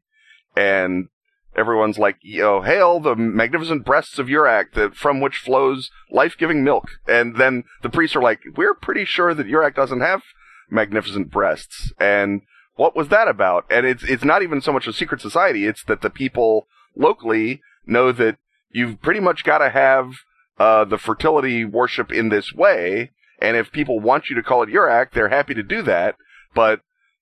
And 0.56 1.08
everyone's 1.56 1.98
like, 1.98 2.18
yo, 2.22 2.62
hail 2.62 3.00
the 3.00 3.16
magnificent 3.16 3.86
breasts 3.86 4.20
of 4.20 4.28
Yurak 4.28 4.74
that, 4.74 4.96
from 4.96 5.22
which 5.22 5.38
flows 5.38 5.90
life-giving 6.12 6.64
milk. 6.64 6.90
And 7.08 7.38
then 7.38 7.64
the 7.82 7.90
priests 7.90 8.16
are 8.16 8.22
like, 8.22 8.42
we're 8.56 8.74
pretty 8.74 9.06
sure 9.06 9.34
that 9.34 9.48
Yurak 9.48 9.76
doesn't 9.76 10.02
have 10.02 10.22
magnificent 10.70 11.32
breasts. 11.32 11.94
And 12.00 12.42
what 12.76 12.96
was 12.96 13.08
that 13.10 13.28
about? 13.28 13.66
And 13.70 13.86
it's, 13.86 14.04
it's 14.04 14.24
not 14.24 14.44
even 14.44 14.62
so 14.62 14.74
much 14.74 14.88
a 14.88 14.94
secret 14.94 15.22
society, 15.22 15.66
it's 15.66 15.84
that 15.86 16.02
the 16.02 16.10
people 16.10 16.68
locally 16.96 17.62
know 17.86 18.12
that 18.12 18.38
you've 18.70 19.02
pretty 19.02 19.20
much 19.20 19.44
got 19.44 19.60
to 19.60 19.70
have, 19.70 20.12
uh, 20.58 20.86
the 20.86 20.98
fertility 20.98 21.66
worship 21.66 22.12
in 22.12 22.30
this 22.30 22.54
way 22.54 23.12
and 23.40 23.58
if 23.58 23.72
people 23.72 24.00
want 24.00 24.30
you 24.30 24.36
to 24.36 24.44
call 24.44 24.64
it 24.64 24.70
Yurak, 24.70 25.12
they're 25.12 25.30
happy 25.30 25.54
to 25.54 25.64
do 25.64 25.82
that. 25.84 26.16
But 26.54 26.82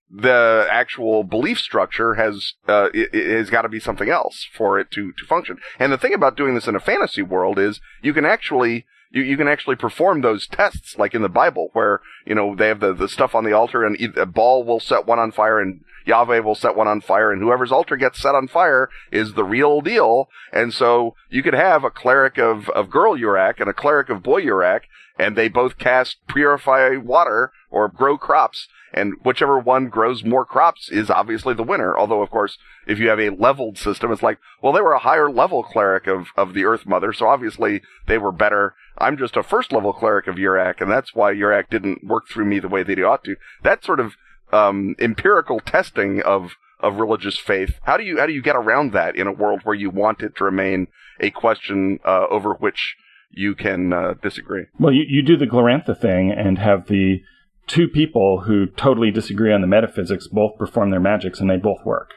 the 0.10 0.68
actual 0.70 1.24
belief 1.24 1.60
structure 1.60 2.16
has 2.16 2.54
uh, 2.68 2.90
it, 2.94 3.10
it 3.14 3.38
has 3.38 3.50
got 3.50 3.64
to 3.64 3.70
be 3.70 3.80
something 3.80 4.10
else 4.10 4.48
for 4.54 4.80
it 4.80 4.92
to 4.92 5.12
to 5.14 5.26
function. 5.26 5.58
And 5.80 5.92
the 5.92 5.98
thing 5.98 6.14
about 6.14 6.38
doing 6.38 6.56
this 6.56 6.68
in 6.68 6.76
a 6.76 6.80
fantasy 6.80 7.22
world 7.22 7.58
is 7.58 7.80
you 8.02 8.14
can 8.14 8.26
actually 8.26 8.86
you, 9.12 9.22
you 9.22 9.38
can 9.38 9.48
actually 9.48 9.76
perform 9.76 10.22
those 10.22 10.48
tests 10.48 10.98
like 10.98 11.14
in 11.14 11.22
the 11.22 11.30
Bible 11.30 11.70
where 11.74 12.02
you 12.26 12.36
know, 12.36 12.56
they 12.56 12.68
have 12.68 12.80
the, 12.80 12.94
the 12.94 13.10
stuff 13.10 13.36
on 13.36 13.44
the 13.44 13.54
altar 13.54 13.84
and 13.84 13.98
a 14.18 14.26
Baal 14.26 14.64
will 14.64 14.80
set 14.80 15.06
one 15.06 15.20
on 15.20 15.32
fire 15.32 15.60
and 15.60 15.84
Yahweh 16.06 16.40
will 16.40 16.56
set 16.56 16.76
one 16.76 16.88
on 16.88 17.02
fire 17.02 17.32
and 17.32 17.42
whoever's 17.42 17.72
altar 17.72 17.96
gets 17.96 18.22
set 18.22 18.36
on 18.36 18.48
fire 18.48 18.90
is 19.12 19.34
the 19.34 19.44
real 19.44 19.82
deal. 19.82 20.30
And 20.52 20.74
so 20.74 21.16
you 21.30 21.44
could 21.44 21.54
have 21.54 21.84
a 21.84 21.92
cleric 21.92 22.38
of, 22.38 22.70
of 22.70 22.90
girl 22.90 23.16
Urak 23.16 23.60
and 23.60 23.70
a 23.70 23.74
cleric 23.74 24.10
of 24.10 24.24
boy 24.24 24.42
Urak 24.42 24.82
and 25.18 25.36
they 25.36 25.48
both 25.48 25.78
cast 25.78 26.18
purify 26.28 26.98
water 26.98 27.52
or 27.70 27.88
grow 27.88 28.18
crops 28.18 28.68
and 28.94 29.14
whichever 29.24 29.58
one 29.58 29.90
grows 29.90 30.24
more 30.24 30.46
crops 30.46 30.90
is 30.90 31.10
obviously 31.10 31.54
the 31.54 31.64
winner. 31.64 31.98
Although, 31.98 32.22
of 32.22 32.30
course, 32.30 32.58
if 32.86 33.00
you 33.00 33.10
have 33.10 33.20
a 33.20 33.32
leveled 33.32 33.78
system, 33.78 34.12
it's 34.12 34.22
like, 34.22 34.38
well, 34.62 34.72
they 34.72 34.82
were 34.82 34.94
a 34.94 35.00
higher 35.00 35.32
level 35.32 35.64
cleric 35.64 36.06
of, 36.06 36.28
of 36.38 36.54
the 36.54 36.66
Earth 36.66 36.86
Mother, 36.86 37.12
so 37.12 37.28
obviously 37.28 37.82
they 38.08 38.20
were 38.20 38.32
better. 38.32 38.76
I'm 38.98 39.18
just 39.18 39.36
a 39.36 39.44
first 39.44 39.72
level 39.74 39.94
cleric 39.94 40.28
of 40.28 40.36
Urak, 40.36 40.80
and 40.80 40.92
that's 40.92 41.16
why 41.16 41.34
Urak 41.34 41.70
didn't 41.70 42.04
work 42.04 42.28
through 42.30 42.46
me 42.46 42.60
the 42.60 42.68
way 42.68 42.84
that 42.84 42.98
he 42.98 43.04
ought 43.04 43.24
to. 43.24 43.36
That 43.64 43.84
sort 43.84 44.00
of 44.00 44.14
um, 44.52 44.96
empirical 45.00 45.60
testing 45.60 46.22
of 46.22 46.52
of 46.80 46.98
religious 46.98 47.38
faith. 47.38 47.80
How 47.84 47.96
do 47.96 48.04
you 48.04 48.20
how 48.20 48.26
do 48.26 48.34
you 48.34 48.42
get 48.42 48.58
around 48.58 48.92
that 48.92 49.16
in 49.16 49.26
a 49.26 49.32
world 49.32 49.62
where 49.64 49.74
you 49.74 49.90
want 49.90 50.22
it 50.22 50.36
to 50.36 50.44
remain 50.44 50.88
a 51.20 51.30
question 51.30 52.00
uh, 52.06 52.26
over 52.30 52.54
which 52.54 52.98
you 53.34 53.56
can 53.56 53.94
uh, 53.94 54.14
disagree? 54.22 54.66
Well, 54.80 54.94
you, 54.94 55.04
you 55.08 55.22
do 55.22 55.38
the 55.38 55.46
Glorantha 55.46 56.00
thing 56.00 56.32
and 56.32 56.58
have 56.58 56.88
the 56.88 57.22
two 57.68 57.88
people 57.88 58.42
who 58.42 58.68
totally 58.68 59.12
disagree 59.12 59.54
on 59.54 59.62
the 59.62 59.68
metaphysics 59.68 60.28
both 60.28 60.58
perform 60.58 60.92
their 60.92 61.00
magics 61.00 61.40
and 61.40 61.50
they 61.50 61.58
both 61.58 61.84
work. 61.86 62.12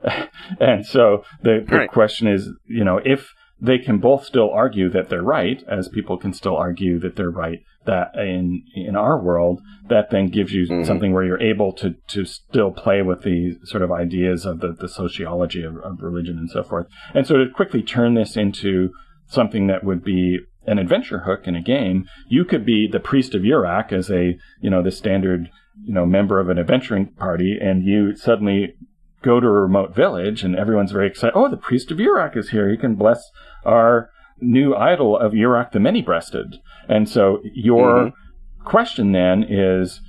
and 0.60 0.86
so 0.86 1.24
the, 1.42 1.64
the 1.68 1.76
right. 1.76 1.90
question 1.90 2.28
is, 2.28 2.50
you 2.66 2.84
know, 2.84 3.00
if 3.04 3.32
they 3.60 3.78
can 3.78 3.98
both 3.98 4.24
still 4.24 4.50
argue 4.50 4.90
that 4.90 5.08
they're 5.08 5.22
right, 5.22 5.62
as 5.66 5.88
people 5.88 6.18
can 6.18 6.32
still 6.32 6.56
argue 6.56 6.98
that 7.00 7.16
they're 7.16 7.30
right, 7.30 7.60
that 7.86 8.14
in 8.14 8.62
in 8.74 8.96
our 8.96 9.18
world, 9.22 9.62
that 9.88 10.10
then 10.10 10.26
gives 10.26 10.52
you 10.52 10.66
mm-hmm. 10.66 10.84
something 10.84 11.12
where 11.12 11.24
you're 11.24 11.40
able 11.40 11.72
to 11.72 11.94
to 12.08 12.24
still 12.24 12.70
play 12.70 13.00
with 13.00 13.22
the 13.22 13.56
sort 13.64 13.82
of 13.82 13.90
ideas 13.90 14.44
of 14.44 14.60
the, 14.60 14.72
the 14.72 14.88
sociology 14.88 15.62
of, 15.62 15.76
of 15.78 16.02
religion 16.02 16.36
and 16.36 16.50
so 16.50 16.62
forth. 16.62 16.86
And 17.14 17.26
so 17.26 17.36
to 17.36 17.46
quickly 17.48 17.82
turn 17.82 18.14
this 18.14 18.36
into 18.36 18.90
something 19.28 19.66
that 19.66 19.84
would 19.84 20.04
be 20.04 20.38
an 20.66 20.78
adventure 20.78 21.20
hook 21.20 21.46
in 21.46 21.54
a 21.54 21.62
game, 21.62 22.06
you 22.28 22.44
could 22.44 22.66
be 22.66 22.88
the 22.90 23.00
priest 23.00 23.34
of 23.34 23.42
Urak 23.42 23.92
as 23.92 24.10
a, 24.10 24.36
you 24.60 24.70
know, 24.70 24.82
the 24.82 24.90
standard, 24.90 25.48
you 25.84 25.94
know, 25.94 26.06
member 26.06 26.40
of 26.40 26.48
an 26.48 26.58
adventuring 26.58 27.06
party, 27.06 27.56
and 27.60 27.84
you 27.84 28.16
suddenly 28.16 28.74
go 29.22 29.40
to 29.40 29.46
a 29.46 29.50
remote 29.50 29.94
village 29.94 30.44
and 30.44 30.56
everyone's 30.56 30.92
very 30.92 31.06
excited. 31.06 31.34
Oh, 31.34 31.48
the 31.48 31.56
priest 31.56 31.90
of 31.90 31.98
Urak 31.98 32.36
is 32.36 32.50
here. 32.50 32.70
He 32.70 32.76
can 32.76 32.94
bless 32.94 33.30
our 33.64 34.10
new 34.40 34.74
idol 34.74 35.16
of 35.18 35.32
Urak 35.32 35.72
the 35.72 35.80
many 35.80 36.02
breasted. 36.02 36.56
And 36.88 37.08
so 37.08 37.40
your 37.42 37.96
mm-hmm. 37.96 38.64
question 38.64 39.12
then 39.12 39.44
is, 39.48 40.00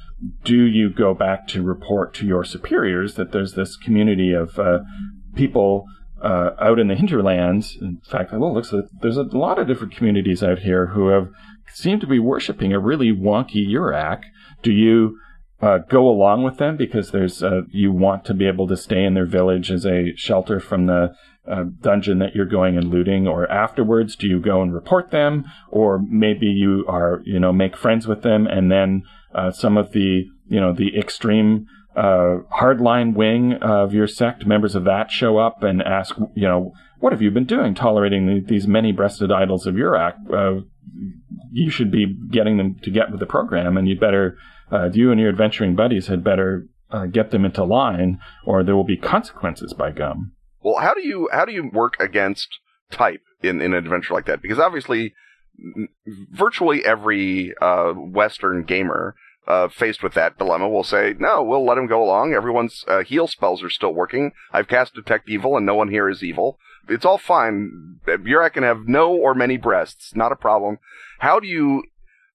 do 0.44 0.64
you 0.64 0.90
go 0.90 1.14
back 1.14 1.48
to 1.50 1.62
report 1.62 2.14
to 2.16 2.26
your 2.26 2.44
superiors 2.44 3.16
that 3.16 3.32
there's 3.32 3.54
this 3.54 3.76
community 3.76 4.34
of 4.34 4.60
uh, 4.60 4.80
people 5.36 5.86
uh, 6.22 6.52
out 6.60 6.80
in 6.80 6.88
the 6.88 6.96
hinterlands. 6.96 7.78
In 7.80 8.02
fact, 8.10 8.32
well, 8.34 8.54
looks 8.54 8.72
like 8.72 8.86
there's 9.02 9.18
a 9.18 9.24
lot 9.24 9.60
of 9.60 9.68
different 9.68 9.96
communities 9.96 10.44
out 10.44 10.60
here 10.60 10.88
who 10.88 11.10
have 11.10 11.30
seem 11.74 12.00
to 12.00 12.08
be 12.08 12.20
worshiping 12.20 12.74
a 12.74 12.80
really 12.80 13.12
wonky 13.12 13.68
Urak. 13.68 14.24
Do 14.64 14.72
you 14.72 15.20
uh, 15.62 15.80
go 15.90 16.08
along 16.08 16.44
with 16.44 16.58
them 16.58 16.78
because 16.78 17.12
there's 17.12 17.42
uh, 17.42 17.62
you 17.70 17.92
want 17.92 18.26
to 18.26 18.34
be 18.34 18.48
able 18.48 18.68
to 18.68 18.78
stay 18.78 19.04
in 19.04 19.14
their 19.14 19.26
village 19.26 19.72
as 19.72 19.86
a 19.86 20.16
shelter 20.16 20.60
from 20.60 20.86
the 20.86 21.16
uh, 21.50 21.64
dungeon 21.82 22.20
that 22.20 22.36
you're 22.36 22.46
going 22.46 22.78
and 22.78 22.90
looting, 22.90 23.28
or 23.28 23.50
afterwards 23.50 24.16
do 24.16 24.28
you 24.28 24.40
go 24.40 24.62
and 24.62 24.74
report 24.74 25.12
them, 25.12 25.46
or 25.70 26.00
maybe 26.00 26.46
you 26.46 26.86
are 26.88 27.22
you 27.26 27.40
know 27.40 27.52
make 27.52 27.76
friends 27.76 28.08
with 28.08 28.22
them 28.22 28.46
and 28.46 28.72
then 28.72 29.04
uh, 29.34 29.52
some 29.52 29.78
of 29.78 29.92
the 29.94 30.26
you 30.48 30.60
know 30.60 30.74
the 30.74 30.98
extreme 30.98 31.66
uh, 31.98 32.44
hardline 32.62 33.16
wing 33.16 33.54
of 33.54 33.92
your 33.92 34.08
sect, 34.08 34.46
members 34.46 34.76
of 34.76 34.84
that 34.84 35.10
show 35.10 35.38
up 35.38 35.64
and 35.64 35.82
ask, 35.82 36.16
you 36.36 36.48
know, 36.48 36.72
what 37.00 37.12
have 37.12 37.22
you 37.22 37.32
been 37.32 37.46
doing 37.46 37.74
tolerating 37.74 38.46
these 38.48 38.68
many 38.68 38.92
breasted 38.92 39.32
idols 39.32 39.66
of 39.66 39.76
Urak? 39.76 40.16
Uh, 40.32 40.62
you 41.52 41.72
should 41.72 41.92
be 41.92 42.16
getting 42.32 42.58
them 42.58 42.76
to 42.84 42.92
get 42.92 43.10
with 43.10 43.20
the 43.20 43.26
program, 43.26 43.78
and 43.78 43.88
you'd 43.88 44.00
better, 44.00 44.38
uh, 44.72 44.90
you 44.94 45.12
and 45.12 45.20
your 45.20 45.30
adventuring 45.30 45.76
buddies 45.76 46.08
had 46.08 46.24
better 46.24 46.68
uh, 46.92 47.06
get 47.06 47.32
them 47.32 47.46
into 47.46 47.64
line, 47.64 48.20
or 48.46 48.64
there 48.64 48.76
will 48.76 48.84
be 48.84 48.98
consequences 48.98 49.74
by 49.74 49.92
gum. 49.92 50.34
Well, 50.62 50.80
how 50.80 50.94
do 50.94 51.02
you 51.02 51.30
how 51.32 51.46
do 51.46 51.52
you 51.52 51.70
work 51.72 52.00
against 52.00 52.48
type 52.92 53.22
in, 53.42 53.62
in 53.62 53.74
an 53.74 53.86
adventure 53.86 54.14
like 54.14 54.26
that? 54.26 54.42
Because 54.42 54.60
obviously, 54.60 55.14
virtually 56.32 56.86
every 56.86 57.54
uh, 57.62 57.94
Western 57.94 58.64
gamer 58.64 59.16
uh, 59.48 59.70
faced 59.70 60.04
with 60.04 60.14
that 60.14 60.38
dilemma 60.38 60.68
will 60.68 60.84
say, 60.84 61.16
no, 61.18 61.42
we'll 61.42 61.66
let 61.66 61.78
him 61.78 61.88
go 61.88 62.04
along. 62.04 62.34
Everyone's 62.34 62.84
uh, 62.88 63.04
heal 63.04 63.28
spells 63.28 63.64
are 63.64 63.70
still 63.70 63.94
working. 63.94 64.32
I've 64.52 64.68
cast 64.68 64.94
Detect 64.94 65.30
Evil 65.30 65.56
and 65.56 65.66
no 65.66 65.76
one 65.76 65.90
here 65.90 66.10
is 66.10 66.24
evil. 66.24 66.60
It's 66.90 67.06
all 67.06 67.18
fine. 67.18 68.00
Urak 68.06 68.54
can 68.54 68.64
have 68.64 68.88
no 68.88 69.14
or 69.14 69.34
many 69.34 69.58
breasts. 69.58 70.16
Not 70.16 70.32
a 70.32 70.38
problem. 70.38 70.80
How 71.20 71.40
do 71.40 71.48
you 71.48 71.84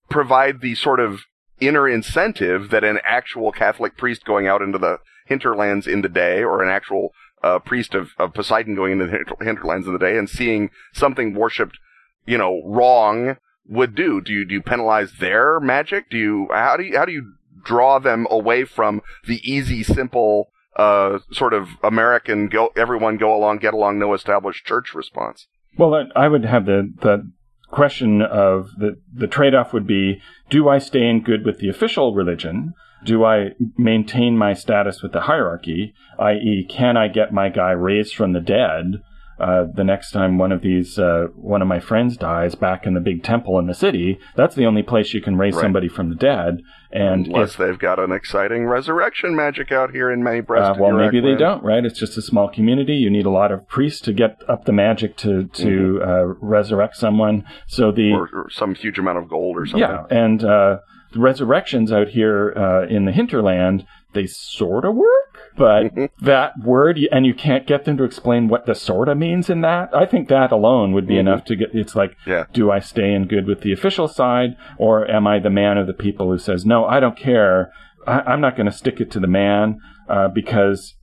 provide 0.09 0.61
the 0.61 0.75
sort 0.75 1.01
of 1.01 1.22
inner 1.61 1.88
incentive 1.88 2.70
that 2.70 2.85
an 2.85 2.98
actual 3.05 3.53
Catholic 3.53 3.96
priest 3.96 4.25
going 4.25 4.46
out 4.46 4.62
into 4.62 4.79
the 4.79 4.98
hinterlands 5.27 5.87
in 5.87 6.03
the 6.03 6.09
day 6.09 6.42
or 6.42 6.62
an 6.62 6.70
actual 6.70 7.12
uh, 7.42 7.59
priest 7.59 7.94
of, 7.94 8.11
of 8.18 8.35
Poseidon 8.35 8.75
going 8.75 8.92
into 8.92 9.07
the 9.07 9.44
hinterlands 9.44 9.87
in 9.87 9.92
the 9.92 9.98
day 9.98 10.16
and 10.16 10.29
seeing 10.29 10.70
something 10.92 11.35
worshipped, 11.35 11.79
you 12.27 12.38
know, 12.38 12.62
wrong 12.64 13.37
would 13.68 13.94
do. 13.94 14.20
Do 14.20 14.33
you 14.33 14.44
do 14.44 14.55
you 14.55 14.62
penalize 14.62 15.12
their 15.18 15.61
magic? 15.61 16.11
Do 16.11 16.18
you 16.18 16.48
how 16.51 16.77
do 16.77 16.83
you 16.85 16.96
how 16.96 17.05
do 17.05 17.12
you 17.12 17.35
draw 17.64 17.98
them 17.98 18.27
away 18.31 18.64
from 18.64 19.03
the 19.27 19.40
easy, 19.48 19.83
simple, 19.83 20.51
uh, 20.77 21.20
sort 21.31 21.55
of 21.55 21.68
American 21.83 22.48
go 22.48 22.72
everyone 22.77 23.16
go 23.16 23.35
along, 23.35 23.59
get 23.59 23.75
along, 23.75 23.98
no 23.98 24.14
established 24.14 24.64
church 24.64 24.94
response? 24.94 25.46
Well, 25.79 26.09
I 26.14 26.29
would 26.29 26.44
have 26.44 26.66
the 26.66 26.92
the 27.01 27.31
question 27.70 28.20
of 28.22 28.70
the 28.77 29.01
the 29.12 29.27
trade 29.27 29.55
off 29.55 29.72
would 29.72 29.87
be: 29.87 30.20
Do 30.51 30.68
I 30.68 30.79
stay 30.79 31.09
in 31.09 31.22
good 31.22 31.44
with 31.44 31.59
the 31.59 31.68
official 31.68 32.14
religion? 32.14 32.75
Do 33.05 33.25
I 33.25 33.51
maintain 33.77 34.38
my 34.38 34.55
status 34.55 35.03
with 35.03 35.12
the 35.12 35.22
hierarchy? 35.22 35.92
I.e., 36.20 36.64
can 36.68 36.96
I 36.96 37.09
get 37.09 37.33
my 37.33 37.48
guy 37.48 37.72
raised 37.72 38.14
from 38.14 38.33
the 38.33 38.40
dead? 38.40 39.03
Uh, 39.38 39.64
the 39.75 39.85
next 39.85 40.11
time 40.11 40.38
one 40.38 40.53
of 40.53 40.62
these 40.62 40.99
uh, 40.99 41.27
one 41.35 41.62
of 41.62 41.68
my 41.68 41.81
friends 41.81 42.16
dies 42.16 42.55
back 42.55 42.87
in 42.87 42.95
the 42.95 43.01
big 43.01 43.23
temple 43.23 43.59
in 43.59 43.66
the 43.66 43.75
city, 43.75 44.18
that's 44.37 44.55
the 44.55 44.66
only 44.66 44.83
place 44.83 45.14
you 45.14 45.21
can 45.21 45.37
raise 45.37 45.55
right. 45.55 45.62
somebody 45.62 45.88
from 45.88 46.11
the 46.11 46.14
dead. 46.14 46.62
And 46.90 47.27
unless 47.27 47.53
if, 47.53 47.57
they've 47.57 47.79
got 47.79 47.99
an 47.99 48.12
exciting 48.12 48.66
resurrection 48.66 49.35
magic 49.35 49.73
out 49.73 49.90
here 49.90 50.11
in 50.11 50.23
many 50.23 50.40
breast. 50.40 50.79
Uh, 50.79 50.83
well, 50.83 50.92
maybe 50.92 51.21
they 51.21 51.35
don't. 51.35 51.64
Right? 51.64 51.85
It's 51.85 51.99
just 51.99 52.18
a 52.18 52.23
small 52.23 52.49
community. 52.49 52.95
You 52.95 53.11
need 53.11 53.27
a 53.27 53.31
lot 53.31 53.51
of 53.51 53.66
priests 53.66 54.01
to 54.03 54.12
get 54.12 54.40
up 54.49 54.64
the 54.64 54.73
magic 54.73 55.16
to 55.18 55.45
to 55.45 55.66
mm-hmm. 55.66 56.03
Uh, 56.03 56.35
resurrect 56.47 56.97
someone. 56.97 57.45
So 57.66 57.90
the 57.90 58.12
or, 58.12 58.29
or, 58.33 58.51
some 58.51 58.75
huge 58.75 58.99
amount 58.99 59.18
of 59.18 59.29
gold 59.29 59.57
or 59.57 59.66
something. 59.66 59.81
Yeah, 59.81 60.05
and 60.11 60.45
uh, 60.45 60.79
the 61.12 61.21
resurrections 61.21 61.90
out 61.90 62.09
here 62.09 62.53
uh, 62.57 62.87
in 62.87 63.05
the 63.05 63.12
hinterland 63.12 63.87
they 64.12 64.27
sort 64.27 64.85
of 64.85 64.95
work 64.95 65.32
but 65.57 65.93
that 66.21 66.53
word, 66.65 66.99
and 67.11 67.27
you 67.27 67.35
can't 67.35 67.67
get 67.67 67.85
them 67.85 67.97
to 67.97 68.05
explain 68.05 68.49
what 68.49 68.67
the 68.67 68.75
sorta 68.75 69.15
means 69.15 69.51
in 69.51 69.61
that. 69.62 69.95
I 69.95 70.07
think 70.07 70.29
that 70.29 70.53
alone 70.53 70.93
would 70.93 71.07
be 71.07 71.15
mm-hmm. 71.15 71.29
enough 71.29 71.45
to 71.47 71.57
get. 71.57 71.75
It's 71.75 71.95
like, 71.95 72.17
yeah. 72.27 72.45
do 72.53 72.71
I 72.71 72.81
stay 72.81 73.12
in 73.12 73.27
good 73.27 73.47
with 73.47 73.61
the 73.61 73.73
official 73.73 74.09
side, 74.09 74.57
or 74.79 75.09
am 75.11 75.27
I 75.27 75.38
the 75.38 75.51
man 75.51 75.79
of 75.79 75.87
the 75.87 75.95
people 75.95 76.31
who 76.31 76.38
says, 76.38 76.65
no, 76.65 76.85
I 76.85 77.01
don't 77.01 77.17
care. 77.17 77.73
I, 78.07 78.33
am 78.33 78.41
not 78.41 78.57
going 78.57 78.67
to 78.67 78.73
stick 78.73 79.01
it 79.01 79.11
to 79.12 79.21
the 79.21 79.29
man 79.29 79.79
uh, 80.09 80.29
because 80.29 80.95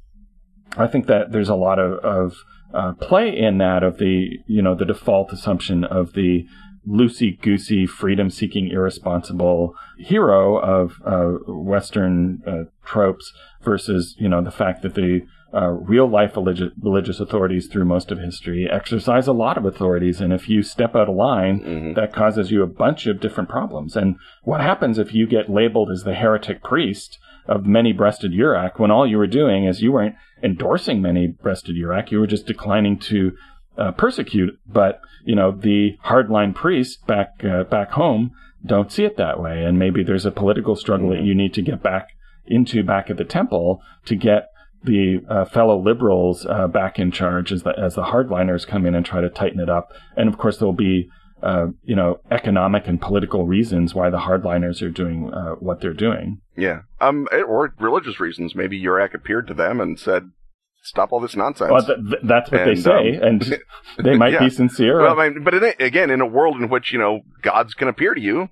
I 0.77 0.87
think 0.87 1.07
that 1.07 1.31
there's 1.31 1.49
a 1.49 1.55
lot 1.55 1.79
of, 1.79 1.93
of 2.03 2.35
uh, 2.73 2.93
play 2.93 3.35
in 3.35 3.57
that 3.57 3.83
of 3.83 3.97
the 3.97 4.37
you 4.45 4.61
know 4.61 4.75
the 4.75 4.85
default 4.85 5.31
assumption 5.33 5.83
of 5.83 6.13
the 6.13 6.45
loosey 6.87 7.39
goosey, 7.41 7.85
freedom 7.85 8.29
seeking, 8.29 8.69
irresponsible 8.69 9.75
hero 9.97 10.57
of 10.57 10.93
uh, 11.05 11.37
Western 11.47 12.41
uh, 12.47 12.69
tropes 12.85 13.31
versus, 13.63 14.15
you 14.17 14.29
know, 14.29 14.43
the 14.43 14.51
fact 14.51 14.81
that 14.83 14.95
the 14.95 15.21
uh, 15.53 15.69
real 15.69 16.07
life 16.07 16.33
religi- 16.33 16.71
religious 16.81 17.19
authorities 17.19 17.67
through 17.67 17.85
most 17.85 18.11
of 18.11 18.19
history 18.19 18.67
exercise 18.71 19.27
a 19.27 19.33
lot 19.33 19.57
of 19.57 19.65
authorities. 19.65 20.21
And 20.21 20.31
if 20.31 20.47
you 20.47 20.61
step 20.61 20.95
out 20.95 21.09
of 21.09 21.15
line, 21.15 21.59
mm-hmm. 21.59 21.93
that 21.93 22.13
causes 22.13 22.51
you 22.51 22.61
a 22.61 22.67
bunch 22.67 23.07
of 23.07 23.19
different 23.19 23.49
problems. 23.49 23.95
And 23.95 24.17
what 24.43 24.61
happens 24.61 24.97
if 24.97 25.13
you 25.13 25.25
get 25.25 25.49
labeled 25.49 25.89
as 25.91 26.03
the 26.03 26.13
heretic 26.13 26.63
priest 26.63 27.17
of 27.47 27.65
many 27.65 27.93
breasted 27.93 28.31
Urak 28.31 28.77
when 28.77 28.91
all 28.91 29.07
you 29.07 29.17
were 29.17 29.27
doing 29.27 29.65
is 29.65 29.81
you 29.81 29.91
weren't 29.91 30.15
endorsing 30.43 31.01
many 31.01 31.27
breasted 31.27 31.75
Urak, 31.75 32.11
you 32.11 32.19
were 32.19 32.27
just 32.27 32.45
declining 32.45 32.99
to 32.99 33.31
uh, 33.77 33.91
persecute. 33.91 34.59
But 34.67 35.01
you 35.25 35.35
know, 35.35 35.51
the 35.51 35.97
hardline 36.05 36.53
priests 36.53 36.97
back 37.07 37.43
uh, 37.43 37.63
back 37.63 37.91
home 37.91 38.31
don't 38.63 38.91
see 38.91 39.03
it 39.03 39.17
that 39.17 39.39
way, 39.39 39.63
and 39.63 39.79
maybe 39.79 40.03
there's 40.03 40.25
a 40.25 40.31
political 40.31 40.75
struggle 40.75 41.09
mm-hmm. 41.09 41.21
that 41.21 41.27
you 41.27 41.33
need 41.33 41.53
to 41.55 41.61
get 41.61 41.81
back 41.81 42.09
into 42.49 42.83
back 42.83 43.09
at 43.09 43.17
the 43.17 43.25
temple 43.25 43.81
to 44.05 44.15
get 44.15 44.49
the 44.83 45.19
uh, 45.29 45.45
fellow 45.45 45.77
liberals 45.79 46.45
uh, 46.45 46.67
back 46.67 46.99
in 46.99 47.11
charge 47.11 47.51
as 47.51 47.63
the 47.63 47.73
as 47.77 47.95
the 47.95 48.03
hardliners 48.03 48.65
come 48.65 48.85
in 48.85 48.95
and 48.95 49.05
try 49.05 49.21
to 49.21 49.29
tighten 49.29 49.59
it 49.59 49.69
up. 49.69 49.91
And 50.15 50.29
of 50.29 50.37
course, 50.37 50.57
there'll 50.57 50.73
be 50.73 51.09
uh, 51.41 51.67
you 51.83 51.95
know, 51.95 52.19
economic 52.31 52.87
and 52.87 53.01
political 53.01 53.45
reasons 53.45 53.95
why 53.95 54.09
the 54.09 54.17
hardliners 54.17 54.81
are 54.81 54.89
doing 54.89 55.33
uh, 55.33 55.55
what 55.55 55.81
they're 55.81 55.93
doing. 55.93 56.41
Yeah. 56.57 56.81
Um, 56.99 57.27
or 57.31 57.73
religious 57.79 58.19
reasons. 58.19 58.55
Maybe 58.55 58.81
Yurak 58.81 59.13
appeared 59.13 59.47
to 59.47 59.53
them 59.53 59.79
and 59.79 59.97
said, 59.97 60.31
"Stop 60.83 61.13
all 61.13 61.19
this 61.19 61.35
nonsense." 61.35 61.71
Well, 61.71 61.85
th- 61.85 61.99
th- 62.09 62.21
that's 62.23 62.51
what 62.51 62.61
and, 62.61 62.69
they 62.69 62.81
say, 62.81 63.17
um, 63.17 63.23
and 63.23 63.59
they 64.03 64.17
might 64.17 64.33
yeah. 64.33 64.39
be 64.39 64.49
sincere. 64.49 65.01
Well, 65.01 65.17
I 65.17 65.29
mean, 65.29 65.43
but 65.43 65.53
in, 65.53 65.73
again, 65.79 66.09
in 66.09 66.19
a 66.21 66.25
world 66.25 66.57
in 66.57 66.69
which 66.69 66.91
you 66.91 66.99
know 66.99 67.21
gods 67.41 67.73
can 67.73 67.87
appear 67.87 68.13
to 68.13 68.21
you, 68.21 68.49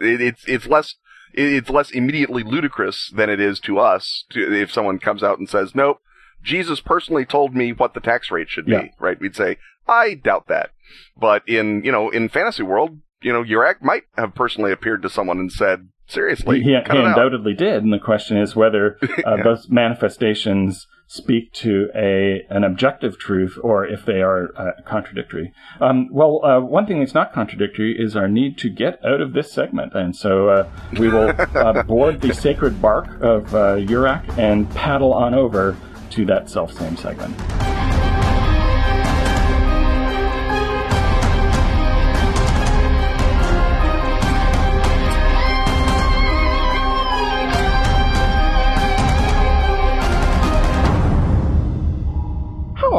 it, 0.00 0.20
it's 0.20 0.44
it's 0.46 0.66
less 0.66 0.94
it's 1.36 1.70
less 1.70 1.90
immediately 1.90 2.42
ludicrous 2.42 3.10
than 3.14 3.30
it 3.30 3.40
is 3.40 3.60
to 3.60 3.78
us 3.78 4.24
to, 4.30 4.52
if 4.52 4.72
someone 4.72 4.98
comes 4.98 5.22
out 5.22 5.38
and 5.38 5.48
says, 5.48 5.74
"Nope, 5.74 6.00
Jesus 6.42 6.80
personally 6.80 7.24
told 7.24 7.54
me 7.54 7.72
what 7.72 7.94
the 7.94 8.00
tax 8.00 8.30
rate 8.30 8.48
should 8.48 8.66
be." 8.66 8.72
Yeah. 8.72 8.88
Right? 8.98 9.20
We'd 9.20 9.36
say, 9.36 9.58
"I 9.86 10.14
doubt 10.14 10.48
that." 10.48 10.70
But 11.16 11.46
in 11.46 11.82
you 11.84 11.92
know 11.92 12.10
in 12.10 12.28
fantasy 12.28 12.62
world, 12.62 12.98
you 13.22 13.32
know, 13.32 13.42
Yurak 13.42 13.82
might 13.82 14.04
have 14.16 14.34
personally 14.34 14.72
appeared 14.72 15.02
to 15.02 15.10
someone 15.10 15.38
and 15.38 15.52
said, 15.52 15.88
"Seriously, 16.06 16.60
he, 16.60 16.70
he 16.70 16.74
undoubtedly 16.74 17.54
did." 17.54 17.82
And 17.82 17.92
the 17.92 17.98
question 17.98 18.36
is 18.36 18.56
whether 18.56 18.98
uh, 19.02 19.06
yeah. 19.36 19.42
those 19.42 19.68
manifestations 19.68 20.86
speak 21.06 21.52
to 21.52 21.88
a 21.94 22.44
an 22.50 22.64
objective 22.64 23.18
truth 23.18 23.56
or 23.62 23.86
if 23.86 24.04
they 24.04 24.22
are 24.22 24.50
uh, 24.56 24.72
contradictory. 24.84 25.52
Um, 25.80 26.08
well, 26.10 26.44
uh, 26.44 26.60
one 26.60 26.86
thing 26.86 27.00
that's 27.00 27.14
not 27.14 27.32
contradictory 27.32 27.96
is 27.98 28.16
our 28.16 28.28
need 28.28 28.58
to 28.58 28.68
get 28.68 29.04
out 29.04 29.20
of 29.20 29.32
this 29.32 29.52
segment, 29.52 29.94
and 29.94 30.16
so 30.16 30.48
uh, 30.48 30.68
we 30.98 31.08
will 31.08 31.32
uh, 31.54 31.82
board 31.84 32.20
the 32.20 32.34
sacred 32.34 32.80
bark 32.82 33.06
of 33.20 33.54
uh, 33.54 33.76
Yurak 33.76 34.38
and 34.38 34.68
paddle 34.70 35.12
on 35.12 35.34
over 35.34 35.76
to 36.10 36.24
that 36.26 36.50
self 36.50 36.72
same 36.72 36.96
segment. 36.96 37.36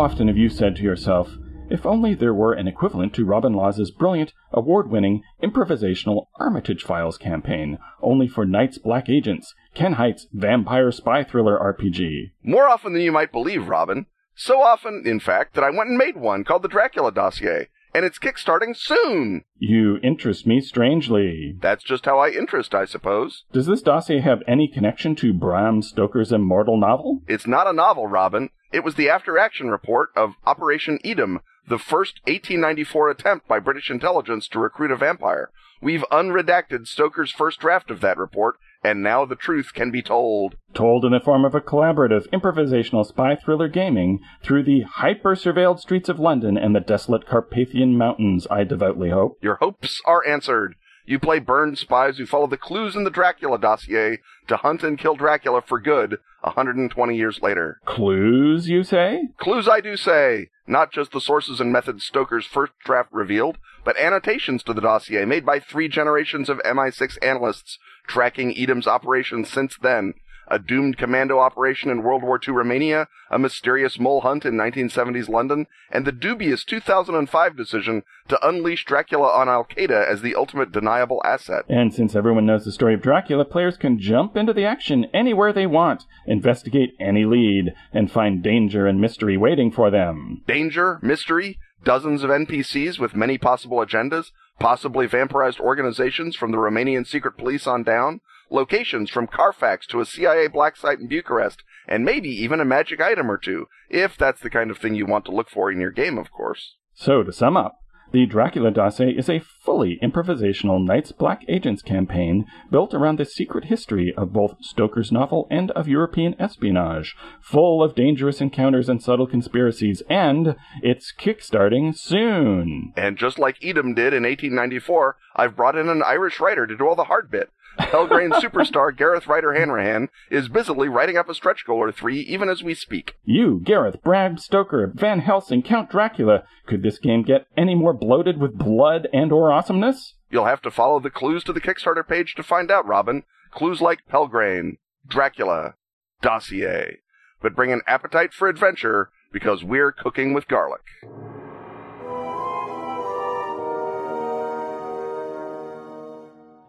Often 0.08 0.30
have 0.30 0.38
you 0.38 0.48
said 0.48 0.78
to 0.78 0.84
yourself, 0.84 1.34
if 1.70 1.86
only 1.86 2.16
there 2.16 2.34
were 2.34 2.54
an 2.54 2.66
equivalent 2.66 3.14
to 3.16 3.26
Robin 3.26 3.52
Laws's 3.52 3.92
brilliant, 3.92 4.32
award 4.54 4.90
winning, 4.90 5.22
improvisational 5.44 6.28
Armitage 6.40 6.82
Files 6.82 7.18
campaign, 7.18 7.78
only 8.02 8.26
for 8.26 8.46
Night's 8.46 8.78
Black 8.78 9.10
Agents, 9.10 9.54
Ken 9.76 9.96
Hite's 9.96 10.26
vampire 10.32 10.94
spy 10.94 11.26
thriller 11.26 11.60
RPG? 11.60 12.32
More 12.42 12.70
often 12.70 12.94
than 12.94 13.02
you 13.02 13.12
might 13.12 13.34
believe, 13.34 13.68
Robin. 13.68 14.06
So 14.34 14.62
often, 14.62 15.04
in 15.06 15.20
fact, 15.20 15.56
that 15.56 15.66
I 15.66 15.72
went 15.72 15.90
and 15.90 15.98
made 15.98 16.16
one 16.16 16.46
called 16.46 16.62
the 16.62 16.70
Dracula 16.70 17.12
Dossier, 17.12 17.68
and 17.98 18.06
it's 18.06 18.20
kickstarting 18.20 18.78
soon. 18.78 19.44
You 19.58 19.98
interest 20.04 20.46
me 20.46 20.62
strangely. 20.62 21.56
That's 21.60 21.84
just 21.84 22.06
how 22.06 22.20
I 22.20 22.30
interest, 22.30 22.76
I 22.76 22.86
suppose. 22.86 23.46
Does 23.52 23.66
this 23.66 23.82
dossier 23.82 24.20
have 24.20 24.44
any 24.48 24.68
connection 24.68 25.16
to 25.16 25.34
Bram 25.34 25.82
Stoker's 25.82 26.32
immortal 26.32 26.80
novel? 26.80 27.24
It's 27.28 27.48
not 27.48 27.66
a 27.66 27.74
novel, 27.74 28.06
Robin. 28.06 28.52
It 28.72 28.84
was 28.84 28.94
the 28.96 29.10
after 29.10 29.40
action 29.40 29.70
report 29.72 30.10
of 30.16 30.34
Operation 30.46 31.00
Edom, 31.04 31.40
the 31.68 31.78
first 31.78 32.22
1894 32.26 33.10
attempt 33.10 33.48
by 33.48 33.60
British 33.60 33.92
intelligence 33.92 34.48
to 34.48 34.60
recruit 34.60 34.92
a 34.92 34.96
vampire. 34.96 35.52
We've 35.82 36.06
unredacted 36.12 36.88
Stoker's 36.88 37.32
first 37.32 37.60
draft 37.60 37.92
of 37.92 38.02
that 38.02 38.18
report, 38.18 38.58
and 38.84 39.04
now 39.04 39.26
the 39.26 39.36
truth 39.36 39.74
can 39.74 39.92
be 39.92 40.02
told. 40.02 40.56
Told 40.74 41.06
in 41.06 41.12
the 41.12 41.20
form 41.20 41.46
of 41.46 41.54
a 41.54 41.62
collaborative, 41.62 42.28
improvisational 42.30 43.06
spy 43.06 43.36
thriller 43.36 43.68
gaming 43.68 44.20
through 44.42 44.64
the 44.64 44.82
hyper 44.82 45.36
surveilled 45.36 45.80
streets 45.80 46.10
of 46.10 46.20
London 46.20 46.58
and 46.58 46.76
the 46.76 46.80
desolate 46.80 47.28
Carpathian 47.28 47.98
Mountains, 47.98 48.48
I 48.50 48.64
devoutly 48.64 49.10
hope. 49.10 49.38
Your 49.42 49.56
hopes 49.56 50.02
are 50.06 50.26
answered. 50.28 50.76
You 51.08 51.20
play 51.20 51.40
burned 51.40 51.78
spies 51.78 52.18
who 52.18 52.26
follow 52.26 52.48
the 52.48 52.58
clues 52.58 52.94
in 52.94 53.06
the 53.06 53.10
Dracula 53.10 53.58
dossier 53.58 54.20
to 54.48 54.58
hunt 54.58 54.84
and 54.84 55.00
kill 55.00 55.16
Dracula 55.16 55.62
for 55.62 55.80
good 55.80 56.18
120 56.42 57.16
years 57.16 57.40
later. 57.42 57.80
Clues, 57.86 58.68
you 58.68 58.84
say? 58.84 59.30
Clues, 59.40 59.70
I 59.70 59.80
do 59.80 59.96
say. 59.96 60.50
Not 60.68 60.92
just 60.92 61.14
the 61.14 61.22
sources 61.22 61.62
and 61.62 61.72
methods 61.72 62.04
Stoker's 62.04 62.46
first 62.46 62.74
draft 62.84 63.08
revealed, 63.14 63.58
but 63.86 63.98
annotations 63.98 64.64
to 64.64 64.74
the 64.74 64.82
dossier 64.82 65.24
made 65.24 65.46
by 65.46 65.60
three 65.60 65.88
generations 65.88 66.50
of 66.50 66.60
MI6 66.60 67.18
analysts 67.22 67.80
tracking 68.06 68.54
Edom's 68.58 68.86
operations 68.86 69.50
since 69.50 69.78
then 69.82 70.14
a 70.50 70.60
doomed 70.60 70.98
commando 70.98 71.40
operation 71.40 71.90
in 71.90 72.04
World 72.04 72.24
War 72.24 72.40
II 72.46 72.54
Romania, 72.54 73.08
a 73.30 73.40
mysterious 73.40 74.00
mole 74.00 74.22
hunt 74.22 74.46
in 74.46 74.56
1970s 74.56 75.30
London, 75.30 75.68
and 75.92 76.06
the 76.06 76.12
dubious 76.12 76.64
2005 76.64 77.58
decision 77.58 78.04
to 78.28 78.48
unleash 78.48 78.86
Dracula 78.86 79.28
on 79.28 79.50
Al 79.50 79.66
Qaeda 79.66 80.08
as 80.08 80.22
the 80.22 80.36
ultimate 80.36 80.72
deniable 80.72 81.22
asset. 81.26 81.64
And 81.70 81.94
since 81.94 82.16
everyone 82.16 82.46
knows 82.46 82.66
the 82.66 82.72
story 82.72 82.94
of 82.94 83.02
Dracula, 83.02 83.46
players 83.46 83.78
can 83.78 84.00
jump 84.00 84.36
into 84.36 84.54
the 84.54 84.66
action 84.66 85.06
anywhere 85.14 85.54
they 85.54 85.68
want, 85.68 86.04
investigate 86.26 86.96
any 87.00 87.26
lead, 87.26 87.74
and 87.94 88.12
find 88.12 88.44
danger 88.44 88.88
and 88.88 89.02
mystery 89.02 89.38
waiting 89.38 89.72
for 89.72 89.90
them. 89.90 90.44
Danger? 90.48 91.00
Mystery? 91.02 91.60
Dozens 91.84 92.24
of 92.24 92.30
NPCs 92.30 93.00
with 93.00 93.16
many 93.16 93.38
possible 93.38 93.78
agendas? 93.78 94.32
Possibly 94.60 95.08
vampirized 95.08 95.60
organizations 95.60 96.36
from 96.36 96.52
the 96.52 96.58
Romanian 96.58 97.06
secret 97.06 97.38
police 97.38 97.68
on 97.68 97.84
down? 97.84 98.22
Locations 98.50 99.10
from 99.10 99.28
Carfax 99.28 99.86
to 99.88 100.00
a 100.00 100.06
CIA 100.06 100.48
black 100.48 100.76
site 100.76 101.00
in 101.00 101.08
Bucharest, 101.08 101.64
and 101.88 102.06
maybe 102.06 102.30
even 102.30 102.60
a 102.60 102.66
magic 102.66 103.02
item 103.02 103.30
or 103.30 103.38
two, 103.38 103.68
if 103.90 104.18
that's 104.18 104.42
the 104.42 104.50
kind 104.50 104.72
of 104.72 104.78
thing 104.78 104.96
you 104.96 105.06
want 105.06 105.26
to 105.26 105.32
look 105.32 105.50
for 105.50 105.72
in 105.72 105.80
your 105.80 105.92
game, 105.92 106.18
of 106.18 106.32
course. 106.32 106.76
So, 106.94 107.24
to 107.24 107.32
sum 107.32 107.58
up, 107.58 107.80
the 108.14 108.26
Dracula 108.26 108.72
dossier 108.72 109.10
is 109.10 109.30
a 109.30 109.40
fully 109.40 110.00
improvisational 110.02 110.82
Night's 110.84 111.12
Black 111.12 111.44
Agents 111.50 111.82
campaign 111.82 112.46
built 112.72 112.94
around 112.94 113.20
the 113.20 113.26
secret 113.26 113.66
history 113.66 114.14
of 114.16 114.32
both 114.32 114.56
Stoker's 114.62 115.12
novel 115.12 115.46
and 115.52 115.72
of 115.72 115.90
European 115.90 116.34
espionage, 116.40 117.18
full 117.42 117.84
of 117.84 117.96
dangerous 117.96 118.40
encounters 118.40 118.88
and 118.88 119.04
subtle 119.04 119.28
conspiracies, 119.28 120.02
and 120.10 120.56
it's 120.82 121.12
kickstarting 121.12 121.98
soon. 121.98 122.94
And 122.96 123.18
just 123.18 123.38
like 123.38 123.58
Edom 123.62 123.94
did 123.94 124.14
in 124.14 124.24
1894, 124.24 125.18
I've 125.36 125.58
brought 125.58 125.78
in 125.78 125.90
an 125.90 126.02
Irish 126.02 126.40
writer 126.40 126.66
to 126.66 126.78
do 126.78 126.88
all 126.88 126.96
the 126.96 127.04
hard 127.06 127.30
bit. 127.30 127.50
Pelgrane 127.78 128.32
superstar 128.32 128.96
Gareth 128.96 129.28
Ryder 129.28 129.54
Hanrahan 129.54 130.10
is 130.30 130.50
busily 130.50 130.88
writing 130.88 131.18
up 131.18 131.30
a 131.30 131.34
stretch 131.34 131.66
goal 131.66 131.78
or 131.78 131.92
three 131.92 132.20
even 132.22 132.50
as 132.50 132.64
we 132.64 132.74
speak. 132.74 133.16
You, 133.24 133.62
Gareth, 133.64 134.02
Bram 134.04 134.38
Stoker, 134.38 134.92
Van 134.94 135.20
Helsing, 135.20 135.64
Count 135.64 135.90
Dracula. 135.90 136.44
Could 136.66 136.84
this 136.84 137.00
game 137.00 137.24
get 137.24 137.48
any 137.56 137.76
more 137.76 137.94
bloated 137.94 138.40
with 138.40 138.58
blood 138.58 139.08
and 139.14 139.32
or 139.32 139.52
awesomeness? 139.52 140.16
You'll 140.30 140.46
have 140.46 140.62
to 140.64 140.72
follow 140.72 141.00
the 141.00 141.10
clues 141.10 141.44
to 141.46 141.54
the 141.54 141.62
Kickstarter 141.62 142.08
page 142.08 142.36
to 142.36 142.44
find 142.44 142.70
out, 142.70 142.86
Robin. 142.86 143.24
Clues 143.52 143.82
like 143.82 144.08
Pelgrane, 144.08 144.78
Dracula, 145.08 145.76
Dossier. 146.22 146.98
But 147.42 147.56
bring 147.56 147.72
an 147.72 147.82
appetite 147.88 148.34
for 148.34 148.48
adventure 148.50 149.10
because 149.32 149.64
we're 149.64 149.92
cooking 149.92 150.34
with 150.34 150.48
garlic. 150.48 150.82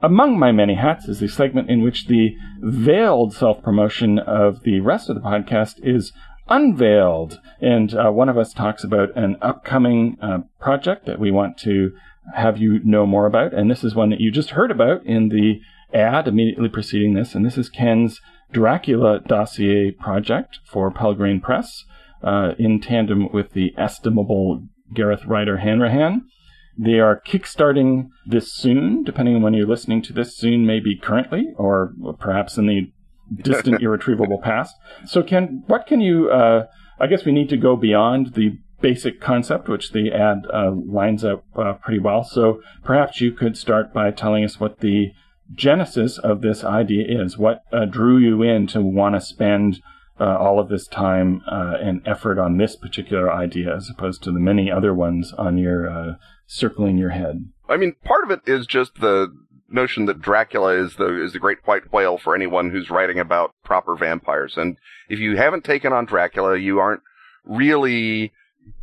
Among 0.00 0.38
my 0.38 0.52
many 0.52 0.74
hats 0.74 1.08
is 1.08 1.18
the 1.18 1.28
segment 1.28 1.68
in 1.68 1.82
which 1.82 2.06
the 2.06 2.37
veiled 2.61 3.34
self 3.34 3.62
promotion 3.62 4.20
of 4.20 4.62
the 4.62 4.78
rest 4.78 5.08
of 5.08 5.16
the 5.16 5.20
podcast 5.20 5.80
is 5.82 6.12
unveiled. 6.48 7.40
And 7.61 7.92
uh, 7.94 8.11
one 8.11 8.28
of 8.28 8.38
us 8.38 8.52
talks 8.52 8.84
about 8.84 9.16
an 9.16 9.37
upcoming 9.42 10.16
uh, 10.22 10.38
project 10.61 11.06
that 11.06 11.18
we 11.18 11.32
want 11.32 11.58
to 11.58 11.92
have 12.34 12.58
you 12.58 12.78
know 12.84 13.06
more 13.06 13.26
about. 13.26 13.52
And 13.52 13.68
this 13.68 13.82
is 13.82 13.96
one 13.96 14.11
that 14.11 14.20
you 14.20 14.30
just 14.30 14.50
heard 14.50 14.70
about 14.70 15.04
in 15.04 15.30
the 15.30 15.61
ad 15.92 16.28
immediately 16.28 16.68
preceding 16.68 17.14
this. 17.14 17.34
And 17.34 17.44
this 17.44 17.58
is 17.58 17.68
Ken's 17.68 18.20
Dracula 18.52 19.18
dossier 19.18 19.90
project 19.90 20.61
for 20.64 20.92
Pelgrane 20.92 21.40
Press 21.40 21.84
uh, 22.22 22.52
in 22.56 22.80
tandem 22.80 23.32
with 23.32 23.52
the 23.52 23.74
estimable 23.76 24.62
Gareth 24.94 25.24
Ryder 25.24 25.58
Hanrahan. 25.58 26.26
They 26.78 27.00
are 27.00 27.20
kickstarting 27.20 28.10
this 28.24 28.52
soon, 28.52 29.02
depending 29.02 29.34
on 29.34 29.42
when 29.42 29.52
you're 29.52 29.66
listening 29.66 30.00
to 30.02 30.12
this. 30.12 30.36
Soon 30.36 30.64
maybe 30.64 30.96
currently, 30.96 31.52
or 31.56 31.92
perhaps 32.20 32.56
in 32.56 32.66
the 32.66 32.92
distant, 33.42 33.82
irretrievable 33.82 34.38
past. 34.38 34.76
So, 35.04 35.22
Ken, 35.22 35.64
what 35.66 35.86
can 35.86 36.00
you? 36.00 36.30
Uh, 36.30 36.66
I 37.00 37.06
guess 37.08 37.24
we 37.24 37.32
need 37.32 37.48
to 37.50 37.56
go 37.56 37.76
beyond 37.76 38.34
the 38.34 38.58
basic 38.80 39.20
concept, 39.20 39.68
which 39.68 39.90
the 39.90 40.12
ad 40.12 40.46
uh, 40.52 40.70
lines 40.70 41.24
up 41.24 41.44
uh, 41.56 41.74
pretty 41.74 41.98
well. 41.98 42.22
So, 42.22 42.62
perhaps 42.84 43.20
you 43.20 43.32
could 43.32 43.58
start 43.58 43.92
by 43.92 44.12
telling 44.12 44.44
us 44.44 44.60
what 44.60 44.78
the 44.78 45.12
genesis 45.52 46.16
of 46.18 46.42
this 46.42 46.62
idea 46.62 47.22
is. 47.22 47.36
What 47.36 47.62
uh, 47.72 47.86
drew 47.86 48.18
you 48.18 48.42
in 48.42 48.68
to 48.68 48.80
want 48.80 49.16
to 49.16 49.20
spend 49.20 49.82
uh, 50.20 50.36
all 50.36 50.58
of 50.58 50.68
this 50.68 50.86
time 50.86 51.42
uh, 51.50 51.74
and 51.80 52.06
effort 52.06 52.38
on 52.38 52.56
this 52.56 52.76
particular 52.76 53.32
idea 53.32 53.74
as 53.74 53.88
opposed 53.90 54.22
to 54.24 54.32
the 54.32 54.40
many 54.40 54.70
other 54.70 54.92
ones 54.92 55.32
on 55.36 55.58
your 55.58 55.88
uh, 55.88 56.14
circling 56.48 56.98
your 56.98 57.11
head? 57.11 57.48
I 57.68 57.76
mean, 57.76 57.94
part 58.04 58.24
of 58.24 58.30
it 58.30 58.40
is 58.46 58.66
just 58.66 58.96
the 58.96 59.32
notion 59.68 60.06
that 60.06 60.20
Dracula 60.20 60.74
is 60.74 60.96
the 60.96 61.22
is 61.22 61.32
the 61.34 61.38
great 61.38 61.58
white 61.66 61.92
whale 61.92 62.18
for 62.18 62.34
anyone 62.34 62.70
who's 62.70 62.90
writing 62.90 63.20
about 63.20 63.54
proper 63.62 63.94
vampires. 63.94 64.56
And 64.56 64.78
if 65.08 65.18
you 65.18 65.37
haven't 65.37 65.64
taken 65.64 65.92
on 65.92 66.06
Dracula, 66.06 66.56
you 66.56 66.80
aren't 66.80 67.02
really 67.44 68.32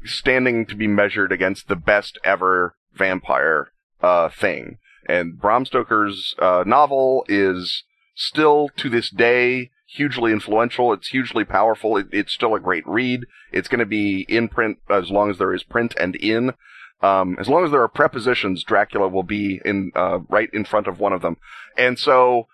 standing 0.04 0.66
to 0.68 0.76
be 0.76 0.88
measured 0.88 1.32
against 1.32 1.68
the 1.68 1.76
best 1.76 2.18
ever 2.24 2.76
vampire 2.94 3.72
uh, 4.02 4.30
thing. 4.30 4.78
And 5.08 5.40
Bram 5.40 5.66
Stoker's 5.66 6.36
uh, 6.40 6.64
novel 6.66 7.26
is 7.28 7.84
still 8.16 8.70
to 8.78 8.90
this 8.90 9.10
day 9.10 9.72
hugely 9.88 10.32
influential. 10.32 10.94
It's 10.94 11.10
hugely 11.10 11.46
powerful. 11.46 11.98
It, 11.98 12.08
it's 12.12 12.34
still 12.34 12.56
a 12.56 12.60
great 12.60 12.86
read. 12.88 13.26
It's 13.52 13.68
going 13.68 13.80
to 13.80 13.86
be 13.86 14.26
in 14.28 14.48
print 14.50 14.80
as 14.90 15.12
long 15.12 15.30
as 15.30 15.38
there 15.38 15.54
is 15.54 15.64
print 15.64 15.94
and 16.00 16.16
in. 16.16 16.54
Um, 17.02 17.38
as 17.40 17.48
long 17.48 17.66
as 17.66 17.72
there 17.72 17.82
are 17.82 17.88
prepositions, 17.88 18.64
Dracula 18.64 19.08
will 19.08 19.24
be 19.24 19.62
in 19.64 19.92
uh, 19.96 20.20
right 20.30 20.50
in 20.54 20.66
front 20.66 20.88
of 20.88 21.00
one 21.00 21.14
of 21.14 21.22
them. 21.22 21.38
And 21.78 22.00
so 22.00 22.48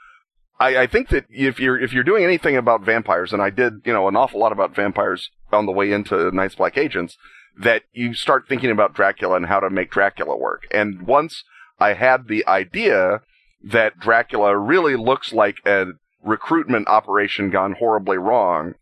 I, 0.59 0.77
I, 0.77 0.87
think 0.87 1.09
that 1.09 1.25
if 1.29 1.59
you're 1.59 1.79
if 1.79 1.93
you're 1.93 2.03
doing 2.03 2.23
anything 2.23 2.57
about 2.57 2.83
vampires, 2.83 3.33
and 3.33 3.41
I 3.41 3.49
did 3.49 3.81
you 3.85 3.93
know 3.93 4.07
an 4.07 4.15
awful 4.15 4.39
lot 4.39 4.51
about 4.51 4.75
vampires 4.75 5.29
on 5.51 5.65
the 5.65 5.71
way 5.71 5.91
into 5.91 6.31
Night's 6.31 6.55
Black 6.55 6.77
Agents, 6.77 7.17
that 7.57 7.83
you 7.93 8.13
start 8.13 8.47
thinking 8.47 8.71
about 8.71 8.93
Dracula 8.93 9.35
and 9.35 9.45
how 9.45 9.59
to 9.59 9.69
make 9.69 9.91
Dracula 9.91 10.35
work. 10.37 10.67
And 10.71 11.03
once 11.03 11.43
I 11.79 11.93
had 11.93 12.27
the 12.27 12.45
idea 12.47 13.21
that 13.63 13.99
Dracula 13.99 14.57
really 14.57 14.95
looks 14.95 15.33
like 15.33 15.57
a 15.65 15.87
recruitment 16.23 16.87
operation 16.87 17.49
gone 17.49 17.73
horribly 17.73 18.17
wrong, 18.17 18.75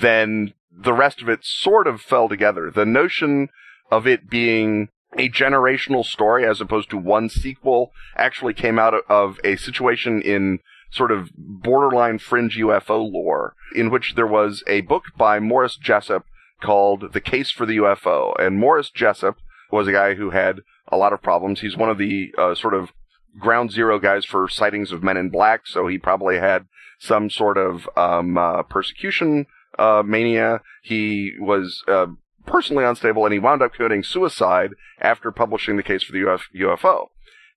then 0.00 0.54
the 0.70 0.92
rest 0.92 1.22
of 1.22 1.28
it 1.28 1.44
sort 1.44 1.86
of 1.86 2.00
fell 2.00 2.28
together. 2.28 2.70
The 2.70 2.86
notion 2.86 3.48
of 3.90 4.06
it 4.06 4.28
being 4.28 4.88
a 5.14 5.28
generational 5.28 6.04
story 6.04 6.44
as 6.44 6.60
opposed 6.60 6.90
to 6.90 6.98
one 6.98 7.28
sequel 7.28 7.92
actually 8.16 8.54
came 8.54 8.78
out 8.78 8.94
of 9.08 9.38
a 9.42 9.56
situation 9.56 10.20
in 10.20 10.58
sort 10.90 11.10
of 11.10 11.30
borderline 11.36 12.18
fringe 12.18 12.56
UFO 12.58 13.10
lore 13.10 13.54
in 13.74 13.90
which 13.90 14.14
there 14.14 14.26
was 14.26 14.62
a 14.66 14.82
book 14.82 15.04
by 15.16 15.38
Morris 15.38 15.76
Jessup 15.76 16.24
called 16.60 17.12
The 17.12 17.20
Case 17.20 17.50
for 17.50 17.66
the 17.66 17.76
UFO. 17.76 18.34
And 18.38 18.58
Morris 18.58 18.90
Jessup 18.90 19.36
was 19.70 19.86
a 19.86 19.92
guy 19.92 20.14
who 20.14 20.30
had 20.30 20.60
a 20.88 20.96
lot 20.96 21.12
of 21.12 21.22
problems. 21.22 21.60
He's 21.60 21.76
one 21.76 21.90
of 21.90 21.98
the 21.98 22.32
uh, 22.38 22.54
sort 22.54 22.74
of 22.74 22.92
ground 23.38 23.70
zero 23.70 23.98
guys 23.98 24.24
for 24.24 24.48
sightings 24.48 24.90
of 24.92 25.02
men 25.02 25.16
in 25.16 25.28
black, 25.28 25.66
so 25.66 25.86
he 25.86 25.98
probably 25.98 26.38
had 26.38 26.66
some 26.98 27.30
sort 27.30 27.58
of 27.58 27.88
um, 27.96 28.36
uh, 28.36 28.62
persecution 28.62 29.46
uh, 29.78 30.02
mania. 30.04 30.60
He 30.82 31.34
was 31.38 31.84
uh, 31.86 32.06
personally 32.48 32.84
unstable, 32.84 33.24
and 33.24 33.32
he 33.32 33.38
wound 33.38 33.62
up 33.62 33.74
committing 33.74 34.02
suicide 34.02 34.70
after 35.00 35.30
publishing 35.30 35.76
the 35.76 35.82
case 35.82 36.02
for 36.02 36.12
the 36.12 36.28
Uf- 36.28 36.48
UFO. 36.54 37.08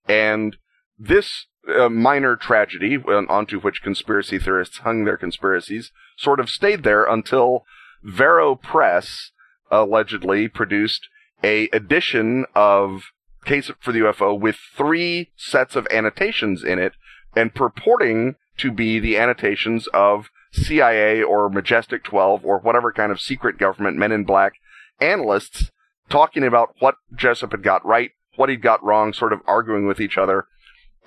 And 0.08 0.58
this 0.98 1.48
uh, 1.68 1.90
minor 1.90 2.36
tragedy, 2.36 2.98
onto 2.98 3.60
which 3.60 3.82
conspiracy 3.82 4.38
theorists 4.38 4.80
hung 4.80 5.06
their 5.06 5.18
conspiracies, 5.18 5.92
sort 6.18 6.40
of 6.40 6.50
stayed 6.50 6.84
there 6.84 7.04
until 7.04 7.66
Varo 8.04 8.56
Press 8.56 9.32
allegedly 9.70 10.48
produced 10.48 11.08
a 11.44 11.70
edition 11.70 12.46
of 12.56 13.12
Case 13.46 13.72
for 13.80 13.92
the 13.92 14.00
UFO 14.00 14.40
with 14.40 14.56
three 14.78 15.32
sets 15.36 15.76
of 15.76 15.88
annotations 15.90 16.64
in 16.64 16.78
it 16.78 16.94
and 17.36 17.56
purporting 17.56 18.36
to 18.58 18.72
be 18.72 19.00
the 19.00 19.18
annotations 19.18 19.88
of 19.96 20.30
CIA 20.52 21.24
or 21.24 21.50
Majestic 21.50 22.04
12 22.04 22.46
or 22.46 22.60
whatever 22.60 22.92
kind 22.92 23.12
of 23.12 23.20
secret 23.20 23.58
government 23.58 23.98
men 23.98 24.12
in 24.12 24.26
black 24.26 24.54
analysts 25.02 25.72
talking 26.10 26.44
about 26.44 26.76
what 26.80 26.96
Jessup 27.16 27.52
had 27.52 27.64
got 27.64 27.86
right, 27.86 28.12
what 28.36 28.50
he'd 28.50 28.62
got 28.62 28.84
wrong, 28.84 29.14
sort 29.14 29.34
of 29.34 29.42
arguing 29.48 29.88
with 29.88 30.00
each 30.00 30.18
other. 30.18 30.46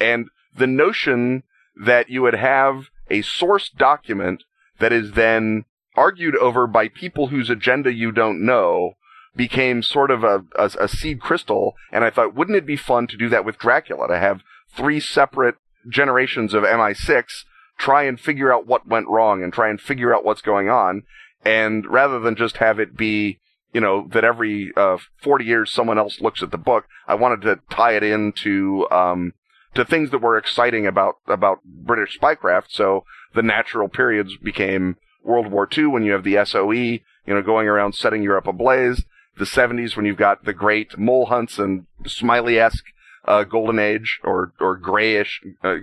And 0.01 0.29
the 0.57 0.67
notion 0.67 1.43
that 1.77 2.09
you 2.09 2.23
would 2.23 2.35
have 2.35 2.89
a 3.11 3.23
source 3.23 3.69
document 3.69 4.45
that 4.79 4.93
is 4.93 5.13
then 5.13 5.65
argued 5.97 6.37
over 6.37 6.67
by 6.67 6.89
people 6.89 7.29
whose 7.29 7.51
agenda 7.51 7.93
you 7.93 8.11
don't 8.11 8.45
know 8.45 8.95
became 9.37 9.83
sort 9.83 10.11
of 10.11 10.25
a, 10.25 10.45
a, 10.57 10.71
a 10.81 10.89
seed 10.89 11.21
crystal. 11.21 11.75
And 11.93 12.05
I 12.05 12.11
thought, 12.11 12.35
wouldn't 12.35 12.57
it 12.57 12.67
be 12.67 12.77
fun 12.77 13.07
to 13.09 13.17
do 13.17 13.29
that 13.29 13.45
with 13.45 13.59
Dracula, 13.59 14.09
to 14.09 14.19
have 14.19 14.43
three 14.75 15.01
separate 15.01 15.57
generations 15.89 16.55
of 16.55 16.65
MI6 16.65 17.45
try 17.77 18.05
and 18.05 18.21
figure 18.21 18.53
out 18.53 18.67
what 18.67 18.87
went 18.87 19.09
wrong 19.09 19.43
and 19.43 19.53
try 19.53 19.69
and 19.69 19.81
figure 19.81 20.15
out 20.15 20.25
what's 20.25 20.41
going 20.41 20.69
on. 20.69 21.03
And 21.45 21.87
rather 21.87 22.21
than 22.21 22.37
just 22.37 22.59
have 22.59 22.79
it 22.79 22.97
be, 22.97 23.41
you 23.75 23.81
know, 23.81 24.09
that 24.13 24.25
every 24.25 24.73
uh, 24.77 24.97
40 25.21 25.45
years 25.45 25.73
someone 25.73 25.99
else 25.99 26.21
looks 26.21 26.43
at 26.43 26.53
the 26.53 26.59
book, 26.59 26.87
I 27.07 27.15
wanted 27.17 27.43
to 27.43 27.59
tie 27.69 27.97
it 27.97 28.03
into, 28.03 28.89
um, 28.91 29.35
to 29.75 29.85
things 29.85 30.11
that 30.13 30.23
were 30.23 30.39
exciting 30.39 30.87
about, 30.87 31.17
about 31.27 31.59
British 31.65 32.19
spycraft. 32.19 32.67
So 32.71 33.05
the 33.35 33.43
natural 33.43 33.89
periods 33.89 34.37
became 34.37 34.97
World 35.23 35.49
War 35.49 35.69
II 35.77 35.87
when 35.87 36.05
you 36.05 36.13
have 36.13 36.23
the 36.23 36.43
SOE, 36.45 36.71
you 36.71 37.03
know, 37.27 37.43
going 37.43 37.67
around 37.67 37.95
setting 37.95 38.23
Europe 38.23 38.47
ablaze 38.47 39.05
the 39.37 39.45
70s 39.45 39.97
when 39.97 40.07
you've 40.07 40.17
got 40.17 40.45
the 40.45 40.53
great 40.53 40.97
mole 40.97 41.27
hunts 41.27 41.59
and 41.59 41.87
smiley-esque 42.07 42.85
uh, 43.27 43.43
golden 43.43 43.79
age 43.79 44.21
or 44.23 44.53
or 44.61 44.77
grayish, 44.77 45.41
uh, 45.63 45.77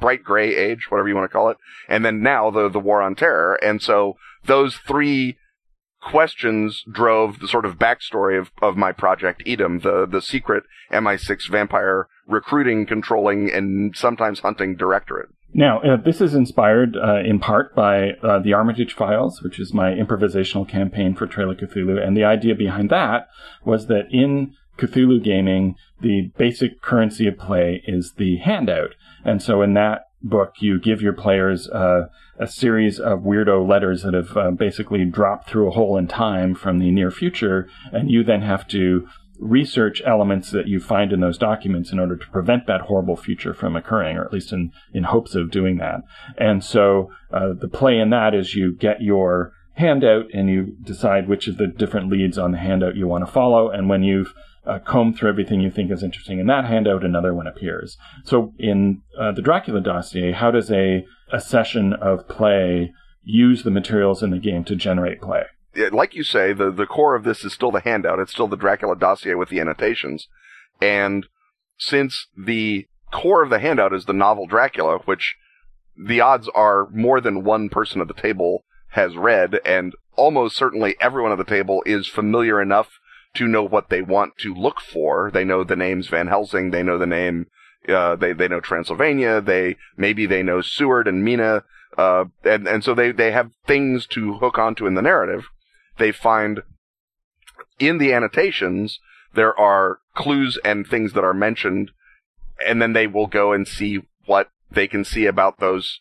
bright 0.00 0.24
gray 0.24 0.56
age, 0.56 0.90
whatever 0.90 1.08
you 1.08 1.14
want 1.14 1.30
to 1.30 1.32
call 1.32 1.50
it, 1.50 1.58
and 1.88 2.04
then 2.04 2.22
now 2.22 2.50
the 2.50 2.70
the 2.70 2.80
war 2.80 3.02
on 3.02 3.14
terror. 3.14 3.54
And 3.62 3.82
so 3.82 4.16
those 4.46 4.76
three 4.76 5.36
questions 6.06 6.84
drove 6.90 7.40
the 7.40 7.48
sort 7.48 7.64
of 7.64 7.78
backstory 7.78 8.38
of, 8.38 8.50
of 8.62 8.76
my 8.76 8.92
project 8.92 9.42
Edom, 9.46 9.80
the 9.80 10.06
the 10.06 10.22
secret 10.22 10.64
MI6 10.92 11.50
vampire 11.50 12.08
recruiting, 12.26 12.86
controlling, 12.86 13.50
and 13.50 13.96
sometimes 13.96 14.40
hunting 14.40 14.76
directorate. 14.76 15.28
Now, 15.52 15.80
uh, 15.80 15.96
this 15.96 16.20
is 16.20 16.34
inspired 16.34 16.96
uh, 16.96 17.20
in 17.24 17.38
part 17.38 17.74
by 17.74 18.10
uh, 18.22 18.38
the 18.40 18.52
Armitage 18.52 18.94
Files, 18.94 19.42
which 19.42 19.58
is 19.58 19.72
my 19.72 19.92
improvisational 19.92 20.68
campaign 20.68 21.14
for 21.14 21.26
Trail 21.26 21.50
of 21.50 21.56
Cthulhu. 21.56 22.04
And 22.04 22.16
the 22.16 22.24
idea 22.24 22.54
behind 22.54 22.90
that 22.90 23.28
was 23.64 23.86
that 23.86 24.06
in 24.10 24.54
Cthulhu 24.76 25.22
gaming, 25.22 25.76
the 26.00 26.30
basic 26.36 26.82
currency 26.82 27.26
of 27.26 27.38
play 27.38 27.82
is 27.86 28.12
the 28.16 28.36
handout. 28.36 28.94
And 29.24 29.42
so 29.42 29.62
in 29.62 29.74
that 29.74 30.02
book, 30.22 30.54
you 30.60 30.78
give 30.78 31.00
your 31.00 31.14
players 31.14 31.68
uh, 31.70 32.08
a 32.38 32.46
series 32.46 32.98
of 33.00 33.20
weirdo 33.20 33.66
letters 33.68 34.02
that 34.02 34.14
have 34.14 34.36
uh, 34.36 34.50
basically 34.50 35.04
dropped 35.04 35.48
through 35.48 35.68
a 35.68 35.72
hole 35.72 35.96
in 35.96 36.06
time 36.06 36.54
from 36.54 36.78
the 36.78 36.90
near 36.90 37.10
future, 37.10 37.68
and 37.92 38.10
you 38.10 38.22
then 38.22 38.42
have 38.42 38.66
to 38.68 39.08
research 39.38 40.00
elements 40.06 40.50
that 40.50 40.66
you 40.66 40.80
find 40.80 41.12
in 41.12 41.20
those 41.20 41.38
documents 41.38 41.92
in 41.92 41.98
order 41.98 42.16
to 42.16 42.26
prevent 42.28 42.66
that 42.66 42.82
horrible 42.82 43.16
future 43.16 43.52
from 43.52 43.76
occurring, 43.76 44.16
or 44.16 44.24
at 44.24 44.32
least 44.32 44.52
in, 44.52 44.72
in 44.92 45.04
hopes 45.04 45.34
of 45.34 45.50
doing 45.50 45.76
that. 45.76 46.00
And 46.38 46.64
so 46.64 47.10
uh, 47.32 47.52
the 47.58 47.68
play 47.68 47.98
in 47.98 48.10
that 48.10 48.34
is 48.34 48.54
you 48.54 48.74
get 48.74 49.02
your 49.02 49.52
handout 49.74 50.24
and 50.32 50.48
you 50.48 50.74
decide 50.82 51.28
which 51.28 51.48
of 51.48 51.58
the 51.58 51.66
different 51.66 52.10
leads 52.10 52.38
on 52.38 52.52
the 52.52 52.58
handout 52.58 52.96
you 52.96 53.06
want 53.06 53.26
to 53.26 53.32
follow. 53.32 53.68
And 53.70 53.88
when 53.88 54.02
you've 54.02 54.32
uh, 54.66 54.78
combed 54.80 55.16
through 55.16 55.28
everything 55.28 55.60
you 55.60 55.70
think 55.70 55.90
is 55.90 56.02
interesting 56.02 56.38
in 56.38 56.46
that 56.46 56.64
handout, 56.64 57.04
another 57.04 57.34
one 57.34 57.46
appears. 57.46 57.96
So 58.24 58.52
in 58.58 59.02
uh, 59.18 59.32
the 59.32 59.42
Dracula 59.42 59.80
dossier, 59.80 60.32
how 60.32 60.50
does 60.50 60.70
a, 60.70 61.06
a 61.32 61.40
session 61.40 61.92
of 61.94 62.28
play 62.28 62.92
use 63.22 63.62
the 63.62 63.70
materials 63.70 64.22
in 64.22 64.30
the 64.30 64.38
game 64.38 64.64
to 64.64 64.76
generate 64.76 65.20
play? 65.20 65.44
like 65.92 66.14
you 66.14 66.22
say, 66.22 66.52
the, 66.52 66.70
the 66.70 66.86
core 66.86 67.14
of 67.14 67.24
this 67.24 67.44
is 67.44 67.52
still 67.52 67.70
the 67.70 67.80
handout. 67.80 68.18
It's 68.18 68.32
still 68.32 68.48
the 68.48 68.56
Dracula 68.56 68.96
dossier 68.96 69.34
with 69.34 69.50
the 69.50 69.60
annotations. 69.60 70.26
And 70.80 71.26
since 71.78 72.28
the 72.36 72.86
core 73.12 73.42
of 73.42 73.50
the 73.50 73.58
handout 73.58 73.92
is 73.92 74.06
the 74.06 74.12
novel 74.12 74.46
Dracula, 74.46 74.98
which 75.04 75.36
the 75.96 76.20
odds 76.20 76.48
are 76.54 76.88
more 76.90 77.20
than 77.20 77.44
one 77.44 77.68
person 77.68 78.00
at 78.00 78.08
the 78.08 78.14
table 78.14 78.64
has 78.90 79.16
read, 79.16 79.60
and 79.64 79.94
almost 80.14 80.56
certainly 80.56 80.96
everyone 81.00 81.32
at 81.32 81.38
the 81.38 81.44
table 81.44 81.82
is 81.86 82.06
familiar 82.06 82.60
enough 82.60 82.88
to 83.36 83.46
know 83.46 83.62
what 83.62 83.88
they 83.88 84.02
want 84.02 84.36
to 84.38 84.54
look 84.54 84.80
for. 84.80 85.30
They 85.32 85.44
know 85.44 85.64
the 85.64 85.76
names 85.76 86.08
Van 86.08 86.26
Helsing, 86.28 86.70
they 86.70 86.82
know 86.82 86.98
the 86.98 87.06
name, 87.06 87.46
uh, 87.88 88.16
they, 88.16 88.32
they 88.32 88.48
know 88.48 88.60
Transylvania, 88.60 89.40
they, 89.40 89.76
maybe 89.96 90.26
they 90.26 90.42
know 90.42 90.60
Seward 90.60 91.08
and 91.08 91.24
Mina, 91.24 91.64
uh, 91.96 92.24
and, 92.44 92.66
and 92.66 92.84
so 92.84 92.94
they, 92.94 93.12
they 93.12 93.32
have 93.32 93.50
things 93.66 94.06
to 94.08 94.34
hook 94.34 94.58
onto 94.58 94.86
in 94.86 94.94
the 94.94 95.02
narrative 95.02 95.44
they 95.98 96.12
find 96.12 96.62
in 97.78 97.98
the 97.98 98.12
annotations 98.12 99.00
there 99.34 99.58
are 99.58 99.98
clues 100.14 100.58
and 100.64 100.86
things 100.86 101.12
that 101.12 101.24
are 101.24 101.34
mentioned, 101.34 101.90
and 102.66 102.80
then 102.80 102.94
they 102.94 103.06
will 103.06 103.26
go 103.26 103.52
and 103.52 103.68
see 103.68 104.00
what 104.24 104.48
they 104.70 104.88
can 104.88 105.04
see 105.04 105.26
about 105.26 105.58
those 105.58 106.00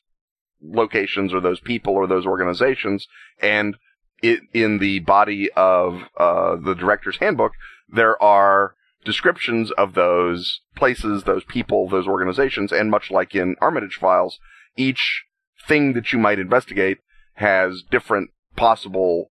locations 0.61 1.33
or 1.33 1.41
those 1.41 1.59
people 1.59 1.93
or 1.93 2.07
those 2.07 2.25
organizations. 2.25 3.07
And 3.41 3.75
it, 4.22 4.41
in 4.53 4.80
the 4.80 4.99
body 4.99 5.49
of 5.55 6.01
uh, 6.18 6.55
the 6.55 6.74
director's 6.74 7.18
handbook, 7.18 7.53
there 7.89 8.22
are 8.22 8.76
descriptions 9.03 9.72
of 9.72 9.93
those 9.93 10.61
places, 10.76 11.24
those 11.24 11.43
people, 11.43 11.88
those 11.88 12.07
organizations, 12.07 12.72
and 12.72 12.89
much 12.89 13.11
like 13.11 13.36
in 13.36 13.55
Armitage 13.61 13.95
Files, 13.95 14.39
each 14.76 15.26
thing 15.68 15.93
that 15.93 16.11
you 16.11 16.20
might 16.20 16.39
investigate 16.39 16.97
has 17.36 17.84
different 17.89 18.32
possible 18.55 19.32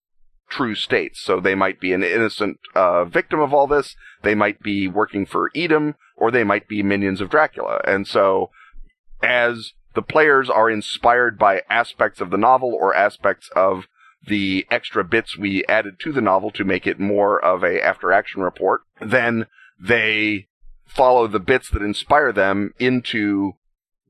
true 0.49 0.75
states. 0.75 1.23
So 1.23 1.41
they 1.41 1.55
might 1.55 1.81
be 1.81 1.93
an 1.93 2.03
innocent 2.03 2.59
uh, 2.75 3.05
victim 3.05 3.41
of 3.41 3.55
all 3.55 3.67
this. 3.67 3.95
They 4.23 4.35
might 4.35 4.61
be 4.61 4.89
working 4.89 5.25
for 5.25 5.51
Edom, 5.55 5.95
or 6.17 6.31
they 6.31 6.45
might 6.45 6.69
be 6.69 6.83
minions 6.83 7.21
of 7.21 7.31
Dracula. 7.31 7.81
And 7.87 8.07
so, 8.07 8.51
as 9.23 9.73
the 9.95 10.03
players 10.03 10.51
are 10.51 10.71
inspired 10.71 11.39
by 11.39 11.63
aspects 11.71 12.21
of 12.21 12.31
the 12.31 12.39
novel 12.39 12.77
or 12.79 12.95
aspects 12.95 13.49
of 13.55 13.87
the 14.27 14.67
extra 14.71 15.03
bits 15.03 15.37
we 15.37 15.65
added 15.67 15.99
to 16.01 16.13
the 16.13 16.21
novel 16.21 16.51
to 16.53 16.65
make 16.65 16.87
it 16.87 17.01
more 17.01 17.43
of 17.43 17.63
a 17.63 17.83
after 17.85 18.13
action 18.13 18.43
report, 18.43 18.83
then 19.01 19.47
they 19.79 20.49
follow 20.87 21.27
the 21.27 21.41
bits 21.41 21.71
that 21.71 21.83
inspire 21.83 22.33
them 22.33 22.75
into 22.79 23.53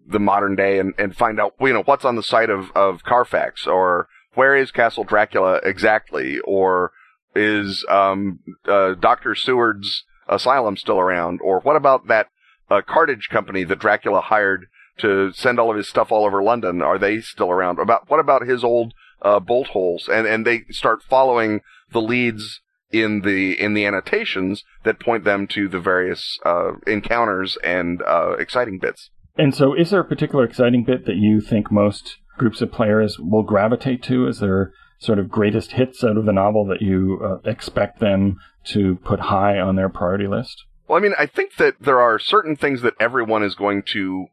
the 0.06 0.18
modern 0.18 0.56
day 0.56 0.78
and, 0.78 0.94
and 0.98 1.16
find 1.16 1.38
out, 1.40 1.54
you 1.60 1.72
know, 1.72 1.82
what's 1.82 2.04
on 2.04 2.16
the 2.16 2.22
site 2.22 2.50
of, 2.50 2.70
of 2.74 3.04
Carfax 3.04 3.66
or 3.66 4.08
where 4.34 4.56
is 4.56 4.70
Castle 4.70 5.04
Dracula 5.04 5.60
exactly 5.62 6.38
or 6.40 6.92
is, 7.34 7.84
um, 7.88 8.40
uh, 8.66 8.94
Dr. 8.94 9.34
Seward's 9.34 10.04
asylum 10.28 10.76
still 10.76 10.98
around 10.98 11.40
or 11.42 11.60
what 11.60 11.76
about 11.76 12.08
that, 12.08 12.28
uh, 12.70 12.80
cartage 12.86 13.28
company 13.30 13.64
that 13.64 13.78
Dracula 13.78 14.20
hired 14.20 14.66
to 14.98 15.32
send 15.32 15.58
all 15.58 15.70
of 15.70 15.76
his 15.76 15.88
stuff 15.88 16.10
all 16.10 16.24
over 16.24 16.42
London? 16.42 16.82
Are 16.82 16.98
they 16.98 17.20
still 17.20 17.50
around? 17.50 17.78
About, 17.78 18.08
what 18.08 18.20
about 18.20 18.46
his 18.46 18.64
old, 18.64 18.94
uh, 19.22 19.40
bolt 19.40 19.68
holes? 19.68 20.08
And, 20.08 20.26
and 20.26 20.46
they 20.46 20.64
start 20.70 21.02
following 21.02 21.60
the 21.92 22.00
leads 22.00 22.60
in 22.92 23.20
the 23.20 23.60
in 23.60 23.74
the 23.74 23.86
annotations 23.86 24.64
that 24.84 24.98
point 24.98 25.24
them 25.24 25.46
to 25.46 25.68
the 25.68 25.80
various 25.80 26.38
uh, 26.44 26.72
encounters 26.86 27.56
and 27.62 28.02
uh, 28.02 28.32
exciting 28.32 28.78
bits. 28.78 29.10
And 29.36 29.54
so, 29.54 29.74
is 29.74 29.90
there 29.90 30.00
a 30.00 30.04
particular 30.04 30.44
exciting 30.44 30.84
bit 30.84 31.06
that 31.06 31.16
you 31.16 31.40
think 31.40 31.70
most 31.70 32.16
groups 32.36 32.60
of 32.60 32.72
players 32.72 33.18
will 33.18 33.42
gravitate 33.42 34.02
to? 34.04 34.26
Is 34.26 34.40
there 34.40 34.72
sort 34.98 35.18
of 35.18 35.30
greatest 35.30 35.72
hits 35.72 36.04
out 36.04 36.16
of 36.16 36.26
the 36.26 36.32
novel 36.32 36.66
that 36.66 36.82
you 36.82 37.20
uh, 37.24 37.48
expect 37.48 38.00
them 38.00 38.36
to 38.64 38.96
put 38.96 39.20
high 39.20 39.58
on 39.58 39.76
their 39.76 39.88
priority 39.88 40.26
list? 40.26 40.64
Well, 40.86 40.98
I 40.98 41.00
mean, 41.00 41.14
I 41.18 41.26
think 41.26 41.56
that 41.56 41.76
there 41.80 42.00
are 42.00 42.18
certain 42.18 42.56
things 42.56 42.82
that 42.82 42.94
everyone 42.98 43.42
is 43.42 43.54
going 43.54 43.84
to 43.92 44.26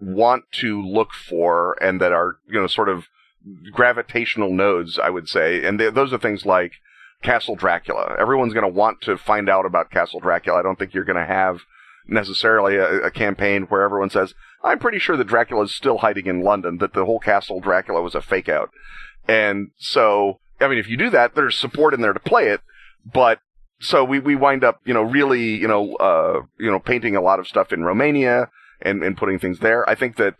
want 0.00 0.44
to 0.60 0.80
look 0.80 1.12
for 1.12 1.76
and 1.82 2.00
that 2.00 2.12
are, 2.12 2.36
you 2.48 2.60
know, 2.60 2.66
sort 2.66 2.88
of 2.88 3.06
gravitational 3.72 4.52
nodes, 4.52 4.98
I 4.98 5.10
would 5.10 5.28
say. 5.28 5.64
And 5.64 5.78
those 5.78 6.12
are 6.12 6.18
things 6.18 6.46
like 6.46 6.72
Castle 7.22 7.56
Dracula. 7.56 8.16
Everyone's 8.18 8.54
going 8.54 8.66
to 8.66 8.78
want 8.78 9.00
to 9.02 9.16
find 9.16 9.48
out 9.48 9.66
about 9.66 9.90
Castle 9.90 10.20
Dracula. 10.20 10.58
I 10.58 10.62
don't 10.62 10.78
think 10.78 10.94
you're 10.94 11.04
going 11.04 11.18
to 11.18 11.26
have 11.26 11.60
necessarily 12.06 12.76
a, 12.76 13.06
a, 13.06 13.10
campaign 13.10 13.62
where 13.62 13.82
everyone 13.82 14.10
says, 14.10 14.34
I'm 14.62 14.78
pretty 14.78 14.98
sure 14.98 15.16
that 15.16 15.26
Dracula 15.26 15.64
is 15.64 15.74
still 15.74 15.98
hiding 15.98 16.26
in 16.26 16.42
London, 16.42 16.78
that 16.78 16.92
the 16.92 17.06
whole 17.06 17.18
Castle 17.18 17.60
Dracula 17.60 18.02
was 18.02 18.14
a 18.14 18.20
fake 18.20 18.48
out. 18.48 18.70
And 19.26 19.70
so, 19.78 20.40
I 20.60 20.68
mean, 20.68 20.78
if 20.78 20.88
you 20.88 20.98
do 20.98 21.08
that, 21.10 21.34
there's 21.34 21.58
support 21.58 21.94
in 21.94 22.02
there 22.02 22.12
to 22.12 22.20
play 22.20 22.48
it, 22.48 22.60
but 23.10 23.40
so 23.80 24.04
we, 24.04 24.18
we 24.18 24.36
wind 24.36 24.64
up, 24.64 24.80
you 24.84 24.94
know, 24.94 25.02
really, 25.02 25.56
you 25.56 25.68
know, 25.68 25.94
uh, 25.96 26.42
you 26.58 26.70
know, 26.70 26.78
painting 26.78 27.16
a 27.16 27.22
lot 27.22 27.38
of 27.38 27.48
stuff 27.48 27.72
in 27.72 27.84
Romania 27.84 28.50
and, 28.80 29.02
and 29.02 29.16
putting 29.16 29.38
things 29.38 29.60
there. 29.60 29.88
I 29.88 29.94
think 29.94 30.16
that 30.16 30.34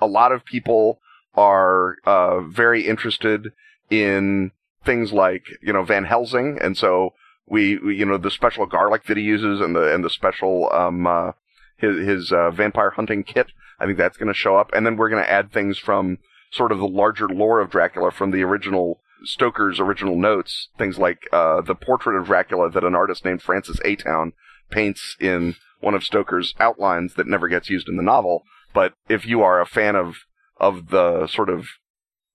a 0.00 0.06
lot 0.06 0.32
of 0.32 0.44
people 0.44 1.00
are, 1.38 1.96
uh, 2.04 2.40
very 2.40 2.86
interested 2.86 3.52
in 3.90 4.50
things 4.84 5.12
like, 5.12 5.44
you 5.62 5.72
know, 5.72 5.84
Van 5.84 6.04
Helsing. 6.04 6.58
And 6.60 6.76
so 6.76 7.14
we, 7.46 7.78
we, 7.78 7.96
you 7.96 8.04
know, 8.04 8.18
the 8.18 8.30
special 8.30 8.66
garlic 8.66 9.04
that 9.06 9.16
he 9.16 9.22
uses 9.22 9.60
and 9.60 9.74
the, 9.74 9.94
and 9.94 10.04
the 10.04 10.10
special, 10.10 10.70
um, 10.72 11.06
uh, 11.06 11.32
his, 11.76 12.06
his, 12.06 12.32
uh, 12.32 12.50
vampire 12.50 12.90
hunting 12.90 13.22
kit. 13.22 13.48
I 13.80 13.86
think 13.86 13.96
that's 13.96 14.16
going 14.16 14.32
to 14.32 14.34
show 14.34 14.56
up. 14.56 14.70
And 14.74 14.84
then 14.84 14.96
we're 14.96 15.08
going 15.08 15.22
to 15.22 15.30
add 15.30 15.52
things 15.52 15.78
from 15.78 16.18
sort 16.50 16.72
of 16.72 16.78
the 16.78 16.88
larger 16.88 17.28
lore 17.28 17.60
of 17.60 17.70
Dracula 17.70 18.10
from 18.10 18.30
the 18.32 18.42
original 18.42 19.00
Stoker's 19.24 19.78
original 19.80 20.16
notes. 20.16 20.68
Things 20.76 20.98
like, 20.98 21.28
uh, 21.32 21.60
the 21.60 21.74
portrait 21.74 22.18
of 22.18 22.26
Dracula 22.26 22.70
that 22.70 22.84
an 22.84 22.94
artist 22.94 23.24
named 23.24 23.42
Francis 23.42 23.78
Aytown 23.84 24.32
paints 24.70 25.16
in 25.20 25.54
one 25.80 25.94
of 25.94 26.04
Stoker's 26.04 26.54
outlines 26.58 27.14
that 27.14 27.26
never 27.26 27.48
gets 27.48 27.70
used 27.70 27.88
in 27.88 27.96
the 27.96 28.02
novel. 28.02 28.42
But 28.74 28.94
if 29.08 29.26
you 29.26 29.42
are 29.42 29.60
a 29.60 29.66
fan 29.66 29.96
of, 29.96 30.16
of 30.60 30.88
the 30.88 31.26
sort 31.26 31.48
of 31.48 31.66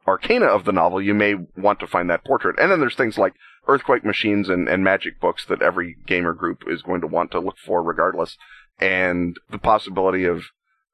arcana 0.08 0.46
of 0.46 0.66
the 0.66 0.72
novel, 0.72 1.02
you 1.02 1.14
may 1.14 1.36
want 1.56 1.80
to 1.80 1.88
find 1.88 2.10
that 2.10 2.26
portrait. 2.26 2.58
And 2.60 2.72
then 2.72 2.80
there's 2.80 2.96
things 2.96 3.18
like 3.18 3.34
earthquake 3.68 4.04
machines 4.04 4.50
and, 4.50 4.68
and 4.68 4.84
magic 4.84 5.20
books 5.20 5.46
that 5.46 5.62
every 5.62 5.96
gamer 6.06 6.34
group 6.34 6.64
is 6.68 6.82
going 6.82 7.02
to 7.02 7.08
want 7.08 7.32
to 7.32 7.40
look 7.40 7.58
for 7.58 7.82
regardless. 7.82 8.38
And 8.80 9.38
the 9.50 9.58
possibility 9.58 10.26
of 10.26 10.44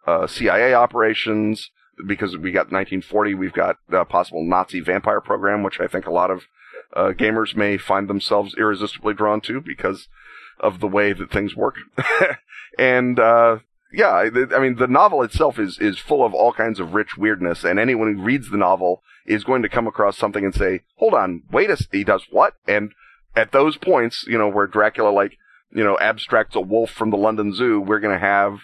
uh, 0.06 0.28
CIA 0.28 0.74
operations, 0.74 1.72
because 2.06 2.38
we 2.38 2.52
got 2.52 2.72
1940, 2.72 3.34
we've 3.34 3.54
got 3.54 3.78
a 3.92 4.06
possible 4.06 4.44
Nazi 4.44 4.80
vampire 4.80 5.22
program, 5.22 5.64
which 5.64 5.80
I 5.80 5.88
think 5.88 6.06
a 6.06 6.12
lot 6.12 6.32
of 6.32 6.44
uh, 6.96 7.12
gamers 7.18 7.56
may 7.56 7.78
find 7.78 8.08
themselves 8.08 8.56
irresistibly 8.58 9.14
drawn 9.14 9.42
to 9.42 9.62
because 9.62 10.08
of 10.60 10.80
the 10.80 10.88
way 10.88 11.14
that 11.14 11.32
things 11.32 11.56
work. 11.56 11.76
and 12.80 13.20
uh, 13.20 13.60
yeah, 13.92 14.12
I 14.12 14.60
mean, 14.60 14.76
the 14.76 14.88
novel 14.88 15.24
itself 15.24 15.58
is, 15.58 15.80
is 15.80 15.98
full 15.98 16.26
of 16.26 16.34
all 16.34 16.54
kinds 16.54 16.80
of 16.80 16.94
rich 16.94 17.18
weirdness, 17.18 17.64
and 17.64 17.80
anyone 17.80 18.14
who 18.14 18.22
reads 18.22 18.50
the 18.50 18.58
novel 18.58 19.02
is 19.26 19.44
going 19.44 19.62
to 19.64 19.70
come 19.70 19.88
across 19.88 20.18
something 20.18 20.44
and 20.44 20.54
say, 20.54 20.82
hold 20.96 21.14
on, 21.14 21.44
wait 21.52 21.70
a, 21.70 21.78
he 21.92 22.04
does 22.04 22.24
what? 22.30 22.54
And 22.68 22.92
at 23.36 23.52
those 23.52 23.78
points, 23.78 24.26
you 24.28 24.38
know, 24.38 24.48
where 24.48 24.68
Dracula, 24.68 25.10
like, 25.10 25.38
you 25.72 25.84
know, 25.84 25.98
abstracts 26.00 26.56
a 26.56 26.62
wolf 26.62 26.90
from 26.92 27.10
the 27.10 27.18
London 27.18 27.54
Zoo, 27.54 27.80
we're 27.80 28.00
going 28.00 28.14
to 28.14 28.26
have 28.26 28.60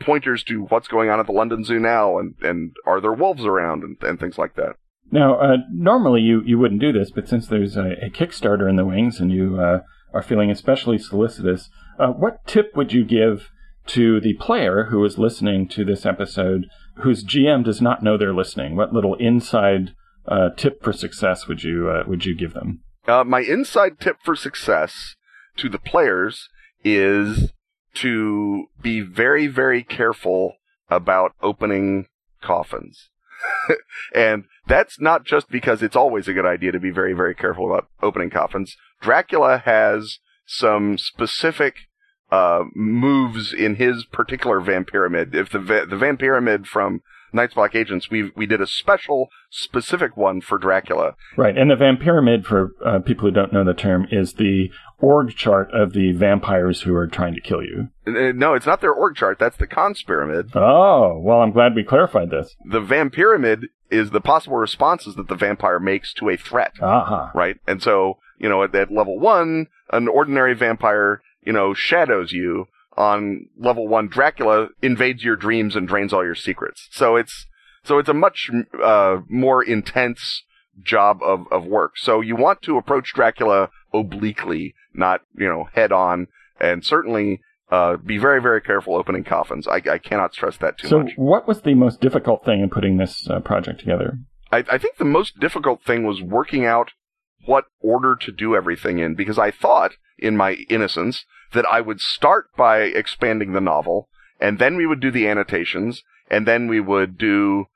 pointers 0.00 0.42
to 0.44 0.62
what's 0.64 0.88
going 0.88 1.10
on 1.10 1.20
at 1.20 1.26
the 1.26 1.32
London 1.32 1.64
Zoo 1.64 1.78
now, 1.78 2.18
and, 2.18 2.34
and 2.42 2.72
are 2.86 3.00
there 3.00 3.12
wolves 3.12 3.44
around, 3.44 3.82
and, 3.82 3.96
and 4.02 4.18
things 4.18 4.38
like 4.38 4.54
that. 4.56 4.76
Now, 5.12 5.38
uh, 5.38 5.56
normally 5.72 6.20
you, 6.20 6.42
you 6.44 6.58
wouldn't 6.58 6.80
do 6.80 6.92
this, 6.92 7.10
but 7.10 7.28
since 7.28 7.48
there's 7.48 7.76
a, 7.76 7.96
a 8.02 8.10
Kickstarter 8.10 8.68
in 8.68 8.76
the 8.76 8.84
wings 8.84 9.18
and 9.18 9.32
you 9.32 9.60
uh, 9.60 9.80
are 10.14 10.22
feeling 10.22 10.50
especially 10.50 10.98
solicitous, 10.98 11.68
uh, 11.98 12.08
what 12.08 12.46
tip 12.46 12.76
would 12.76 12.92
you 12.92 13.04
give 13.04 13.50
to 13.90 14.20
the 14.20 14.34
player 14.34 14.84
who 14.90 15.04
is 15.04 15.18
listening 15.18 15.68
to 15.68 15.84
this 15.84 16.06
episode 16.06 16.66
whose 16.96 17.24
GM 17.24 17.64
does 17.64 17.80
not 17.80 18.02
know 18.02 18.16
they're 18.16 18.34
listening? 18.34 18.76
What 18.76 18.92
little 18.92 19.14
inside 19.16 19.94
uh, 20.26 20.50
tip 20.56 20.82
for 20.82 20.92
success 20.92 21.46
would 21.48 21.62
you 21.62 21.88
uh, 21.88 22.04
would 22.06 22.24
you 22.24 22.34
give 22.34 22.54
them? 22.54 22.82
Uh, 23.06 23.24
my 23.24 23.40
inside 23.40 23.98
tip 23.98 24.18
for 24.22 24.36
success 24.36 25.16
to 25.56 25.68
the 25.68 25.78
players 25.78 26.48
is 26.84 27.52
to 27.94 28.66
be 28.80 29.00
very 29.00 29.46
very 29.46 29.82
careful 29.82 30.54
about 30.88 31.32
opening 31.42 32.06
coffins. 32.40 33.10
and 34.14 34.44
that's 34.66 35.00
not 35.00 35.24
just 35.24 35.48
because 35.50 35.82
it's 35.82 35.96
always 35.96 36.28
a 36.28 36.32
good 36.32 36.46
idea 36.46 36.72
to 36.72 36.80
be 36.80 36.90
very, 36.90 37.14
very 37.14 37.34
careful 37.34 37.66
about 37.66 37.88
opening 38.02 38.30
coffins. 38.30 38.76
Dracula 39.00 39.58
has 39.64 40.18
some 40.46 40.98
specific 40.98 41.76
uh, 42.30 42.64
moves 42.74 43.52
in 43.52 43.76
his 43.76 44.04
particular 44.04 44.60
Vampiramid. 44.60 45.34
If 45.34 45.50
the 45.50 45.58
va- 45.58 45.86
the 45.86 45.96
Vampiramid 45.96 46.66
from 46.66 47.02
Night's 47.32 47.54
Black 47.54 47.74
Agents, 47.74 48.10
we 48.10 48.30
we 48.34 48.46
did 48.46 48.60
a 48.60 48.66
special, 48.66 49.28
specific 49.50 50.16
one 50.16 50.40
for 50.40 50.58
Dracula. 50.58 51.14
Right, 51.36 51.56
and 51.56 51.70
the 51.70 51.76
Vampiramid, 51.76 52.44
for 52.44 52.72
uh, 52.84 53.00
people 53.00 53.28
who 53.28 53.30
don't 53.30 53.52
know 53.52 53.64
the 53.64 53.74
term, 53.74 54.06
is 54.10 54.34
the 54.34 54.70
org 54.98 55.34
chart 55.34 55.70
of 55.72 55.92
the 55.92 56.12
vampires 56.12 56.82
who 56.82 56.94
are 56.94 57.06
trying 57.06 57.34
to 57.34 57.40
kill 57.40 57.62
you. 57.62 57.88
Uh, 58.06 58.32
no, 58.34 58.54
it's 58.54 58.66
not 58.66 58.80
their 58.80 58.92
org 58.92 59.16
chart. 59.16 59.38
That's 59.38 59.56
the 59.56 59.66
Conspiramid. 59.66 60.54
Oh, 60.54 61.18
well, 61.18 61.40
I'm 61.40 61.52
glad 61.52 61.74
we 61.74 61.84
clarified 61.84 62.30
this. 62.30 62.54
The 62.64 62.80
Vampiramid 62.80 63.64
is 63.90 64.10
the 64.10 64.20
possible 64.20 64.56
responses 64.56 65.14
that 65.16 65.28
the 65.28 65.34
vampire 65.34 65.80
makes 65.80 66.12
to 66.14 66.28
a 66.28 66.36
threat. 66.36 66.72
Uh-huh. 66.80 67.30
Right, 67.34 67.56
and 67.66 67.82
so 67.82 68.18
you 68.38 68.48
know 68.48 68.62
at, 68.62 68.74
at 68.74 68.92
level 68.92 69.18
one, 69.18 69.68
an 69.92 70.08
ordinary 70.08 70.54
vampire 70.54 71.22
you 71.42 71.52
know, 71.52 71.74
shadows 71.74 72.32
you 72.32 72.66
on 72.96 73.46
level 73.58 73.88
one. 73.88 74.08
Dracula 74.08 74.68
invades 74.82 75.24
your 75.24 75.36
dreams 75.36 75.76
and 75.76 75.88
drains 75.88 76.12
all 76.12 76.24
your 76.24 76.34
secrets. 76.34 76.88
So 76.90 77.16
it's, 77.16 77.46
so 77.84 77.98
it's 77.98 78.08
a 78.08 78.14
much, 78.14 78.50
uh, 78.82 79.18
more 79.28 79.62
intense 79.62 80.42
job 80.82 81.20
of, 81.22 81.46
of 81.50 81.64
work. 81.64 81.92
So 81.96 82.20
you 82.20 82.36
want 82.36 82.62
to 82.62 82.76
approach 82.76 83.12
Dracula 83.14 83.70
obliquely, 83.92 84.74
not, 84.92 85.22
you 85.36 85.46
know, 85.46 85.68
head 85.72 85.92
on, 85.92 86.26
and 86.60 86.84
certainly, 86.84 87.40
uh, 87.70 87.96
be 87.96 88.18
very, 88.18 88.42
very 88.42 88.60
careful 88.60 88.96
opening 88.96 89.24
coffins. 89.24 89.68
I, 89.68 89.80
I 89.90 89.98
cannot 89.98 90.34
stress 90.34 90.56
that 90.58 90.76
too 90.76 90.88
so 90.88 90.98
much. 90.98 91.14
So 91.16 91.22
what 91.22 91.46
was 91.46 91.62
the 91.62 91.74
most 91.74 92.00
difficult 92.00 92.44
thing 92.44 92.60
in 92.60 92.68
putting 92.68 92.96
this 92.96 93.28
uh, 93.30 93.40
project 93.40 93.80
together? 93.80 94.18
I, 94.52 94.64
I 94.70 94.78
think 94.78 94.96
the 94.96 95.04
most 95.04 95.38
difficult 95.38 95.82
thing 95.84 96.04
was 96.04 96.20
working 96.20 96.66
out 96.66 96.90
what 97.46 97.64
order 97.80 98.14
to 98.14 98.32
do 98.32 98.54
everything 98.54 98.98
in 98.98 99.14
because 99.14 99.38
I 99.38 99.50
thought 99.50 99.92
in 100.18 100.36
my 100.36 100.52
innocence 100.68 101.24
that 101.52 101.66
I 101.66 101.80
would 101.80 102.00
start 102.00 102.48
by 102.56 102.80
expanding 102.80 103.52
the 103.52 103.60
novel 103.60 104.08
and 104.40 104.58
then 104.58 104.76
we 104.76 104.86
would 104.86 105.00
do 105.00 105.10
the 105.10 105.28
annotations 105.28 106.02
and 106.30 106.46
then 106.46 106.68
we 106.68 106.80
would 106.80 107.18
do 107.18 107.66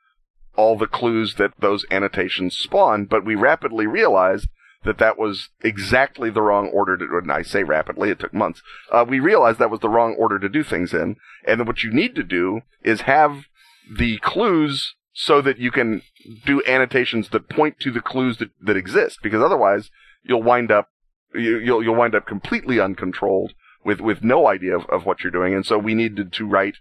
all 0.56 0.78
the 0.78 0.86
clues 0.86 1.34
that 1.34 1.52
those 1.58 1.84
annotations 1.90 2.56
spawn. 2.56 3.04
But 3.04 3.24
we 3.24 3.34
rapidly 3.34 3.86
realized 3.86 4.48
that 4.84 4.98
that 4.98 5.18
was 5.18 5.48
exactly 5.62 6.30
the 6.30 6.42
wrong 6.42 6.68
order 6.68 6.96
to, 6.96 7.04
and 7.04 7.32
I 7.32 7.42
say 7.42 7.62
rapidly, 7.62 8.10
it 8.10 8.18
took 8.18 8.34
months. 8.34 8.62
Uh, 8.92 9.04
we 9.08 9.18
realized 9.18 9.58
that 9.58 9.70
was 9.70 9.80
the 9.80 9.88
wrong 9.88 10.14
order 10.18 10.38
to 10.38 10.48
do 10.48 10.62
things 10.62 10.92
in. 10.92 11.16
And 11.46 11.66
what 11.66 11.82
you 11.82 11.92
need 11.92 12.14
to 12.16 12.22
do 12.22 12.60
is 12.82 13.02
have 13.02 13.44
the 13.90 14.18
clues 14.18 14.94
so 15.14 15.40
that 15.40 15.58
you 15.58 15.70
can 15.70 16.02
do 16.44 16.62
annotations 16.66 17.28
that 17.30 17.48
point 17.48 17.78
to 17.80 17.90
the 17.90 18.00
clues 18.00 18.38
that, 18.38 18.50
that 18.60 18.76
exist, 18.76 19.20
because 19.22 19.42
otherwise 19.42 19.90
you'll 20.24 20.42
wind 20.42 20.70
up 20.70 20.88
you, 21.34 21.62
will 21.66 21.82
you'll 21.82 21.94
wind 21.94 22.14
up 22.14 22.26
completely 22.26 22.78
uncontrolled 22.80 23.54
with 23.84 24.00
with 24.00 24.22
no 24.22 24.46
idea 24.46 24.76
of, 24.76 24.84
of 24.90 25.06
what 25.06 25.22
you're 25.22 25.30
doing. 25.30 25.54
And 25.54 25.64
so 25.64 25.78
we 25.78 25.94
needed 25.94 26.32
to 26.32 26.46
write 26.46 26.76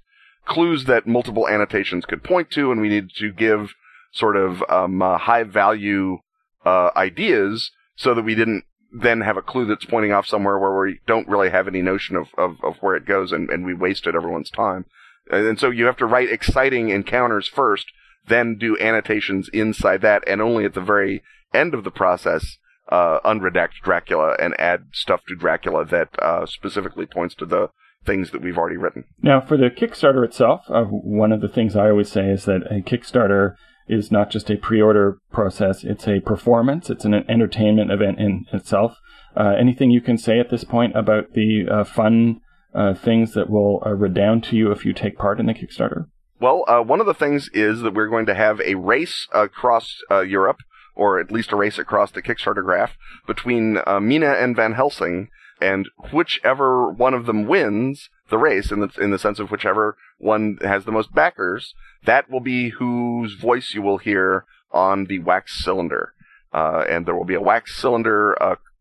clues 0.45 0.85
that 0.85 1.07
multiple 1.07 1.47
annotations 1.47 2.05
could 2.05 2.23
point 2.23 2.49
to, 2.51 2.71
and 2.71 2.81
we 2.81 2.89
needed 2.89 3.11
to 3.17 3.31
give 3.31 3.73
sort 4.11 4.35
of 4.35 4.63
um, 4.69 5.01
uh, 5.01 5.17
high 5.17 5.43
value 5.43 6.17
uh, 6.65 6.89
ideas 6.95 7.71
so 7.95 8.13
that 8.13 8.23
we 8.23 8.35
didn't 8.35 8.63
then 8.91 9.21
have 9.21 9.37
a 9.37 9.41
clue 9.41 9.65
that's 9.65 9.85
pointing 9.85 10.11
off 10.11 10.27
somewhere 10.27 10.59
where 10.59 10.79
we 10.79 10.99
don't 11.07 11.27
really 11.27 11.49
have 11.49 11.67
any 11.67 11.81
notion 11.81 12.15
of, 12.15 12.27
of, 12.37 12.57
of 12.63 12.77
where 12.79 12.95
it 12.95 13.05
goes 13.05 13.31
and, 13.31 13.49
and 13.49 13.65
we 13.65 13.73
wasted 13.73 14.15
everyone's 14.15 14.51
time. 14.51 14.85
And 15.31 15.59
so 15.59 15.69
you 15.69 15.85
have 15.85 15.97
to 15.97 16.05
write 16.05 16.29
exciting 16.29 16.89
encounters 16.89 17.47
first, 17.47 17.87
then 18.27 18.57
do 18.57 18.77
annotations 18.79 19.49
inside 19.53 20.01
that, 20.01 20.23
and 20.27 20.41
only 20.41 20.65
at 20.65 20.73
the 20.73 20.81
very 20.81 21.23
end 21.53 21.73
of 21.73 21.83
the 21.83 21.91
process, 21.91 22.57
uh, 22.89 23.19
unredact 23.25 23.81
Dracula 23.83 24.35
and 24.39 24.59
add 24.59 24.85
stuff 24.91 25.21
to 25.27 25.35
Dracula 25.35 25.85
that 25.85 26.09
uh, 26.19 26.45
specifically 26.45 27.05
points 27.05 27.35
to 27.35 27.45
the 27.45 27.69
things 28.05 28.31
that 28.31 28.41
we've 28.41 28.57
already 28.57 28.77
written. 28.77 29.05
Now, 29.21 29.39
for 29.39 29.57
the 29.57 29.69
Kickstarter 29.69 30.25
itself, 30.25 30.61
uh, 30.69 30.83
one 30.83 31.31
of 31.31 31.41
the 31.41 31.47
things 31.47 31.75
I 31.75 31.89
always 31.89 32.11
say 32.11 32.29
is 32.29 32.45
that 32.45 32.63
a 32.69 32.81
Kickstarter 32.81 33.55
is 33.87 34.11
not 34.11 34.29
just 34.29 34.49
a 34.49 34.57
pre-order 34.57 35.17
process; 35.31 35.83
it's 35.83 36.07
a 36.07 36.19
performance. 36.19 36.89
It's 36.89 37.05
an 37.05 37.13
entertainment 37.13 37.91
event 37.91 38.19
in 38.19 38.45
itself. 38.51 38.97
Uh, 39.35 39.55
anything 39.57 39.89
you 39.89 40.01
can 40.01 40.17
say 40.17 40.39
at 40.39 40.49
this 40.49 40.63
point 40.63 40.95
about 40.95 41.33
the 41.33 41.65
uh, 41.69 41.83
fun 41.83 42.41
uh, 42.75 42.93
things 42.93 43.33
that 43.33 43.49
will 43.49 43.79
redound 43.79 44.43
to 44.45 44.55
you 44.55 44.71
if 44.71 44.85
you 44.85 44.93
take 44.93 45.17
part 45.17 45.39
in 45.39 45.45
the 45.45 45.53
Kickstarter? 45.53 46.05
Well, 46.43 46.65
uh, 46.67 46.81
one 46.81 46.99
of 46.99 47.05
the 47.05 47.13
things 47.13 47.49
is 47.53 47.83
that 47.83 47.93
we're 47.93 48.09
going 48.09 48.25
to 48.25 48.35
have 48.35 48.59
a 48.59 48.75
race 48.75 49.29
across 49.31 50.01
uh, 50.11 50.23
Europe, 50.23 50.57
or 50.93 51.17
at 51.17 51.31
least 51.31 51.53
a 51.53 51.55
race 51.55 51.79
across 51.79 52.11
the 52.11 52.21
Kickstarter 52.21 52.65
graph, 52.65 52.97
between 53.25 53.79
Mina 54.01 54.33
and 54.33 54.53
Van 54.53 54.73
Helsing, 54.73 55.29
and 55.61 55.87
whichever 56.11 56.89
one 56.89 57.13
of 57.13 57.27
them 57.27 57.47
wins 57.47 58.09
the 58.29 58.37
race, 58.37 58.73
in 58.73 58.81
the, 58.81 58.89
in 58.99 59.11
the 59.11 59.17
sense 59.17 59.39
of 59.39 59.51
whichever 59.51 59.95
one 60.17 60.57
has 60.63 60.83
the 60.83 60.91
most 60.91 61.15
backers, 61.15 61.75
that 62.03 62.29
will 62.29 62.41
be 62.41 62.71
whose 62.71 63.35
voice 63.35 63.73
you 63.73 63.81
will 63.81 63.99
hear 63.99 64.43
on 64.73 65.05
the 65.05 65.19
wax 65.19 65.63
cylinder. 65.63 66.11
and 66.51 67.05
there 67.05 67.15
will 67.15 67.23
be 67.23 67.35
a 67.35 67.41
wax 67.41 67.73
cylinder 67.73 68.35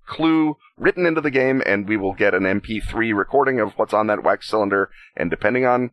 clue 0.08 0.56
written 0.76 1.06
into 1.06 1.20
the 1.20 1.30
game, 1.30 1.62
and 1.64 1.88
we 1.88 1.96
will 1.96 2.14
get 2.14 2.34
an 2.34 2.42
MP3 2.42 3.14
recording 3.16 3.60
of 3.60 3.74
what's 3.74 3.94
on 3.94 4.08
that 4.08 4.24
wax 4.24 4.48
cylinder. 4.48 4.90
And 5.16 5.30
depending 5.30 5.64
on 5.64 5.92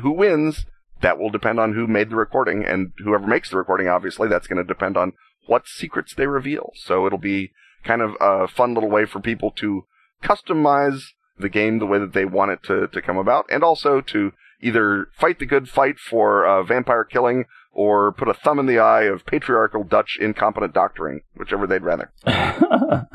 who 0.00 0.12
wins, 0.12 0.64
that 1.02 1.18
will 1.18 1.30
depend 1.30 1.60
on 1.60 1.74
who 1.74 1.86
made 1.86 2.10
the 2.10 2.16
recording, 2.16 2.64
and 2.64 2.92
whoever 2.98 3.26
makes 3.26 3.50
the 3.50 3.56
recording, 3.56 3.88
obviously, 3.88 4.28
that's 4.28 4.46
going 4.46 4.64
to 4.64 4.64
depend 4.64 4.96
on 4.96 5.12
what 5.46 5.66
secrets 5.66 6.14
they 6.14 6.26
reveal. 6.26 6.72
So 6.76 7.06
it'll 7.06 7.18
be 7.18 7.52
kind 7.84 8.00
of 8.00 8.16
a 8.20 8.48
fun 8.48 8.74
little 8.74 8.90
way 8.90 9.04
for 9.04 9.20
people 9.20 9.50
to 9.56 9.84
customize 10.22 11.00
the 11.38 11.48
game 11.48 11.78
the 11.78 11.86
way 11.86 11.98
that 11.98 12.12
they 12.12 12.24
want 12.24 12.52
it 12.52 12.62
to, 12.64 12.86
to 12.86 13.02
come 13.02 13.18
about, 13.18 13.46
and 13.50 13.62
also 13.62 14.00
to 14.00 14.32
either 14.60 15.08
fight 15.18 15.38
the 15.38 15.46
good 15.46 15.68
fight 15.68 15.98
for 15.98 16.46
uh, 16.46 16.62
vampire 16.62 17.04
killing 17.04 17.44
or 17.72 18.12
put 18.12 18.28
a 18.28 18.34
thumb 18.34 18.58
in 18.58 18.66
the 18.66 18.78
eye 18.78 19.02
of 19.02 19.26
patriarchal 19.26 19.82
Dutch 19.82 20.18
incompetent 20.20 20.72
doctoring, 20.72 21.22
whichever 21.34 21.66
they'd 21.66 21.82
rather. 21.82 22.12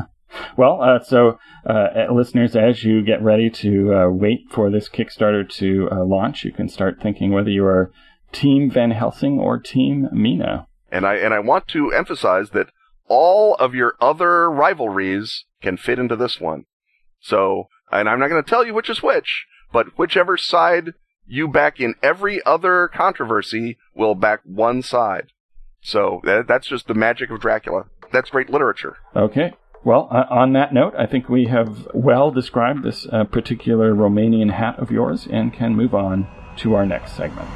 Well, 0.57 0.81
uh, 0.81 1.03
so 1.03 1.39
uh, 1.65 2.11
listeners, 2.11 2.55
as 2.55 2.83
you 2.83 3.03
get 3.03 3.21
ready 3.21 3.49
to 3.49 3.93
uh, 3.93 4.09
wait 4.09 4.45
for 4.51 4.69
this 4.69 4.89
Kickstarter 4.89 5.47
to 5.57 5.89
uh, 5.91 6.03
launch, 6.03 6.43
you 6.43 6.51
can 6.51 6.69
start 6.69 6.99
thinking 7.01 7.31
whether 7.31 7.49
you 7.49 7.65
are 7.65 7.91
Team 8.31 8.69
Van 8.69 8.91
Helsing 8.91 9.39
or 9.39 9.59
Team 9.59 10.07
Mina. 10.11 10.67
And 10.91 11.05
I 11.05 11.15
and 11.15 11.33
I 11.33 11.39
want 11.39 11.67
to 11.69 11.91
emphasize 11.91 12.51
that 12.51 12.69
all 13.07 13.55
of 13.55 13.75
your 13.75 13.95
other 13.99 14.49
rivalries 14.49 15.45
can 15.61 15.77
fit 15.77 15.99
into 15.99 16.15
this 16.15 16.39
one. 16.39 16.65
So, 17.19 17.67
and 17.91 18.07
I'm 18.07 18.19
not 18.19 18.29
going 18.29 18.43
to 18.43 18.49
tell 18.49 18.65
you 18.65 18.73
which 18.73 18.89
is 18.89 19.03
which, 19.03 19.45
but 19.71 19.97
whichever 19.97 20.37
side 20.37 20.93
you 21.25 21.47
back 21.47 21.79
in 21.79 21.95
every 22.01 22.43
other 22.45 22.87
controversy 22.87 23.77
will 23.93 24.15
back 24.15 24.41
one 24.45 24.81
side. 24.81 25.27
So 25.81 26.21
that, 26.23 26.47
that's 26.47 26.67
just 26.67 26.87
the 26.87 26.93
magic 26.93 27.29
of 27.29 27.41
Dracula. 27.41 27.85
That's 28.11 28.29
great 28.29 28.49
literature. 28.49 28.97
Okay. 29.15 29.53
Well, 29.87 30.09
uh, 30.11 30.25
on 30.29 30.51
that 30.51 30.73
note, 30.73 30.95
I 30.99 31.05
think 31.05 31.29
we 31.29 31.45
have 31.45 31.87
well 31.93 32.29
described 32.29 32.83
this 32.83 33.07
uh, 33.09 33.23
particular 33.23 33.93
Romanian 33.93 34.51
hat 34.51 34.77
of 34.79 34.91
yours 34.91 35.25
and 35.31 35.53
can 35.53 35.77
move 35.77 35.95
on 35.95 36.27
to 36.57 36.75
our 36.75 36.85
next 36.85 37.13
segment. 37.13 37.47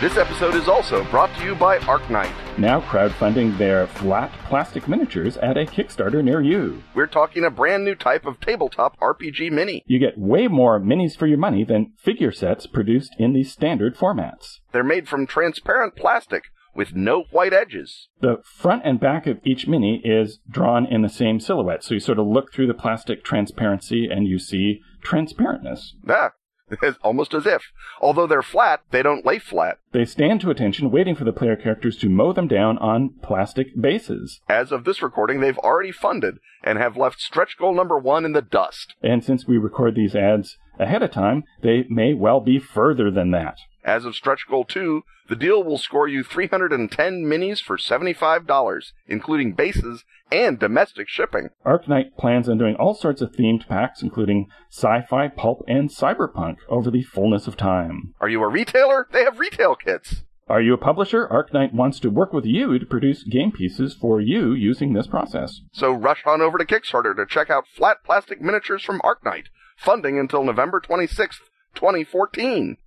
This 0.00 0.16
episode 0.16 0.54
is 0.54 0.68
also 0.68 1.02
brought 1.10 1.34
to 1.38 1.44
you 1.44 1.56
by 1.56 1.78
ArcKnight. 1.78 2.56
Now 2.56 2.80
crowdfunding 2.82 3.58
their 3.58 3.88
flat 3.88 4.30
plastic 4.44 4.86
miniatures 4.86 5.36
at 5.38 5.56
a 5.56 5.66
Kickstarter 5.66 6.22
near 6.22 6.40
you. 6.40 6.84
We're 6.94 7.08
talking 7.08 7.42
a 7.42 7.50
brand 7.50 7.84
new 7.84 7.96
type 7.96 8.24
of 8.24 8.38
tabletop 8.38 8.96
RPG 9.00 9.50
mini. 9.50 9.82
You 9.88 9.98
get 9.98 10.16
way 10.16 10.46
more 10.46 10.78
minis 10.78 11.18
for 11.18 11.26
your 11.26 11.38
money 11.38 11.64
than 11.64 11.94
figure 11.98 12.30
sets 12.30 12.68
produced 12.68 13.16
in 13.18 13.32
the 13.32 13.42
standard 13.42 13.96
formats. 13.96 14.60
They're 14.70 14.84
made 14.84 15.08
from 15.08 15.26
transparent 15.26 15.96
plastic 15.96 16.44
with 16.76 16.94
no 16.94 17.24
white 17.32 17.52
edges. 17.52 18.06
The 18.20 18.36
front 18.44 18.82
and 18.84 19.00
back 19.00 19.26
of 19.26 19.40
each 19.44 19.66
mini 19.66 20.00
is 20.04 20.38
drawn 20.48 20.86
in 20.86 21.02
the 21.02 21.08
same 21.08 21.40
silhouette, 21.40 21.82
so 21.82 21.94
you 21.94 22.00
sort 22.00 22.20
of 22.20 22.26
look 22.28 22.52
through 22.52 22.68
the 22.68 22.72
plastic 22.72 23.24
transparency 23.24 24.06
and 24.08 24.28
you 24.28 24.38
see 24.38 24.78
transparentness. 25.04 25.88
Ah, 26.08 26.30
almost 27.02 27.34
as 27.34 27.46
if. 27.46 27.62
Although 28.00 28.26
they're 28.26 28.42
flat, 28.42 28.82
they 28.90 29.02
don't 29.02 29.26
lay 29.26 29.38
flat. 29.38 29.78
They 29.92 30.04
stand 30.04 30.40
to 30.42 30.50
attention, 30.50 30.90
waiting 30.90 31.14
for 31.14 31.24
the 31.24 31.32
player 31.32 31.56
characters 31.56 31.96
to 31.98 32.08
mow 32.08 32.32
them 32.32 32.48
down 32.48 32.78
on 32.78 33.14
plastic 33.22 33.68
bases. 33.80 34.40
As 34.48 34.72
of 34.72 34.84
this 34.84 35.02
recording, 35.02 35.40
they've 35.40 35.58
already 35.58 35.92
funded 35.92 36.38
and 36.62 36.78
have 36.78 36.96
left 36.96 37.20
stretch 37.20 37.56
goal 37.58 37.74
number 37.74 37.98
one 37.98 38.24
in 38.24 38.32
the 38.32 38.42
dust. 38.42 38.94
And 39.02 39.24
since 39.24 39.46
we 39.46 39.58
record 39.58 39.94
these 39.94 40.14
ads 40.14 40.58
ahead 40.78 41.02
of 41.02 41.10
time, 41.10 41.44
they 41.62 41.84
may 41.88 42.14
well 42.14 42.40
be 42.40 42.58
further 42.58 43.10
than 43.10 43.30
that. 43.32 43.58
As 43.84 44.04
of 44.04 44.14
stretch 44.14 44.46
goal 44.48 44.64
two, 44.64 45.04
the 45.28 45.36
deal 45.36 45.62
will 45.62 45.78
score 45.78 46.08
you 46.08 46.22
310 46.22 47.24
minis 47.24 47.62
for 47.62 47.76
$75, 47.76 48.92
including 49.06 49.52
bases 49.52 50.04
and 50.32 50.58
domestic 50.58 51.08
shipping. 51.08 51.50
ArcKnight 51.64 52.16
plans 52.18 52.48
on 52.48 52.58
doing 52.58 52.76
all 52.76 52.94
sorts 52.94 53.22
of 53.22 53.32
themed 53.32 53.66
packs, 53.68 54.02
including 54.02 54.48
sci-fi, 54.70 55.28
pulp, 55.28 55.62
and 55.66 55.90
cyberpunk 55.90 56.56
over 56.68 56.90
the 56.90 57.02
fullness 57.02 57.46
of 57.46 57.56
time. 57.56 58.14
Are 58.20 58.28
you 58.28 58.42
a 58.42 58.48
retailer? 58.48 59.06
They 59.12 59.24
have 59.24 59.38
retail 59.38 59.74
kits. 59.74 60.22
Are 60.48 60.62
you 60.62 60.72
a 60.72 60.78
publisher? 60.78 61.28
ArcKnight 61.28 61.74
wants 61.74 62.00
to 62.00 62.10
work 62.10 62.32
with 62.32 62.46
you 62.46 62.78
to 62.78 62.86
produce 62.86 63.22
game 63.22 63.52
pieces 63.52 63.94
for 63.94 64.18
you 64.20 64.54
using 64.54 64.94
this 64.94 65.06
process. 65.06 65.60
So 65.72 65.92
rush 65.92 66.22
on 66.24 66.40
over 66.40 66.56
to 66.56 66.64
Kickstarter 66.64 67.14
to 67.14 67.26
check 67.26 67.50
out 67.50 67.64
flat 67.66 67.98
plastic 68.02 68.40
miniatures 68.40 68.82
from 68.82 69.00
ArcKnight, 69.00 69.44
funding 69.76 70.18
until 70.18 70.42
November 70.42 70.80
26th, 70.80 71.40
2014. 71.74 72.78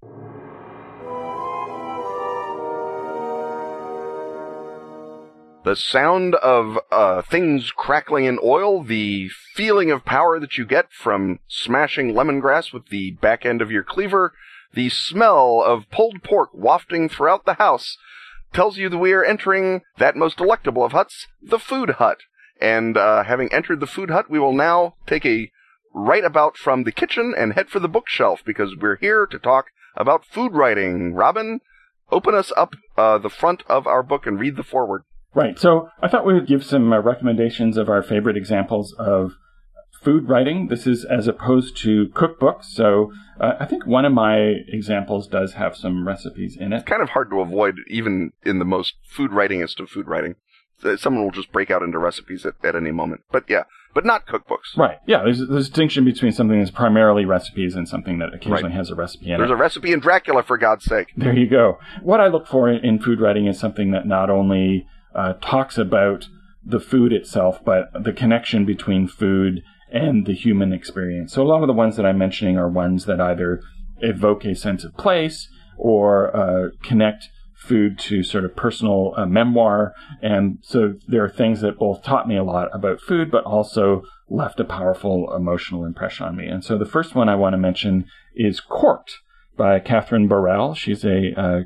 The 5.64 5.76
sound 5.76 6.34
of 6.36 6.80
uh, 6.92 7.22
things 7.22 7.70
crackling 7.70 8.26
in 8.26 8.40
oil, 8.44 8.82
the 8.82 9.30
feeling 9.54 9.92
of 9.92 10.04
power 10.04 10.40
that 10.40 10.58
you 10.58 10.66
get 10.66 10.92
from 10.92 11.40
smashing 11.48 12.14
lemongrass 12.14 12.74
with 12.74 12.88
the 12.88 13.12
back 13.12 13.46
end 13.46 13.62
of 13.62 13.70
your 13.70 13.84
cleaver, 13.84 14.34
the 14.74 14.90
smell 14.90 15.62
of 15.64 15.90
pulled 15.92 16.24
pork 16.24 16.50
wafting 16.54 17.08
throughout 17.08 17.46
the 17.46 17.56
house 17.56 17.98
tells 18.54 18.78
you 18.78 18.90
that 18.90 18.98
we 18.98 19.14
are 19.14 19.24
entering 19.24 19.82
that 20.00 20.16
most 20.16 20.38
delectable 20.38 20.84
of 20.84 20.94
huts, 20.94 21.28
the 21.44 21.60
food 21.60 21.92
hut. 21.92 22.18
And 22.60 22.98
uh, 22.98 23.24
having 23.26 23.54
entered 23.54 23.82
the 23.82 23.88
food 23.88 24.10
hut, 24.10 24.32
we 24.32 24.40
will 24.40 24.54
now 24.54 24.96
take 25.06 25.28
a 25.28 25.52
right 25.94 26.26
about 26.26 26.58
from 26.58 26.86
the 26.86 26.92
kitchen 26.92 27.36
and 27.38 27.54
head 27.54 27.70
for 27.70 27.80
the 27.80 27.88
bookshelf 27.88 28.42
because 28.44 28.76
we're 28.76 28.98
here 28.98 29.28
to 29.28 29.38
talk 29.38 29.68
about 29.96 30.26
food 30.26 30.54
writing. 30.54 31.14
Robin, 31.14 31.60
open 32.12 32.34
us 32.34 32.52
up 32.58 32.76
uh, 32.98 33.20
the 33.20 33.30
front 33.30 33.62
of 33.68 33.86
our 33.86 34.02
book 34.02 34.26
and 34.26 34.40
read 34.40 34.56
the 34.56 34.64
foreword. 34.64 35.04
Right. 35.34 35.58
So 35.58 35.90
I 36.02 36.08
thought 36.08 36.26
we 36.26 36.34
would 36.34 36.48
give 36.48 36.64
some 36.64 36.92
uh, 36.92 37.00
recommendations 37.00 37.78
of 37.78 37.90
our 37.90 38.04
favorite 38.04 38.36
examples 38.36 38.94
of 39.00 39.34
food 40.02 40.28
writing. 40.28 40.68
This 40.68 40.88
is 40.88 41.06
as 41.06 41.28
opposed 41.28 41.78
to 41.78 42.08
cookbooks. 42.08 42.66
So 42.66 43.14
uh, 43.40 43.54
I 43.60 43.66
think 43.66 43.86
one 43.86 44.04
of 44.04 44.12
my 44.12 44.56
examples 44.68 45.28
does 45.28 45.54
have 45.54 45.78
some 45.78 46.08
recipes 46.08 46.58
in 46.60 46.74
it. 46.74 46.78
It's 46.78 46.86
kind 46.86 47.02
of 47.02 47.10
hard 47.10 47.30
to 47.30 47.40
avoid, 47.40 47.76
even 47.88 48.34
in 48.44 48.60
the 48.60 48.66
most 48.66 48.96
food 49.08 49.32
writingest 49.32 49.80
of 49.80 49.90
food 49.90 50.08
writing. 50.08 50.36
Someone 50.98 51.24
will 51.24 51.32
just 51.32 51.52
break 51.52 51.70
out 51.70 51.84
into 51.84 52.00
recipes 52.00 52.44
at, 52.46 52.56
at 52.64 52.76
any 52.76 52.92
moment. 52.92 53.22
But 53.32 53.44
yeah, 53.48 53.64
but 53.94 54.04
not 54.04 54.26
cookbooks. 54.26 54.76
Right. 54.76 54.98
Yeah. 55.06 55.22
There's, 55.24 55.38
there's 55.38 55.68
a 55.68 55.70
distinction 55.70 56.04
between 56.04 56.32
something 56.32 56.58
that's 56.58 56.72
primarily 56.72 57.24
recipes 57.24 57.76
and 57.76 57.88
something 57.88 58.18
that 58.18 58.34
occasionally 58.34 58.64
right. 58.64 58.72
has 58.72 58.90
a 58.90 58.96
recipe 58.96 59.26
in 59.26 59.38
there's 59.38 59.38
it. 59.38 59.50
There's 59.50 59.52
a 59.52 59.62
recipe 59.62 59.94
in 59.94 60.00
Dracula, 60.00 60.42
for 60.42 60.58
God's 60.58 60.86
sake. 60.86 61.10
There 61.16 61.38
you 61.38 61.48
go. 61.48 61.78
What 62.02 62.20
I 62.20 62.28
look 62.28 62.48
for 62.48 62.68
in 62.68 63.00
food 63.00 63.22
writing 63.22 63.46
is 63.46 63.60
something 63.60 63.92
that 63.92 64.08
not 64.08 64.32
only 64.32 64.88
uh, 65.16 65.34
talks 65.42 65.78
about 65.78 66.28
the 66.64 66.80
food 66.80 67.12
itself, 67.12 67.60
but 67.64 67.90
the 68.04 68.14
connection 68.14 68.66
between 68.66 69.08
food 69.08 69.64
and 69.92 70.26
the 70.26 70.34
human 70.34 70.72
experience. 70.72 71.34
So 71.34 71.42
a 71.42 71.48
lot 71.48 71.62
of 71.62 71.68
the 71.68 71.74
ones 71.74 71.98
that 71.98 72.06
I'm 72.06 72.18
mentioning 72.18 72.58
are 72.58 72.70
ones 72.70 73.06
that 73.06 73.20
either 73.20 73.62
evoke 74.00 74.46
a 74.46 74.56
sense 74.56 74.84
of 74.84 74.96
place 74.96 75.50
or 75.78 76.36
uh, 76.36 76.70
connect 76.82 77.30
food 77.56 78.00
to 78.00 78.24
sort 78.24 78.46
of 78.46 78.56
personal 78.56 79.14
uh, 79.16 79.26
memoir. 79.26 79.94
And 80.22 80.60
so 80.62 80.96
there 81.08 81.24
are 81.24 81.30
things 81.30 81.62
that 81.62 81.78
both 81.78 82.04
taught 82.04 82.28
me 82.28 82.36
a 82.36 82.44
lot 82.44 82.70
about 82.74 83.02
food, 83.02 83.30
but 83.30 83.44
also 83.44 84.04
left 84.30 84.60
a 84.60 84.64
powerful 84.64 85.34
emotional 85.36 85.86
impression 85.86 86.26
on 86.26 86.36
me. 86.36 86.48
And 86.48 86.64
so 86.64 86.78
the 86.78 86.86
first 86.86 87.14
one 87.14 87.30
I 87.30 87.36
want 87.36 87.54
to 87.54 87.58
mention 87.58 88.06
is 88.36 88.62
Corked 88.62 89.14
by 89.58 89.80
Kathryn 89.80 90.28
Borel. 90.28 90.74
She's 90.74 91.04
a 91.04 91.40
uh, 91.40 91.60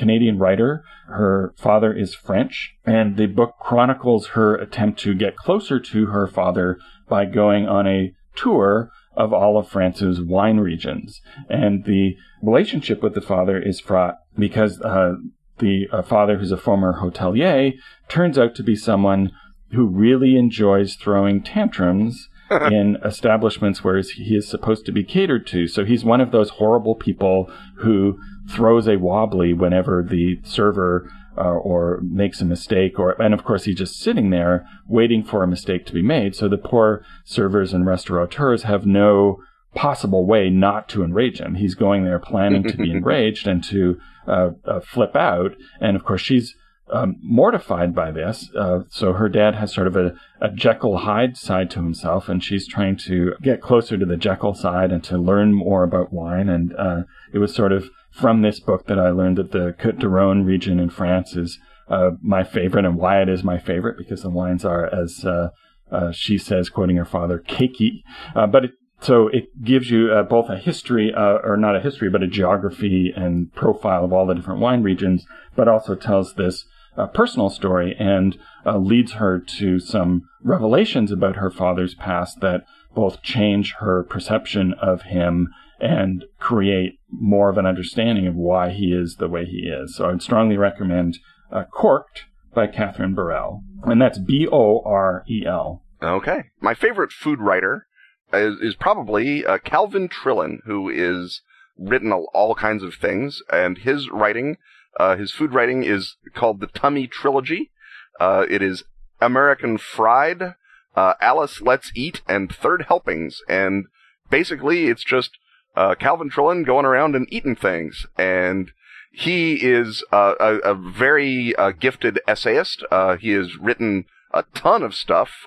Canadian 0.00 0.38
writer. 0.38 0.82
Her 1.06 1.54
father 1.58 1.92
is 1.92 2.14
French, 2.14 2.74
and 2.86 3.18
the 3.18 3.26
book 3.26 3.56
chronicles 3.60 4.28
her 4.28 4.56
attempt 4.56 4.98
to 5.00 5.14
get 5.14 5.36
closer 5.36 5.78
to 5.78 6.06
her 6.06 6.26
father 6.26 6.78
by 7.06 7.26
going 7.26 7.68
on 7.68 7.86
a 7.86 8.14
tour 8.34 8.90
of 9.14 9.34
all 9.34 9.58
of 9.58 9.68
France's 9.68 10.18
wine 10.18 10.56
regions. 10.56 11.20
And 11.50 11.84
the 11.84 12.16
relationship 12.42 13.02
with 13.02 13.14
the 13.14 13.20
father 13.20 13.60
is 13.60 13.78
fraught 13.78 14.16
because 14.38 14.80
uh, 14.80 15.16
the 15.58 15.88
uh, 15.92 16.00
father, 16.00 16.38
who's 16.38 16.52
a 16.52 16.56
former 16.56 17.00
hotelier, 17.00 17.74
turns 18.08 18.38
out 18.38 18.54
to 18.54 18.62
be 18.62 18.74
someone 18.74 19.32
who 19.72 19.86
really 19.86 20.36
enjoys 20.36 20.94
throwing 20.94 21.42
tantrums 21.42 22.29
in 22.72 22.96
establishments 23.04 23.84
where 23.84 24.00
he 24.00 24.34
is 24.34 24.48
supposed 24.48 24.84
to 24.86 24.92
be 24.92 25.04
catered 25.04 25.46
to. 25.48 25.68
So 25.68 25.84
he's 25.84 26.04
one 26.04 26.20
of 26.20 26.32
those 26.32 26.50
horrible 26.50 26.94
people 26.94 27.50
who 27.76 28.18
throws 28.48 28.88
a 28.88 28.96
wobbly 28.96 29.52
whenever 29.52 30.02
the 30.02 30.40
server 30.42 31.10
uh, 31.38 31.42
or 31.42 32.00
makes 32.02 32.40
a 32.40 32.44
mistake, 32.44 32.98
or 32.98 33.12
and 33.22 33.32
of 33.32 33.44
course 33.44 33.64
he's 33.64 33.78
just 33.78 34.00
sitting 34.00 34.30
there 34.30 34.66
waiting 34.88 35.22
for 35.22 35.42
a 35.42 35.48
mistake 35.48 35.86
to 35.86 35.92
be 35.92 36.02
made. 36.02 36.34
So 36.34 36.48
the 36.48 36.58
poor 36.58 37.04
servers 37.24 37.72
and 37.72 37.86
restaurateurs 37.86 38.64
have 38.64 38.84
no 38.84 39.42
possible 39.74 40.26
way 40.26 40.50
not 40.50 40.88
to 40.88 41.04
enrage 41.04 41.40
him. 41.40 41.54
He's 41.54 41.76
going 41.76 42.04
there 42.04 42.18
planning 42.18 42.64
to 42.64 42.76
be 42.76 42.90
enraged 42.96 43.46
and 43.46 43.62
to 43.64 44.00
uh, 44.26 44.50
uh, 44.64 44.80
flip 44.80 45.14
out, 45.14 45.52
and 45.80 45.96
of 45.96 46.04
course 46.04 46.20
she's 46.20 46.56
um, 46.92 47.16
mortified 47.22 47.94
by 47.94 48.10
this. 48.10 48.50
Uh, 48.56 48.80
so 48.88 49.12
her 49.12 49.28
dad 49.28 49.54
has 49.54 49.72
sort 49.72 49.86
of 49.86 49.96
a, 49.96 50.14
a 50.40 50.50
Jekyll 50.50 50.98
Hyde 50.98 51.36
side 51.36 51.70
to 51.70 51.82
himself, 51.82 52.28
and 52.28 52.42
she's 52.42 52.66
trying 52.66 52.96
to 52.98 53.34
get 53.42 53.60
closer 53.60 53.96
to 53.96 54.06
the 54.06 54.16
Jekyll 54.16 54.54
side 54.54 54.92
and 54.92 55.02
to 55.04 55.18
learn 55.18 55.52
more 55.52 55.82
about 55.82 56.12
wine. 56.12 56.48
And 56.48 56.74
uh, 56.76 57.02
it 57.32 57.38
was 57.38 57.54
sort 57.54 57.72
of 57.72 57.88
from 58.10 58.42
this 58.42 58.60
book 58.60 58.86
that 58.86 58.98
I 58.98 59.10
learned 59.10 59.38
that 59.38 59.52
the 59.52 59.74
Côte 59.78 59.98
du 59.98 60.08
Rhône 60.08 60.44
region 60.44 60.80
in 60.80 60.90
France 60.90 61.36
is 61.36 61.58
uh, 61.88 62.12
my 62.22 62.44
favorite, 62.44 62.84
and 62.84 62.96
why 62.96 63.20
it 63.20 63.28
is 63.28 63.42
my 63.42 63.58
favorite 63.58 63.98
because 63.98 64.22
the 64.22 64.30
wines 64.30 64.64
are, 64.64 64.86
as 64.94 65.24
uh, 65.24 65.50
uh, 65.90 66.12
she 66.12 66.38
says, 66.38 66.70
quoting 66.70 66.96
her 66.96 67.04
father, 67.04 67.38
cakey. 67.38 68.02
Uh, 68.34 68.46
but 68.46 68.64
it, 68.64 68.70
so 69.00 69.28
it 69.28 69.64
gives 69.64 69.90
you 69.90 70.12
uh, 70.12 70.22
both 70.22 70.48
a 70.50 70.58
history, 70.58 71.12
uh, 71.12 71.38
or 71.42 71.56
not 71.56 71.74
a 71.74 71.80
history, 71.80 72.10
but 72.10 72.22
a 72.22 72.28
geography 72.28 73.12
and 73.16 73.52
profile 73.54 74.04
of 74.04 74.12
all 74.12 74.26
the 74.26 74.34
different 74.34 74.60
wine 74.60 74.82
regions, 74.82 75.26
but 75.56 75.68
also 75.68 75.94
tells 75.94 76.34
this 76.34 76.64
personal 77.06 77.50
story 77.50 77.96
and 77.98 78.38
leads 78.64 79.12
her 79.12 79.38
to 79.38 79.78
some 79.78 80.28
revelations 80.42 81.12
about 81.12 81.36
her 81.36 81.50
father's 81.50 81.94
past 81.94 82.40
that 82.40 82.64
both 82.94 83.22
change 83.22 83.74
her 83.78 84.02
perception 84.02 84.74
of 84.74 85.02
him 85.02 85.48
and 85.80 86.24
create 86.38 86.98
more 87.10 87.48
of 87.48 87.58
an 87.58 87.66
understanding 87.66 88.26
of 88.26 88.34
why 88.34 88.70
he 88.70 88.92
is 88.92 89.16
the 89.16 89.28
way 89.28 89.44
he 89.44 89.68
is. 89.68 89.96
So 89.96 90.04
I 90.04 90.08
would 90.08 90.22
strongly 90.22 90.56
recommend 90.56 91.18
uh, 91.50 91.64
Corked 91.64 92.24
by 92.54 92.66
Kathryn 92.66 93.14
Borel. 93.14 93.62
And 93.84 94.00
that's 94.00 94.18
B 94.18 94.46
O 94.50 94.82
R 94.84 95.24
E 95.28 95.44
L. 95.46 95.82
Okay. 96.02 96.44
My 96.60 96.74
favorite 96.74 97.12
food 97.12 97.40
writer 97.40 97.86
is, 98.32 98.60
is 98.60 98.74
probably 98.74 99.44
uh, 99.44 99.58
Calvin 99.58 100.08
Trillin, 100.08 100.58
who 100.64 100.88
is 100.88 101.42
written 101.78 102.12
all, 102.12 102.54
kinds 102.54 102.82
of 102.82 102.94
things. 102.94 103.42
And 103.50 103.78
his 103.78 104.10
writing, 104.10 104.56
uh, 104.98 105.16
his 105.16 105.32
food 105.32 105.54
writing 105.54 105.84
is 105.84 106.16
called 106.34 106.60
the 106.60 106.66
Tummy 106.66 107.06
Trilogy. 107.06 107.70
Uh, 108.18 108.44
it 108.50 108.62
is 108.62 108.84
American 109.20 109.78
Fried, 109.78 110.54
uh, 110.96 111.14
Alice 111.20 111.60
Let's 111.60 111.92
Eat, 111.94 112.22
and 112.28 112.54
Third 112.54 112.86
Helpings. 112.88 113.40
And 113.48 113.86
basically, 114.30 114.86
it's 114.86 115.04
just 115.04 115.38
uh, 115.76 115.94
Calvin 115.94 116.30
Trillin 116.30 116.66
going 116.66 116.84
around 116.84 117.14
and 117.14 117.26
eating 117.32 117.56
things. 117.56 118.06
And 118.18 118.72
he 119.12 119.54
is 119.54 120.04
uh, 120.12 120.34
a, 120.38 120.54
a, 120.58 120.74
very 120.74 121.54
uh, 121.56 121.72
gifted 121.72 122.20
essayist. 122.28 122.84
He 123.20 123.30
has 123.30 123.56
written 123.58 124.04
a 124.32 124.44
ton 124.54 124.82
of 124.82 124.94
stuff. 124.94 125.46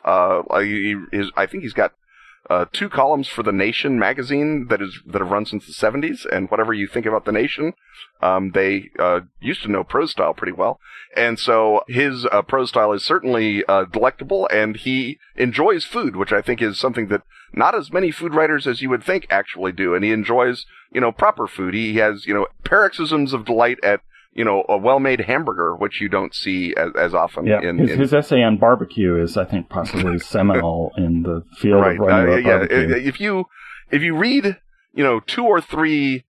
He 0.59 0.95
is, 1.11 1.31
I 1.35 1.45
think 1.45 1.63
he's 1.63 1.73
got 1.73 1.93
uh, 2.49 2.65
two 2.71 2.89
columns 2.89 3.27
for 3.27 3.43
the 3.43 3.51
Nation 3.51 3.97
magazine 3.97 4.67
that 4.69 4.81
is 4.81 4.99
that 5.05 5.21
have 5.21 5.31
run 5.31 5.45
since 5.45 5.65
the 5.65 5.73
70s. 5.73 6.25
And 6.31 6.49
whatever 6.49 6.73
you 6.73 6.87
think 6.87 7.05
about 7.05 7.25
the 7.25 7.31
Nation, 7.31 7.73
um, 8.21 8.51
they 8.51 8.89
uh, 8.99 9.21
used 9.39 9.63
to 9.63 9.71
know 9.71 9.83
prose 9.83 10.11
style 10.11 10.33
pretty 10.33 10.51
well, 10.51 10.79
and 11.15 11.39
so 11.39 11.83
his 11.87 12.25
uh, 12.31 12.41
prose 12.41 12.69
style 12.69 12.91
is 12.93 13.03
certainly 13.03 13.63
uh, 13.65 13.85
delectable, 13.85 14.47
and 14.51 14.77
he 14.77 15.19
enjoys 15.35 15.85
food, 15.85 16.15
which 16.15 16.33
I 16.33 16.41
think 16.41 16.61
is 16.61 16.79
something 16.79 17.07
that 17.07 17.23
not 17.53 17.75
as 17.75 17.93
many 17.93 18.11
food 18.11 18.33
writers 18.33 18.65
as 18.65 18.81
you 18.81 18.89
would 18.89 19.03
think 19.03 19.27
actually 19.29 19.71
do. 19.71 19.93
And 19.93 20.03
he 20.03 20.11
enjoys, 20.11 20.65
you 20.91 20.99
know, 20.99 21.11
proper 21.11 21.47
food. 21.47 21.73
He 21.73 21.97
has, 21.97 22.25
you 22.25 22.33
know, 22.33 22.47
paroxysms 22.63 23.31
of 23.31 23.45
delight 23.45 23.77
at 23.83 24.01
you 24.36 24.43
know, 24.43 24.65
a 24.67 24.77
well-made 24.77 25.21
hamburger, 25.21 25.75
which 25.75 26.01
you 26.01 26.09
don't 26.09 26.34
see 26.34 26.73
as, 26.75 26.91
as 26.97 27.13
often. 27.13 27.45
Yeah, 27.45 27.61
in, 27.61 27.77
his, 27.77 27.91
in... 27.91 27.99
his 27.99 28.13
essay 28.13 28.41
on 28.41 28.57
barbecue 28.57 29.21
is, 29.21 29.38
I 29.38 29.45
think, 29.45 29.69
possibly 29.69 30.19
seminal 30.19 30.91
in 30.97 31.23
the 31.23 31.43
field 31.57 31.81
right. 31.81 31.93
of 31.93 31.99
writing 31.99 32.34
uh, 32.34 32.38
yeah. 32.38 32.57
barbecue. 32.57 32.95
If 32.95 33.19
you 33.19 33.45
if 33.91 34.01
you 34.01 34.15
read, 34.15 34.57
you 34.93 35.03
know, 35.03 35.19
two 35.19 35.45
or 35.45 35.61
three 35.61 36.25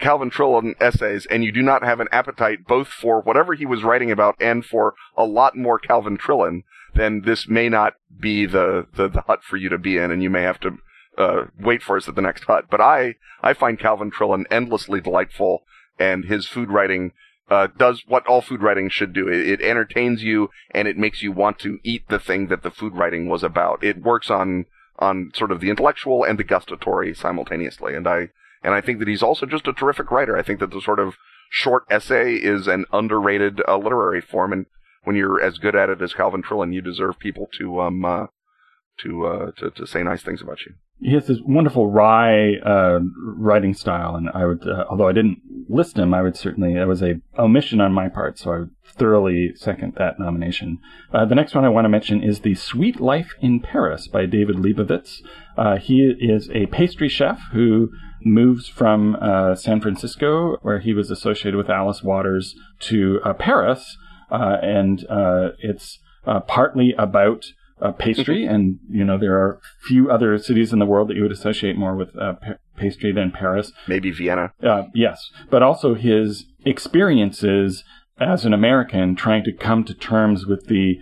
Calvin 0.00 0.30
Trillin 0.30 0.74
essays 0.80 1.26
and 1.26 1.44
you 1.44 1.52
do 1.52 1.62
not 1.62 1.82
have 1.82 2.00
an 2.00 2.08
appetite 2.10 2.66
both 2.66 2.88
for 2.88 3.20
whatever 3.20 3.54
he 3.54 3.66
was 3.66 3.84
writing 3.84 4.10
about 4.10 4.34
and 4.40 4.64
for 4.64 4.94
a 5.16 5.24
lot 5.24 5.56
more 5.56 5.78
Calvin 5.78 6.16
Trillin, 6.16 6.62
then 6.94 7.22
this 7.24 7.46
may 7.46 7.68
not 7.68 7.94
be 8.18 8.46
the, 8.46 8.86
the, 8.96 9.08
the 9.08 9.20
hut 9.22 9.40
for 9.42 9.56
you 9.56 9.68
to 9.68 9.78
be 9.78 9.96
in 9.96 10.10
and 10.10 10.22
you 10.22 10.30
may 10.30 10.42
have 10.42 10.58
to 10.60 10.78
uh, 11.18 11.44
wait 11.58 11.82
for 11.82 11.96
us 11.96 12.08
at 12.08 12.14
the 12.14 12.22
next 12.22 12.44
hut. 12.44 12.64
But 12.70 12.80
I, 12.80 13.16
I 13.42 13.52
find 13.52 13.78
Calvin 13.78 14.10
Trillin 14.10 14.44
endlessly 14.50 15.00
delightful 15.00 15.62
and 15.98 16.24
his 16.24 16.46
food 16.46 16.70
writing 16.70 17.12
uh, 17.50 17.66
does 17.76 18.04
what 18.06 18.26
all 18.26 18.40
food 18.40 18.62
writing 18.62 18.88
should 18.88 19.12
do. 19.12 19.28
It, 19.28 19.48
it, 19.48 19.60
entertains 19.60 20.22
you 20.22 20.50
and 20.70 20.86
it 20.86 20.96
makes 20.96 21.20
you 21.20 21.32
want 21.32 21.58
to 21.58 21.78
eat 21.82 22.08
the 22.08 22.20
thing 22.20 22.46
that 22.46 22.62
the 22.62 22.70
food 22.70 22.94
writing 22.94 23.28
was 23.28 23.42
about. 23.42 23.82
It 23.82 24.02
works 24.02 24.30
on 24.30 24.66
on 24.98 25.32
sort 25.34 25.50
of 25.50 25.60
the 25.60 25.70
intellectual 25.70 26.24
and 26.24 26.38
the 26.38 26.44
gustatory 26.44 27.14
simultaneously, 27.14 27.94
and 27.94 28.06
I 28.06 28.28
and 28.62 28.74
I 28.74 28.80
think 28.80 28.98
that 29.00 29.08
he's 29.08 29.22
also 29.22 29.46
just 29.46 29.66
a 29.66 29.72
terrific 29.72 30.10
writer. 30.10 30.36
I 30.36 30.42
think 30.42 30.60
that 30.60 30.70
the 30.70 30.80
sort 30.80 31.00
of 31.00 31.16
short 31.50 31.84
essay 31.90 32.34
is 32.34 32.68
an 32.68 32.84
underrated 32.92 33.62
uh, 33.66 33.78
literary 33.78 34.20
form, 34.20 34.52
and 34.52 34.66
when 35.04 35.16
you're 35.16 35.42
as 35.42 35.58
good 35.58 35.74
at 35.74 35.88
it 35.88 36.00
as 36.02 36.12
Calvin 36.14 36.42
Trillin, 36.42 36.72
you 36.72 36.82
deserve 36.82 37.18
people 37.18 37.48
to 37.58 37.80
um 37.80 38.04
uh, 38.04 38.26
to, 39.02 39.26
uh, 39.26 39.50
to 39.52 39.70
to 39.70 39.86
say 39.86 40.02
nice 40.02 40.22
things 40.22 40.42
about 40.42 40.60
you. 40.66 40.74
He 41.02 41.14
has 41.14 41.26
this 41.26 41.40
wonderful 41.40 41.90
wry 41.90 42.56
uh, 42.56 43.00
writing 43.22 43.74
style, 43.74 44.16
and 44.16 44.28
I 44.34 44.44
would, 44.44 44.66
uh, 44.66 44.84
although 44.90 45.08
I 45.08 45.12
didn't 45.12 45.40
list 45.68 45.96
him, 45.96 46.12
I 46.12 46.20
would 46.20 46.36
certainly 46.36 46.74
that 46.74 46.86
was 46.86 47.02
a 47.02 47.20
omission 47.38 47.80
on 47.80 47.92
my 47.92 48.08
part, 48.08 48.38
so 48.38 48.52
I 48.52 48.64
thoroughly 48.84 49.52
second 49.54 49.94
that 49.96 50.18
nomination. 50.18 50.78
Uh, 51.12 51.24
the 51.24 51.34
next 51.34 51.54
one 51.54 51.64
I 51.64 51.70
want 51.70 51.86
to 51.86 51.88
mention 51.88 52.22
is 52.22 52.40
The 52.40 52.54
Sweet 52.54 53.00
Life 53.00 53.32
in 53.40 53.60
Paris 53.60 54.08
by 54.08 54.26
David 54.26 54.56
Lebovitz. 54.56 55.22
Uh, 55.56 55.76
he 55.76 56.02
is 56.02 56.50
a 56.50 56.66
pastry 56.66 57.08
chef 57.08 57.40
who 57.52 57.90
moves 58.22 58.68
from 58.68 59.16
uh, 59.22 59.54
San 59.54 59.80
Francisco, 59.80 60.58
where 60.60 60.80
he 60.80 60.92
was 60.92 61.10
associated 61.10 61.56
with 61.56 61.70
Alice 61.70 62.02
Waters, 62.02 62.54
to 62.80 63.20
uh, 63.24 63.32
Paris, 63.32 63.96
and 64.30 65.06
it's 65.62 65.98
partly 66.46 66.94
about 66.98 67.46
Uh, 67.80 67.92
pastry. 67.92 68.42
Mm-hmm. 68.42 68.54
and 68.54 68.78
you 68.90 69.04
know 69.04 69.18
there 69.18 69.36
are 69.36 69.60
few 69.86 70.10
other 70.10 70.36
cities 70.38 70.72
in 70.72 70.78
the 70.78 70.86
world 70.86 71.08
that 71.08 71.16
you 71.16 71.22
would 71.22 71.32
associate 71.32 71.76
more 71.76 71.96
with 71.96 72.10
uh, 72.16 72.34
pa- 72.34 72.58
pastry 72.76 73.12
than 73.12 73.30
Paris. 73.30 73.72
Maybe 73.88 74.10
Vienna. 74.10 74.52
Uh, 74.62 74.84
yes, 74.94 75.30
but 75.48 75.62
also 75.62 75.94
his 75.94 76.46
experiences 76.64 77.84
as 78.18 78.44
an 78.44 78.52
American 78.52 79.16
trying 79.16 79.44
to 79.44 79.52
come 79.52 79.84
to 79.84 79.94
terms 79.94 80.46
with 80.46 80.66
the 80.66 80.98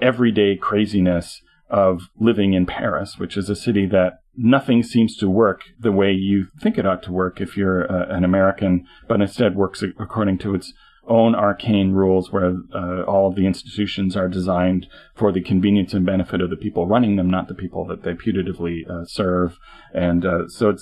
everyday 0.00 0.56
craziness 0.56 1.40
of 1.70 2.08
living 2.18 2.54
in 2.54 2.66
Paris, 2.66 3.18
which 3.18 3.36
is 3.36 3.48
a 3.48 3.56
city 3.56 3.86
that 3.86 4.14
nothing 4.36 4.82
seems 4.82 5.16
to 5.16 5.28
work 5.28 5.62
the 5.78 5.92
way 5.92 6.12
you 6.12 6.46
think 6.60 6.78
it 6.78 6.86
ought 6.86 7.02
to 7.02 7.12
work 7.12 7.40
if 7.40 7.56
you're 7.56 7.90
uh, 7.90 8.06
an 8.08 8.24
American, 8.24 8.86
but 9.08 9.20
instead 9.20 9.56
works 9.56 9.82
according 9.98 10.38
to 10.38 10.54
its 10.54 10.72
own 11.08 11.34
arcane 11.34 11.92
rules 11.92 12.32
where 12.32 12.56
uh, 12.74 13.02
all 13.02 13.28
of 13.28 13.36
the 13.36 13.46
institutions 13.46 14.16
are 14.16 14.28
designed 14.28 14.86
for 15.14 15.32
the 15.32 15.42
convenience 15.42 15.94
and 15.94 16.04
benefit 16.04 16.40
of 16.40 16.50
the 16.50 16.56
people 16.56 16.86
running 16.86 17.16
them, 17.16 17.30
not 17.30 17.48
the 17.48 17.54
people 17.54 17.86
that 17.86 18.02
they 18.02 18.12
putatively 18.12 18.88
uh, 18.88 19.04
serve. 19.04 19.58
And 19.94 20.24
uh, 20.24 20.48
so 20.48 20.70
it 20.70 20.80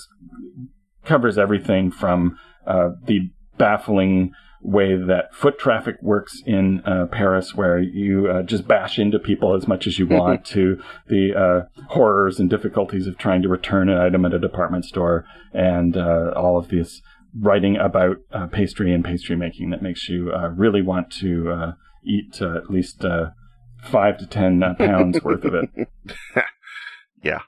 covers 1.04 1.38
everything 1.38 1.90
from 1.90 2.38
uh, 2.66 2.90
the 3.06 3.30
baffling 3.58 4.32
way 4.64 4.96
that 4.96 5.34
foot 5.34 5.58
traffic 5.58 5.96
works 6.00 6.42
in 6.46 6.80
uh, 6.86 7.06
Paris, 7.12 7.54
where 7.54 7.78
you 7.78 8.28
uh, 8.28 8.42
just 8.42 8.66
bash 8.66 8.98
into 8.98 9.18
people 9.18 9.54
as 9.54 9.68
much 9.68 9.86
as 9.86 9.98
you 9.98 10.06
want, 10.10 10.44
to 10.46 10.80
the 11.06 11.34
uh, 11.34 11.82
horrors 11.90 12.40
and 12.40 12.48
difficulties 12.48 13.06
of 13.06 13.18
trying 13.18 13.42
to 13.42 13.48
return 13.48 13.90
an 13.90 13.98
item 13.98 14.24
at 14.24 14.32
a 14.32 14.38
department 14.38 14.86
store, 14.86 15.26
and 15.52 15.96
uh, 15.96 16.32
all 16.34 16.58
of 16.58 16.68
this 16.68 17.02
writing 17.38 17.76
about 17.76 18.18
uh, 18.32 18.46
pastry 18.46 18.92
and 18.92 19.04
pastry 19.04 19.36
making 19.36 19.70
that 19.70 19.82
makes 19.82 20.08
you 20.08 20.32
uh, 20.32 20.48
really 20.48 20.82
want 20.82 21.10
to 21.10 21.74
eat 22.04 22.40
at 22.40 22.70
least 22.70 23.04
five 23.82 24.18
to 24.18 24.26
ten 24.26 24.62
pounds 24.78 25.22
worth 25.22 25.44
of 25.44 25.54
it. 25.54 25.88
yeah. 27.22 27.40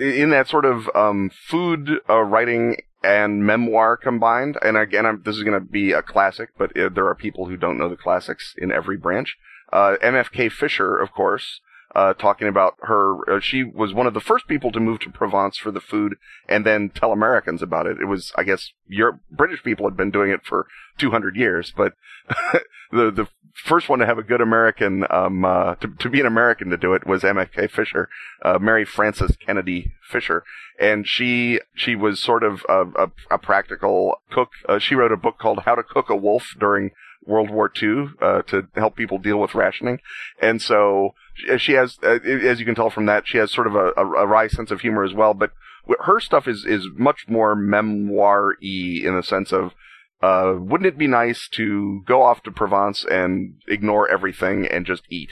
in 0.00 0.30
that 0.30 0.48
sort 0.48 0.64
of 0.64 0.88
um, 0.94 1.30
food 1.30 2.00
writing 2.08 2.76
and 3.02 3.44
memoir 3.44 3.96
combined. 3.96 4.58
And 4.62 4.76
again, 4.76 5.06
I'm, 5.06 5.22
this 5.24 5.36
is 5.36 5.42
going 5.42 5.58
to 5.58 5.66
be 5.66 5.92
a 5.92 6.02
classic, 6.02 6.50
but 6.58 6.76
uh, 6.76 6.88
there 6.88 7.06
are 7.06 7.14
people 7.14 7.46
who 7.46 7.56
don't 7.56 7.78
know 7.78 7.88
the 7.88 7.96
classics 7.96 8.54
in 8.58 8.72
every 8.72 8.96
branch. 8.96 9.36
Uh, 9.72 9.96
MFK 10.02 10.50
Fisher, 10.50 10.96
of 10.96 11.12
course, 11.12 11.60
uh, 11.94 12.14
talking 12.14 12.48
about 12.48 12.74
her. 12.82 13.28
Uh, 13.30 13.40
she 13.40 13.64
was 13.64 13.94
one 13.94 14.06
of 14.06 14.14
the 14.14 14.20
first 14.20 14.46
people 14.46 14.70
to 14.72 14.80
move 14.80 15.00
to 15.00 15.10
Provence 15.10 15.56
for 15.58 15.70
the 15.70 15.80
food, 15.80 16.16
and 16.48 16.64
then 16.64 16.90
tell 16.90 17.12
Americans 17.12 17.62
about 17.62 17.86
it. 17.86 18.00
It 18.00 18.06
was, 18.06 18.32
I 18.36 18.44
guess, 18.44 18.72
Europe, 18.86 19.20
British 19.30 19.62
people 19.62 19.86
had 19.86 19.96
been 19.96 20.10
doing 20.10 20.30
it 20.30 20.44
for 20.44 20.66
200 20.98 21.36
years, 21.36 21.72
but 21.76 21.94
the 22.90 23.10
the 23.10 23.28
first 23.64 23.88
one 23.88 23.98
to 23.98 24.06
have 24.06 24.18
a 24.18 24.22
good 24.22 24.40
American, 24.40 25.04
um, 25.10 25.44
uh, 25.44 25.74
to, 25.76 25.88
to 25.98 26.08
be 26.08 26.20
an 26.20 26.26
American 26.26 26.70
to 26.70 26.76
do 26.76 26.94
it 26.94 27.06
was 27.06 27.22
MFK 27.22 27.70
Fisher, 27.70 28.08
uh, 28.44 28.58
Mary 28.58 28.84
Frances 28.84 29.36
Kennedy 29.36 29.92
Fisher. 30.08 30.44
And 30.78 31.06
she, 31.06 31.60
she 31.74 31.96
was 31.96 32.20
sort 32.20 32.44
of 32.44 32.64
a, 32.68 32.82
a, 32.82 33.10
a 33.32 33.38
practical 33.38 34.20
cook. 34.30 34.50
Uh, 34.68 34.78
she 34.78 34.94
wrote 34.94 35.12
a 35.12 35.16
book 35.16 35.38
called 35.38 35.60
How 35.64 35.74
to 35.74 35.82
Cook 35.82 36.08
a 36.08 36.16
Wolf 36.16 36.54
during 36.58 36.92
World 37.24 37.50
War 37.50 37.70
II, 37.80 38.10
uh, 38.20 38.42
to 38.42 38.68
help 38.74 38.96
people 38.96 39.18
deal 39.18 39.38
with 39.38 39.54
rationing. 39.54 40.00
And 40.40 40.62
so 40.62 41.14
she 41.58 41.72
has, 41.72 41.98
uh, 42.02 42.18
as 42.24 42.58
you 42.58 42.66
can 42.66 42.74
tell 42.74 42.90
from 42.90 43.06
that, 43.06 43.26
she 43.26 43.38
has 43.38 43.52
sort 43.52 43.66
of 43.66 43.74
a, 43.74 43.92
a, 43.96 44.04
a 44.04 44.26
wry 44.26 44.48
sense 44.48 44.70
of 44.70 44.80
humor 44.80 45.04
as 45.04 45.14
well, 45.14 45.34
but 45.34 45.52
her 46.00 46.20
stuff 46.20 46.46
is, 46.46 46.64
is 46.66 46.86
much 46.94 47.26
more 47.28 47.54
memoir-y 47.54 49.00
in 49.04 49.16
the 49.16 49.22
sense 49.22 49.52
of, 49.52 49.72
uh, 50.20 50.54
wouldn't 50.58 50.86
it 50.86 50.98
be 50.98 51.06
nice 51.06 51.48
to 51.52 52.02
go 52.06 52.22
off 52.22 52.42
to 52.42 52.50
Provence 52.50 53.04
and 53.04 53.54
ignore 53.68 54.08
everything 54.10 54.66
and 54.66 54.84
just 54.84 55.04
eat? 55.10 55.30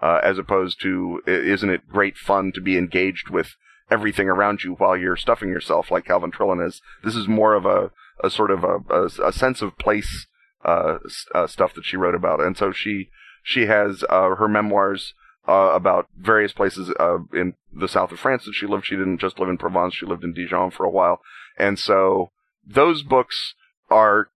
Uh, 0.00 0.20
as 0.22 0.38
opposed 0.38 0.80
to, 0.80 1.20
isn't 1.26 1.70
it 1.70 1.88
great 1.88 2.16
fun 2.16 2.52
to 2.54 2.60
be 2.60 2.78
engaged 2.78 3.30
with 3.30 3.56
everything 3.90 4.28
around 4.28 4.62
you 4.62 4.74
while 4.74 4.96
you're 4.96 5.16
stuffing 5.16 5.48
yourself 5.48 5.90
like 5.90 6.04
Calvin 6.04 6.30
Trillin 6.30 6.64
is? 6.64 6.80
This 7.02 7.16
is 7.16 7.26
more 7.26 7.54
of 7.54 7.66
a, 7.66 7.90
a 8.22 8.30
sort 8.30 8.52
of 8.52 8.62
a, 8.62 8.78
a, 8.88 9.28
a 9.28 9.32
sense 9.32 9.60
of 9.60 9.76
place, 9.76 10.28
uh, 10.64 10.98
uh, 11.34 11.46
stuff 11.46 11.74
that 11.74 11.84
she 11.84 11.96
wrote 11.96 12.14
about. 12.14 12.40
And 12.40 12.56
so 12.56 12.72
she, 12.72 13.10
she 13.42 13.66
has, 13.66 14.04
uh, 14.08 14.34
her 14.36 14.48
memoirs, 14.48 15.14
uh, 15.46 15.70
about 15.72 16.08
various 16.16 16.52
places, 16.52 16.92
uh, 17.00 17.18
in 17.32 17.54
the 17.72 17.88
south 17.88 18.12
of 18.12 18.18
France 18.18 18.44
that 18.44 18.54
she 18.54 18.66
lived. 18.66 18.86
She 18.86 18.96
didn't 18.96 19.18
just 19.18 19.38
live 19.38 19.48
in 19.48 19.58
Provence. 19.58 19.94
She 19.94 20.06
lived 20.06 20.24
in 20.24 20.34
Dijon 20.34 20.70
for 20.70 20.84
a 20.84 20.90
while. 20.90 21.20
And 21.56 21.78
so 21.78 22.30
those 22.66 23.02
books, 23.02 23.54
are 23.90 24.28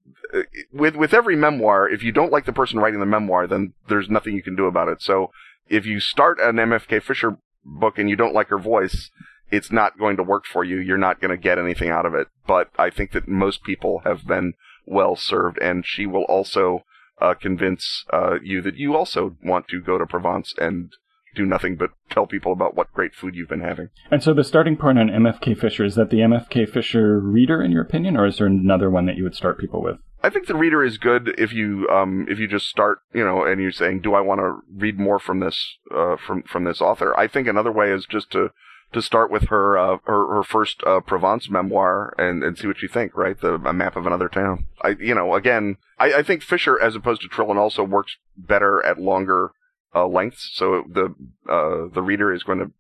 with 0.73 0.97
with 0.97 1.13
every 1.13 1.37
memoir. 1.37 1.89
If 1.89 2.03
you 2.03 2.13
don't 2.13 2.33
like 2.33 2.47
the 2.47 2.53
person 2.53 2.79
writing 2.79 3.01
the 3.01 3.07
memoir, 3.07 3.47
then 3.47 3.75
there's 3.89 4.09
nothing 4.09 4.35
you 4.35 4.43
can 4.43 4.57
do 4.57 4.67
about 4.67 4.89
it. 4.89 5.03
So 5.03 5.31
if 5.69 5.87
you 5.87 6.01
start 6.01 6.39
an 6.41 6.57
MFK 6.57 7.03
Fisher 7.03 7.39
book 7.65 7.99
and 7.99 8.09
you 8.09 8.17
don't 8.17 8.35
like 8.35 8.49
her 8.49 8.59
voice, 8.59 9.11
it's 9.51 9.71
not 9.71 9.99
going 9.99 10.17
to 10.17 10.23
work 10.23 10.45
for 10.45 10.65
you. 10.65 10.79
You're 10.79 10.99
not 10.99 11.21
going 11.21 11.31
to 11.31 11.37
get 11.37 11.59
anything 11.59 11.91
out 11.91 12.07
of 12.07 12.15
it. 12.15 12.29
But 12.47 12.71
I 12.79 12.91
think 12.91 13.13
that 13.13 13.29
most 13.29 13.63
people 13.63 14.01
have 14.05 14.27
been 14.27 14.55
well 14.87 15.17
served, 15.17 15.59
and 15.59 15.85
she 15.87 16.07
will 16.07 16.25
also 16.25 16.85
uh, 17.21 17.35
convince 17.35 18.05
uh, 18.13 18.39
you 18.43 18.61
that 18.63 18.77
you 18.77 18.97
also 18.97 19.37
want 19.43 19.69
to 19.69 19.81
go 19.81 19.99
to 19.99 20.07
Provence 20.07 20.55
and 20.59 20.93
do 21.35 21.47
nothing 21.47 21.77
but 21.77 21.91
tell 22.11 22.27
people 22.27 22.53
about 22.53 22.77
what 22.77 22.93
great 22.93 23.15
food 23.15 23.35
you've 23.35 23.49
been 23.49 23.61
having. 23.61 23.89
And 24.11 24.23
so 24.23 24.35
the 24.35 24.45
starting 24.45 24.77
point 24.77 24.99
on 24.99 25.09
MFK 25.09 25.59
Fisher 25.59 25.85
is 25.85 25.95
that 25.95 26.11
the 26.11 26.19
MFK 26.19 26.69
Fisher 26.69 27.19
reader, 27.19 27.63
in 27.63 27.73
your 27.73 27.83
opinion, 27.83 28.17
or 28.17 28.27
is 28.27 28.39
there 28.39 28.47
another 28.47 28.91
one 28.91 29.07
that 29.07 29.17
you 29.17 29.25
would 29.25 29.35
start 29.35 29.59
people 29.59 29.83
with? 29.83 29.97
I 30.23 30.31
think 30.31 30.47
the 30.47 30.55
reader 30.55 30.85
is 30.85 30.99
good 30.99 31.35
if 31.39 31.53
you 31.53 31.89
um, 31.89 32.27
if 32.29 32.39
you 32.39 32.47
just 32.47 32.69
start 32.69 33.01
you 33.13 33.25
know 33.25 33.45
and 33.45 33.61
you're 33.61 33.73
saying 33.73 34.03
do 34.03 34.15
I 34.15 34.21
want 34.21 34.41
to 34.41 34.61
read 34.73 34.99
more 34.99 35.19
from 35.19 35.41
this 35.41 35.79
uh, 35.93 36.17
from 36.17 36.45
from 36.45 36.65
this 36.65 36.81
author 36.81 37.19
I 37.19 37.27
think 37.27 37.49
another 37.49 37.73
way 37.73 37.91
is 37.91 38.07
just 38.07 38.31
to 38.31 38.51
to 38.93 39.03
start 39.03 39.31
with 39.31 39.49
her 39.49 39.79
uh, 39.79 39.99
her, 40.05 40.37
her 40.37 40.43
first 40.43 40.83
uh, 40.85 41.01
Provence 41.01 41.51
memoir 41.51 42.15
and, 42.19 42.43
and 42.43 42.59
see 42.59 42.67
what 42.67 42.83
you 42.83 42.89
think 42.89 43.17
right 43.17 43.41
the 43.41 43.55
a 43.55 43.73
map 43.73 43.97
of 43.97 44.07
another 44.07 44.29
town 44.29 44.67
I 44.83 44.97
you 45.01 45.15
know 45.15 45.35
again 45.35 45.77
I, 45.99 46.15
I 46.15 46.23
think 46.23 46.43
Fisher 46.43 46.81
as 46.81 46.97
opposed 46.97 47.23
to 47.23 47.29
Trillin 47.29 47.57
also 47.57 47.85
works 47.85 48.17
better 48.37 48.85
at 48.85 48.99
longer 48.99 49.53
uh, 49.95 50.07
lengths, 50.07 50.51
so 50.53 50.85
the 50.89 51.15
uh, 51.49 51.93
the 51.93 52.03
reader 52.03 52.33
is 52.33 52.43
going 52.43 52.59
to 52.59 52.73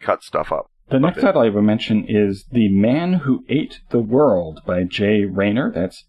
cut 0.00 0.22
stuff 0.22 0.52
up. 0.52 0.70
The 0.90 0.98
next 0.98 1.20
title 1.20 1.42
I 1.42 1.48
will 1.50 1.62
mention 1.62 2.04
is 2.08 2.46
The 2.50 2.68
Man 2.68 3.14
Who 3.14 3.44
Ate 3.48 3.80
the 3.90 4.00
World 4.00 4.62
by 4.66 4.84
Jay 4.84 5.24
Rayner. 5.24 5.70
That's 5.70 6.04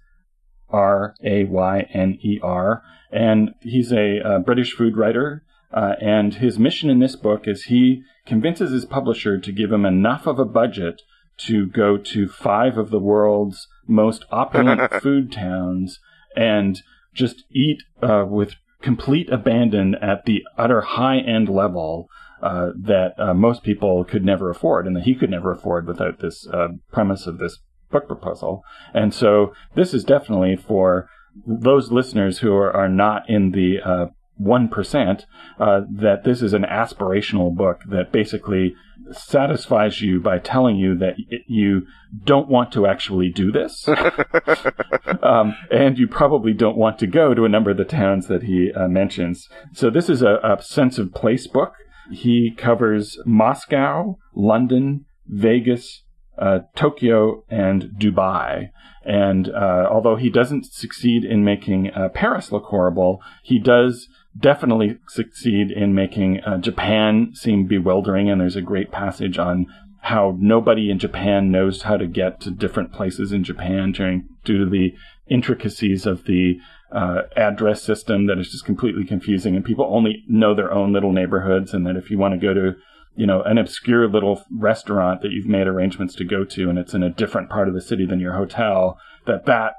R 0.70 1.16
A 1.24 1.44
Y 1.46 1.88
N 1.94 2.18
E 2.22 2.40
R. 2.42 2.84
And 3.12 3.54
he's 3.62 3.92
a, 3.92 4.20
a, 4.20 4.40
British 4.40 4.74
food 4.74 4.96
writer. 4.96 5.44
Uh, 5.74 5.94
and 6.02 6.36
his 6.36 6.60
mission 6.60 6.90
in 6.90 7.00
this 7.00 7.16
book 7.16 7.48
is 7.48 7.64
he 7.64 8.04
convinces 8.26 8.72
his 8.72 8.86
publisher 8.86 9.40
to 9.40 9.52
give 9.52 9.72
him 9.72 9.86
enough 9.86 10.28
of 10.28 10.40
a 10.40 10.46
budget 10.46 11.02
to 11.38 11.66
go 11.68 11.98
to 11.98 12.28
five 12.28 12.78
of 12.78 12.90
the 12.90 13.00
world's 13.00 13.68
most 13.88 14.26
opulent 14.32 14.92
food 15.02 15.32
towns 15.32 16.00
and 16.36 16.82
just 17.14 17.44
eat 17.52 17.82
uh, 18.02 18.26
with 18.28 18.56
complete 18.82 19.30
abandon 19.30 19.96
at 19.96 20.26
the 20.26 20.44
utter 20.58 20.82
high 20.82 21.20
end 21.20 21.50
level 21.50 22.08
uh, 22.42 22.72
that 22.76 23.14
uh, 23.20 23.34
most 23.34 23.64
people 23.64 24.04
could 24.04 24.26
never 24.26 24.50
afford 24.50 24.88
and 24.88 24.96
that 24.96 25.04
he 25.04 25.14
could 25.14 25.30
never 25.30 25.52
afford 25.52 25.88
without 25.88 26.20
this 26.20 26.48
uh, 26.48 26.70
premise 26.92 27.28
of 27.28 27.38
this 27.38 27.60
book 27.92 28.08
proposal. 28.08 28.64
And 28.94 29.14
so 29.14 29.54
this 29.76 29.94
is 29.94 30.04
definitely 30.04 30.56
for 30.56 31.08
those 31.46 31.92
listeners 31.92 32.40
who 32.40 32.54
are, 32.54 32.76
are 32.76 32.90
not 32.90 33.30
in 33.30 33.52
the 33.52 33.78
uh, 33.84 34.06
1%, 34.42 35.26
uh, 35.60 35.82
that 35.90 36.24
this 36.24 36.42
is 36.42 36.54
an 36.54 36.64
aspirational 36.64 37.56
book 37.56 37.82
that 37.88 38.12
basically 38.12 38.76
satisfies 39.12 40.02
you 40.02 40.20
by 40.20 40.40
telling 40.40 40.78
you 40.78 40.98
that 40.98 41.16
it, 41.30 41.42
you 41.48 41.86
don't 42.24 42.48
want 42.48 42.72
to 42.72 42.88
actually 42.88 43.30
do 43.30 43.52
this. 43.52 43.88
um, 45.24 45.56
and 45.70 45.98
you 45.98 46.08
probably 46.08 46.54
don't 46.54 46.78
want 46.78 47.00
to 47.00 47.08
go 47.08 47.34
to 47.34 47.46
a 47.46 47.50
number 47.50 47.72
of 47.72 47.78
the 47.78 47.86
towns 47.86 48.28
that 48.28 48.44
he 48.44 48.72
uh, 48.74 48.88
mentions. 48.88 49.50
So 49.74 49.90
this 49.90 50.10
is 50.10 50.22
a, 50.22 50.40
a 50.44 50.62
sense 50.62 50.98
of 50.98 51.14
place 51.14 51.48
book. 51.48 51.74
He 52.12 52.54
covers 52.58 53.18
Moscow, 53.26 54.18
London, 54.36 55.06
Vegas, 55.28 56.04
uh, 56.38 56.60
Tokyo, 56.76 57.44
and 57.50 57.92
Dubai. 57.98 58.72
And 59.04 59.50
uh, 59.50 59.88
although 59.90 60.16
he 60.16 60.30
doesn't 60.30 60.66
succeed 60.66 61.24
in 61.24 61.44
making 61.44 61.92
uh, 61.92 62.10
Paris 62.10 62.52
look 62.52 62.66
horrible, 62.66 63.22
he 63.44 63.60
does 63.60 64.08
definitely 64.38 64.98
succeed 65.08 65.72
in 65.72 65.94
making 65.94 66.42
uh, 66.42 66.58
Japan 66.58 67.32
seem 67.34 67.68
bewildering. 67.68 68.30
And 68.30 68.42
there's 68.42 68.56
a 68.56 68.62
great 68.62 68.92
passage 68.92 69.38
on 69.38 69.68
how 70.02 70.36
nobody 70.40 70.90
in 70.90 70.98
Japan 70.98 71.52
knows 71.52 71.84
how 71.84 71.98
to 71.98 72.08
get 72.08 72.42
to 72.42 72.52
different 72.52 72.92
places 72.92 73.32
in 73.32 73.44
Japan 73.44 73.92
during, 73.92 74.28
due 74.44 74.64
to 74.64 74.70
the 74.70 74.94
intricacies 75.30 76.06
of 76.06 76.26
the 76.26 76.56
uh, 76.92 77.24
address 77.36 77.84
system 77.84 78.26
that 78.28 78.40
is 78.40 78.52
just 78.52 78.66
completely 78.66 79.06
confusing. 79.06 79.56
And 79.56 79.64
people 79.64 79.88
only 79.90 80.24
know 80.28 80.56
their 80.56 80.72
own 80.72 80.92
little 80.92 81.12
neighborhoods. 81.12 81.74
And 81.74 81.86
that 81.86 81.96
if 81.96 82.10
you 82.10 82.18
want 82.18 82.34
to 82.34 82.40
go 82.40 82.54
to 82.54 82.76
you 83.16 83.26
know, 83.26 83.42
an 83.44 83.58
obscure 83.58 84.08
little 84.08 84.44
restaurant 84.52 85.22
that 85.22 85.32
you've 85.32 85.48
made 85.48 85.68
arrangements 85.68 86.16
to 86.16 86.24
go 86.24 86.46
to 86.46 86.70
and 86.70 86.80
it's 86.80 86.94
in 86.94 87.04
a 87.04 87.10
different 87.10 87.50
part 87.50 87.68
of 87.68 87.74
the 87.74 87.82
city 87.82 88.06
than 88.06 88.20
your 88.20 88.34
hotel, 88.34 88.98
that 89.26 89.46
that 89.46 89.74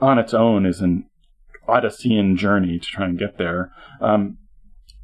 on 0.00 0.18
its 0.18 0.32
own 0.32 0.64
is 0.64 0.80
an 0.80 1.04
Odyssean 1.68 2.36
journey 2.36 2.78
to 2.78 2.86
try 2.86 3.04
and 3.04 3.18
get 3.18 3.38
there. 3.38 3.70
Um, 4.00 4.38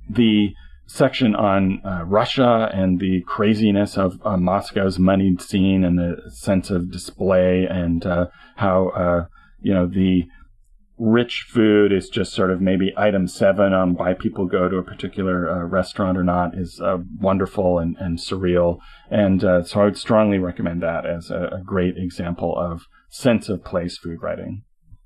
the 0.09 0.55
section 0.87 1.35
on 1.35 1.81
uh, 1.85 2.05
Russia 2.05 2.71
and 2.73 3.01
the 3.01 3.23
craziness 3.27 3.97
of 3.97 4.21
uh, 4.25 4.37
Moscow's 4.37 4.99
moneyed 4.99 5.41
scene 5.41 5.85
and 5.85 5.99
the 5.99 6.31
sense 6.31 6.71
of 6.71 6.91
display 6.91 7.67
and 7.69 8.05
uh, 8.05 8.27
how 8.57 8.89
uh, 8.91 9.27
you 9.61 9.73
know 9.73 9.87
the 9.87 10.25
rich 10.97 11.47
food 11.49 11.93
is 11.93 12.09
just 12.09 12.33
sort 12.33 12.51
of 12.51 12.61
maybe 12.61 12.93
item 12.97 13.27
seven 13.27 13.73
on 13.73 13.95
why 13.95 14.15
people 14.15 14.47
go 14.47 14.69
to 14.69 14.77
a 14.77 14.83
particular 14.83 15.51
uh, 15.51 15.65
restaurant 15.65 16.17
or 16.17 16.23
not 16.23 16.57
is 16.57 16.81
uh, 16.81 16.99
wonderful 17.19 17.81
and, 17.81 17.97
and 17.99 18.19
surreal. 18.19 18.79
And 19.11 19.41
so 19.41 19.81
I 19.81 19.85
would 19.85 19.99
strongly 19.99 20.39
recommend 20.39 20.83
that 20.83 21.05
as 21.05 21.31
a, 21.31 21.59
a 21.59 21.63
great 21.65 21.97
example 21.97 22.57
of 22.57 22.83
sense 23.09 23.49
of 23.49 23.65
place 23.65 23.99
food 23.99 24.23
writing. 24.23 24.64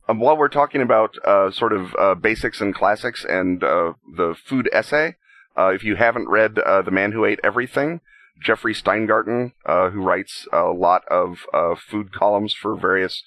Um, 0.09 0.21
while 0.21 0.37
we're 0.37 0.49
talking 0.49 0.81
about 0.81 1.17
uh, 1.25 1.51
sort 1.51 1.73
of 1.73 1.95
uh, 1.99 2.15
basics 2.15 2.61
and 2.61 2.75
classics 2.75 3.27
and 3.29 3.63
uh, 3.63 3.93
the 4.17 4.35
food 4.43 4.69
essay, 4.73 5.17
uh, 5.57 5.69
if 5.69 5.85
you 5.85 5.97
haven't 5.97 6.29
read 6.29 6.59
uh, 6.59 6.83
The 6.83 6.91
Man 6.91 7.13
Who 7.13 7.27
Ate 7.27 7.41
Everything, 7.45 8.01
Jeffrey 8.43 8.73
Steingarten, 8.73 9.53
uh, 9.67 9.91
who 9.91 10.03
writes 10.03 10.47
a 10.53 10.67
lot 10.69 11.03
of 11.11 11.39
food 11.79 12.13
columns 12.13 12.55
for 12.55 12.75
various 12.75 13.23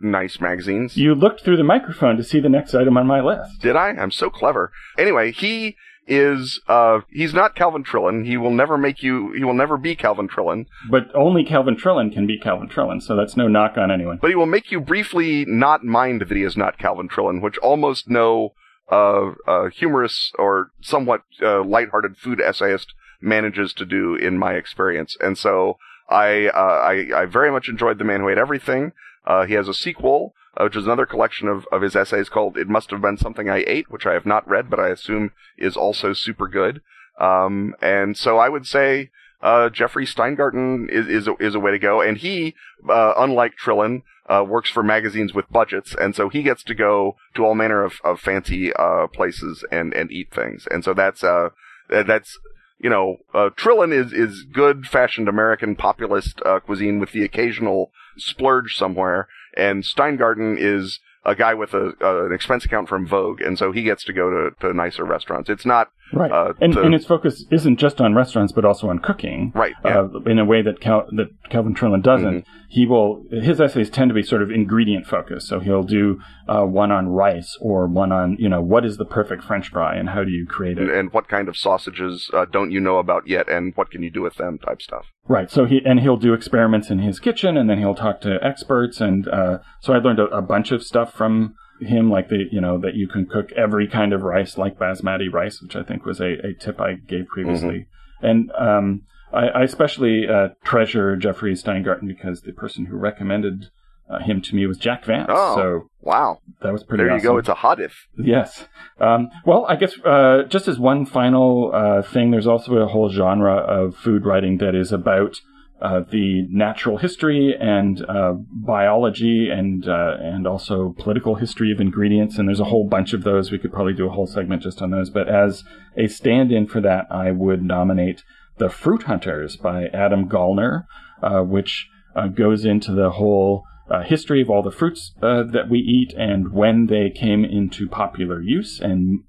nice 0.00 0.40
magazines. 0.40 0.96
You 0.96 1.14
looked 1.14 1.42
through 1.42 1.56
the 1.56 1.64
microphone 1.64 2.16
to 2.18 2.22
see 2.22 2.38
the 2.38 2.48
next 2.48 2.72
item 2.72 2.96
on 2.96 3.06
my 3.06 3.20
list. 3.20 3.60
Did 3.60 3.74
I? 3.74 3.88
I'm 3.88 4.12
so 4.12 4.30
clever. 4.30 4.70
Anyway, 4.96 5.32
he 5.32 5.76
is 6.08 6.60
uh 6.68 7.00
he's 7.10 7.34
not 7.34 7.54
Calvin 7.54 7.84
Trillin. 7.84 8.26
He 8.26 8.36
will 8.36 8.50
never 8.50 8.78
make 8.78 9.02
you 9.02 9.32
he 9.32 9.44
will 9.44 9.54
never 9.54 9.76
be 9.76 9.94
Calvin 9.94 10.28
Trillin, 10.28 10.66
But 10.90 11.14
only 11.14 11.44
Calvin 11.44 11.76
Trillin 11.76 12.12
can 12.12 12.26
be 12.26 12.38
Calvin 12.38 12.68
Trillin, 12.68 13.02
so 13.02 13.14
that's 13.14 13.36
no 13.36 13.46
knock 13.46 13.76
on 13.76 13.90
anyone. 13.90 14.18
but 14.20 14.30
he 14.30 14.36
will 14.36 14.46
make 14.46 14.72
you 14.72 14.80
briefly 14.80 15.44
not 15.46 15.84
mind 15.84 16.20
that 16.22 16.36
he 16.36 16.42
is 16.42 16.56
not 16.56 16.78
Calvin 16.78 17.08
Trillin, 17.08 17.42
which 17.42 17.58
almost 17.58 18.08
no 18.08 18.54
uh, 18.90 19.32
uh 19.46 19.68
humorous 19.68 20.32
or 20.38 20.70
somewhat 20.80 21.22
uh, 21.42 21.62
lighthearted 21.62 22.16
food 22.16 22.40
essayist 22.40 22.94
manages 23.20 23.72
to 23.74 23.84
do 23.84 24.14
in 24.14 24.38
my 24.38 24.54
experience. 24.54 25.16
And 25.20 25.36
so 25.36 25.78
I 26.08 26.46
uh, 26.46 26.80
I 27.14 27.22
I 27.22 27.24
very 27.26 27.50
much 27.50 27.68
enjoyed 27.68 27.98
The 27.98 28.04
Man 28.04 28.20
Who 28.20 28.28
Ate 28.28 28.38
Everything. 28.38 28.92
Uh, 29.26 29.44
he 29.44 29.54
has 29.54 29.68
a 29.68 29.74
sequel, 29.74 30.34
which 30.64 30.76
is 30.76 30.84
another 30.84 31.06
collection 31.06 31.48
of, 31.48 31.66
of 31.70 31.82
his 31.82 31.96
essays 31.96 32.28
called 32.28 32.56
It 32.56 32.68
Must 32.68 32.90
Have 32.90 33.02
Been 33.02 33.16
Something 33.16 33.48
I 33.48 33.64
Ate, 33.66 33.90
which 33.90 34.06
I 34.06 34.14
have 34.14 34.26
not 34.26 34.48
read, 34.48 34.68
but 34.70 34.80
I 34.80 34.88
assume 34.88 35.32
is 35.56 35.76
also 35.76 36.12
super 36.12 36.48
good. 36.48 36.80
Um, 37.20 37.74
and 37.80 38.16
so 38.16 38.38
I 38.38 38.48
would 38.48 38.66
say, 38.66 39.10
uh, 39.40 39.68
Jeffrey 39.70 40.04
Steingarten 40.04 40.88
is, 40.90 41.06
is, 41.06 41.28
a, 41.28 41.34
is 41.36 41.54
a 41.54 41.60
way 41.60 41.70
to 41.70 41.78
go. 41.78 42.00
And 42.00 42.18
he, 42.18 42.54
uh, 42.88 43.14
unlike 43.16 43.54
Trillin, 43.56 44.02
uh, 44.28 44.44
works 44.46 44.70
for 44.70 44.82
magazines 44.82 45.32
with 45.32 45.50
budgets. 45.50 45.94
And 45.94 46.14
so 46.14 46.28
he 46.28 46.42
gets 46.42 46.62
to 46.64 46.74
go 46.74 47.16
to 47.34 47.44
all 47.44 47.54
manner 47.54 47.84
of, 47.84 47.94
of 48.04 48.20
fancy, 48.20 48.72
uh, 48.72 49.06
places 49.06 49.64
and, 49.70 49.94
and 49.94 50.10
eat 50.12 50.32
things. 50.32 50.66
And 50.70 50.84
so 50.84 50.92
that's, 50.92 51.24
uh, 51.24 51.50
that's, 51.88 52.38
you 52.78 52.90
know, 52.90 53.16
uh, 53.32 53.50
Trillin 53.56 53.92
is, 53.92 54.12
is 54.12 54.44
good 54.44 54.86
fashioned 54.86 55.28
American 55.28 55.76
populist, 55.76 56.40
uh, 56.44 56.60
cuisine 56.60 57.00
with 57.00 57.12
the 57.12 57.24
occasional 57.24 57.90
splurge 58.16 58.76
somewhere. 58.76 59.28
And 59.58 59.82
Steingarten 59.82 60.56
is 60.58 61.00
a 61.24 61.34
guy 61.34 61.52
with 61.52 61.74
a, 61.74 61.92
uh, 62.00 62.26
an 62.26 62.32
expense 62.32 62.64
account 62.64 62.88
from 62.88 63.06
Vogue. 63.06 63.40
And 63.40 63.58
so 63.58 63.72
he 63.72 63.82
gets 63.82 64.04
to 64.04 64.12
go 64.12 64.30
to, 64.30 64.50
to 64.60 64.72
nicer 64.72 65.04
restaurants. 65.04 65.50
It's 65.50 65.66
not, 65.66 65.88
Right. 66.12 66.32
uh, 66.32 66.52
and, 66.60 66.72
to- 66.72 66.82
and 66.82 66.94
its 66.94 67.04
focus 67.06 67.44
isn't 67.50 67.76
just 67.78 68.00
on 68.00 68.14
restaurants, 68.14 68.52
but 68.52 68.64
also 68.64 68.88
on 68.88 68.98
cooking. 68.98 69.52
right. 69.54 69.74
Yeah. 69.84 70.00
Uh, 70.00 70.20
in 70.26 70.38
a 70.38 70.44
way 70.44 70.62
that 70.62 70.80
Cal- 70.80 71.06
that 71.12 71.28
Calvin 71.50 71.74
Trillin 71.74 72.02
doesn't. 72.02 72.40
Mm-hmm. 72.40 72.50
He 72.70 72.84
will 72.84 73.24
his 73.30 73.60
essays 73.62 73.88
tend 73.88 74.10
to 74.10 74.14
be 74.14 74.22
sort 74.22 74.42
of 74.42 74.50
ingredient 74.50 75.06
focused. 75.06 75.48
So 75.48 75.58
he'll 75.60 75.84
do 75.84 76.20
uh, 76.46 76.64
one 76.64 76.92
on 76.92 77.08
rice 77.08 77.56
or 77.62 77.86
one 77.86 78.12
on 78.12 78.36
you 78.38 78.48
know 78.48 78.60
what 78.60 78.84
is 78.84 78.98
the 78.98 79.06
perfect 79.06 79.42
French 79.44 79.70
fry 79.70 79.96
and 79.96 80.10
how 80.10 80.22
do 80.22 80.30
you 80.30 80.46
create 80.46 80.76
it. 80.76 80.82
and, 80.82 80.90
and 80.90 81.12
what 81.12 81.28
kind 81.28 81.48
of 81.48 81.56
sausages 81.56 82.30
uh, 82.34 82.44
don't 82.44 82.70
you 82.70 82.80
know 82.80 82.98
about 82.98 83.26
yet, 83.26 83.48
and 83.48 83.72
what 83.76 83.90
can 83.90 84.02
you 84.02 84.10
do 84.10 84.20
with 84.20 84.34
them, 84.34 84.58
type 84.58 84.82
stuff. 84.82 85.06
Right. 85.26 85.50
So 85.50 85.64
he 85.64 85.80
and 85.84 86.00
he'll 86.00 86.16
do 86.18 86.34
experiments 86.34 86.90
in 86.90 86.98
his 86.98 87.18
kitchen, 87.20 87.56
and 87.56 87.70
then 87.70 87.78
he'll 87.78 87.94
talk 87.94 88.20
to 88.22 88.38
experts. 88.42 89.00
And 89.00 89.26
uh, 89.28 89.58
so 89.80 89.94
I 89.94 89.98
learned 89.98 90.18
a, 90.18 90.26
a 90.26 90.42
bunch 90.42 90.70
of 90.70 90.82
stuff 90.82 91.14
from 91.14 91.54
him, 91.80 92.10
like 92.10 92.28
the 92.28 92.44
you 92.50 92.60
know 92.60 92.78
that 92.78 92.94
you 92.94 93.08
can 93.08 93.26
cook 93.26 93.52
every 93.52 93.86
kind 93.86 94.12
of 94.12 94.22
rice, 94.22 94.58
like 94.58 94.78
basmati 94.78 95.32
rice, 95.32 95.60
which 95.62 95.76
I 95.76 95.82
think 95.82 96.04
was 96.04 96.20
a, 96.20 96.38
a 96.46 96.52
tip 96.54 96.80
I 96.80 96.94
gave 96.94 97.26
previously. 97.28 97.86
And 98.20 98.50
um, 98.52 99.02
I, 99.32 99.48
I 99.48 99.62
especially 99.62 100.28
uh, 100.28 100.48
treasure 100.64 101.16
Jeffrey 101.16 101.54
Steingarten 101.54 102.06
because 102.06 102.42
the 102.42 102.52
person 102.52 102.86
who 102.86 102.96
recommended 102.96 103.70
uh, 104.10 104.20
him 104.20 104.40
to 104.42 104.54
me 104.54 104.66
was 104.66 104.78
Jack 104.78 105.04
Vance. 105.04 105.28
Oh. 105.30 105.54
So 105.56 105.90
Wow, 106.00 106.40
that 106.62 106.72
was 106.72 106.84
pretty. 106.84 107.02
there 107.04 107.10
you 107.10 107.16
awesome. 107.16 107.32
go. 107.32 107.38
It's 107.38 107.48
a 107.50 107.54
hot 107.54 107.80
if. 107.80 108.06
Yes. 108.16 108.66
Um, 108.98 109.28
well, 109.44 109.66
I 109.68 109.76
guess 109.76 109.92
uh, 110.06 110.44
just 110.48 110.66
as 110.66 110.78
one 110.78 111.04
final 111.04 111.70
uh, 111.74 112.00
thing, 112.00 112.30
there's 112.30 112.46
also 112.46 112.76
a 112.76 112.86
whole 112.86 113.10
genre 113.10 113.56
of 113.56 113.94
food 113.94 114.24
writing 114.24 114.56
that 114.58 114.74
is 114.74 114.90
about 114.90 115.36
uh, 115.80 116.00
the 116.10 116.44
natural 116.50 116.98
history 116.98 117.54
and 117.58 118.04
uh, 118.08 118.32
biology 118.50 119.48
and 119.48 119.86
uh, 119.88 120.16
and 120.18 120.44
also 120.44 120.94
political 120.98 121.36
history 121.36 121.70
of 121.70 121.80
ingredients. 121.80 122.36
And 122.36 122.48
there's 122.48 122.58
a 122.58 122.64
whole 122.64 122.88
bunch 122.88 123.12
of 123.12 123.22
those. 123.22 123.52
We 123.52 123.60
could 123.60 123.72
probably 123.72 123.92
do 123.92 124.06
a 124.06 124.10
whole 124.10 124.26
segment 124.26 124.62
just 124.62 124.82
on 124.82 124.90
those. 124.90 125.08
But 125.08 125.28
as 125.28 125.62
a 125.96 126.08
stand-in 126.08 126.66
for 126.66 126.80
that, 126.80 127.06
I 127.12 127.30
would 127.30 127.62
nominate 127.62 128.24
The 128.56 128.70
Fruit 128.70 129.04
Hunters 129.04 129.56
by 129.56 129.86
Adam 129.86 130.28
Gollner, 130.28 130.86
uh, 131.22 131.42
which 131.42 131.88
uh, 132.16 132.26
goes 132.26 132.64
into 132.64 132.92
the 132.92 133.10
whole 133.10 133.64
uh, 133.88 134.02
history 134.02 134.42
of 134.42 134.50
all 134.50 134.62
the 134.64 134.72
fruits 134.72 135.12
that 135.20 135.68
we 135.70 135.78
eat 135.78 136.12
and 136.18 136.52
when 136.52 136.86
they 136.86 137.08
came 137.08 137.44
into 137.44 137.88
popular 137.88 138.42
use. 138.42 138.80
And 138.80 139.20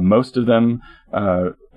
most 0.00 0.36
of 0.36 0.46
them, 0.46 0.82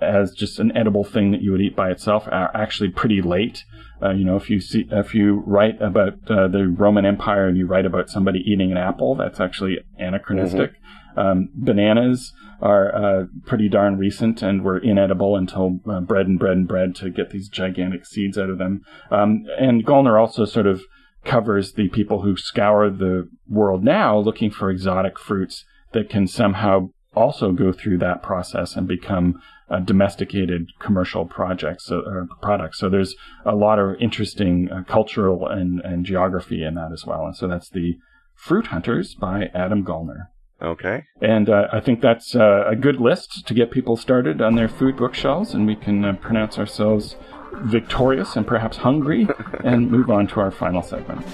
as 0.00 0.32
just 0.32 0.58
an 0.58 0.76
edible 0.76 1.04
thing 1.04 1.30
that 1.30 1.42
you 1.42 1.52
would 1.52 1.62
eat 1.62 1.76
by 1.76 1.90
itself, 1.90 2.26
are 2.26 2.50
actually 2.54 2.90
pretty 2.90 3.22
late. 3.22 3.64
Uh, 4.02 4.10
you 4.10 4.24
know, 4.24 4.36
if 4.36 4.50
you 4.50 4.60
see, 4.60 4.86
if 4.90 5.14
you 5.14 5.42
write 5.46 5.80
about 5.80 6.14
uh, 6.28 6.48
the 6.48 6.66
Roman 6.66 7.06
Empire 7.06 7.48
and 7.48 7.56
you 7.56 7.66
write 7.66 7.86
about 7.86 8.10
somebody 8.10 8.40
eating 8.40 8.70
an 8.70 8.76
apple, 8.78 9.14
that's 9.14 9.40
actually 9.40 9.78
anachronistic. 9.98 10.72
Um, 11.16 11.48
bananas 11.54 12.34
are 12.60 12.94
uh, 12.94 13.24
pretty 13.46 13.68
darn 13.68 13.96
recent 13.96 14.42
and 14.42 14.62
were 14.62 14.78
inedible 14.78 15.36
until 15.36 15.80
uh, 15.88 16.00
bred 16.00 16.26
and 16.26 16.38
bred 16.38 16.56
and 16.56 16.68
bred 16.68 16.94
to 16.96 17.10
get 17.10 17.30
these 17.30 17.48
gigantic 17.48 18.04
seeds 18.04 18.36
out 18.36 18.50
of 18.50 18.58
them. 18.58 18.82
Um, 19.10 19.44
and 19.58 19.84
Gollner 19.84 20.20
also 20.20 20.44
sort 20.44 20.66
of 20.66 20.82
covers 21.24 21.72
the 21.72 21.88
people 21.88 22.22
who 22.22 22.36
scour 22.36 22.90
the 22.90 23.28
world 23.48 23.82
now 23.82 24.18
looking 24.18 24.50
for 24.50 24.70
exotic 24.70 25.18
fruits 25.18 25.64
that 25.92 26.08
can 26.08 26.26
somehow 26.26 26.90
also 27.16 27.52
go 27.52 27.72
through 27.72 27.98
that 27.98 28.22
process 28.22 28.76
and 28.76 28.86
become 28.86 29.40
uh, 29.68 29.80
domesticated 29.80 30.70
commercial 30.78 31.24
projects 31.26 31.86
so, 31.86 32.02
or 32.06 32.28
products. 32.40 32.78
So 32.78 32.88
there's 32.88 33.16
a 33.44 33.56
lot 33.56 33.78
of 33.78 33.96
interesting 34.00 34.70
uh, 34.70 34.82
cultural 34.84 35.48
and, 35.48 35.80
and 35.80 36.04
geography 36.04 36.62
in 36.62 36.74
that 36.74 36.92
as 36.92 37.04
well. 37.04 37.26
And 37.26 37.36
so 37.36 37.48
that's 37.48 37.70
the 37.70 37.96
Fruit 38.34 38.68
Hunters 38.68 39.14
by 39.14 39.50
Adam 39.54 39.84
Gollner. 39.84 40.28
Okay. 40.62 41.04
And 41.20 41.50
uh, 41.50 41.68
I 41.72 41.80
think 41.80 42.00
that's 42.00 42.34
uh, 42.34 42.64
a 42.66 42.76
good 42.76 43.00
list 43.00 43.46
to 43.46 43.54
get 43.54 43.70
people 43.70 43.96
started 43.96 44.40
on 44.40 44.54
their 44.54 44.68
food 44.68 44.96
bookshelves, 44.96 45.52
and 45.52 45.66
we 45.66 45.76
can 45.76 46.04
uh, 46.04 46.14
pronounce 46.14 46.58
ourselves 46.58 47.16
victorious 47.64 48.36
and 48.36 48.46
perhaps 48.46 48.78
hungry 48.78 49.26
and 49.64 49.90
move 49.90 50.10
on 50.10 50.26
to 50.28 50.40
our 50.40 50.50
final 50.50 50.82
segment. 50.82 51.24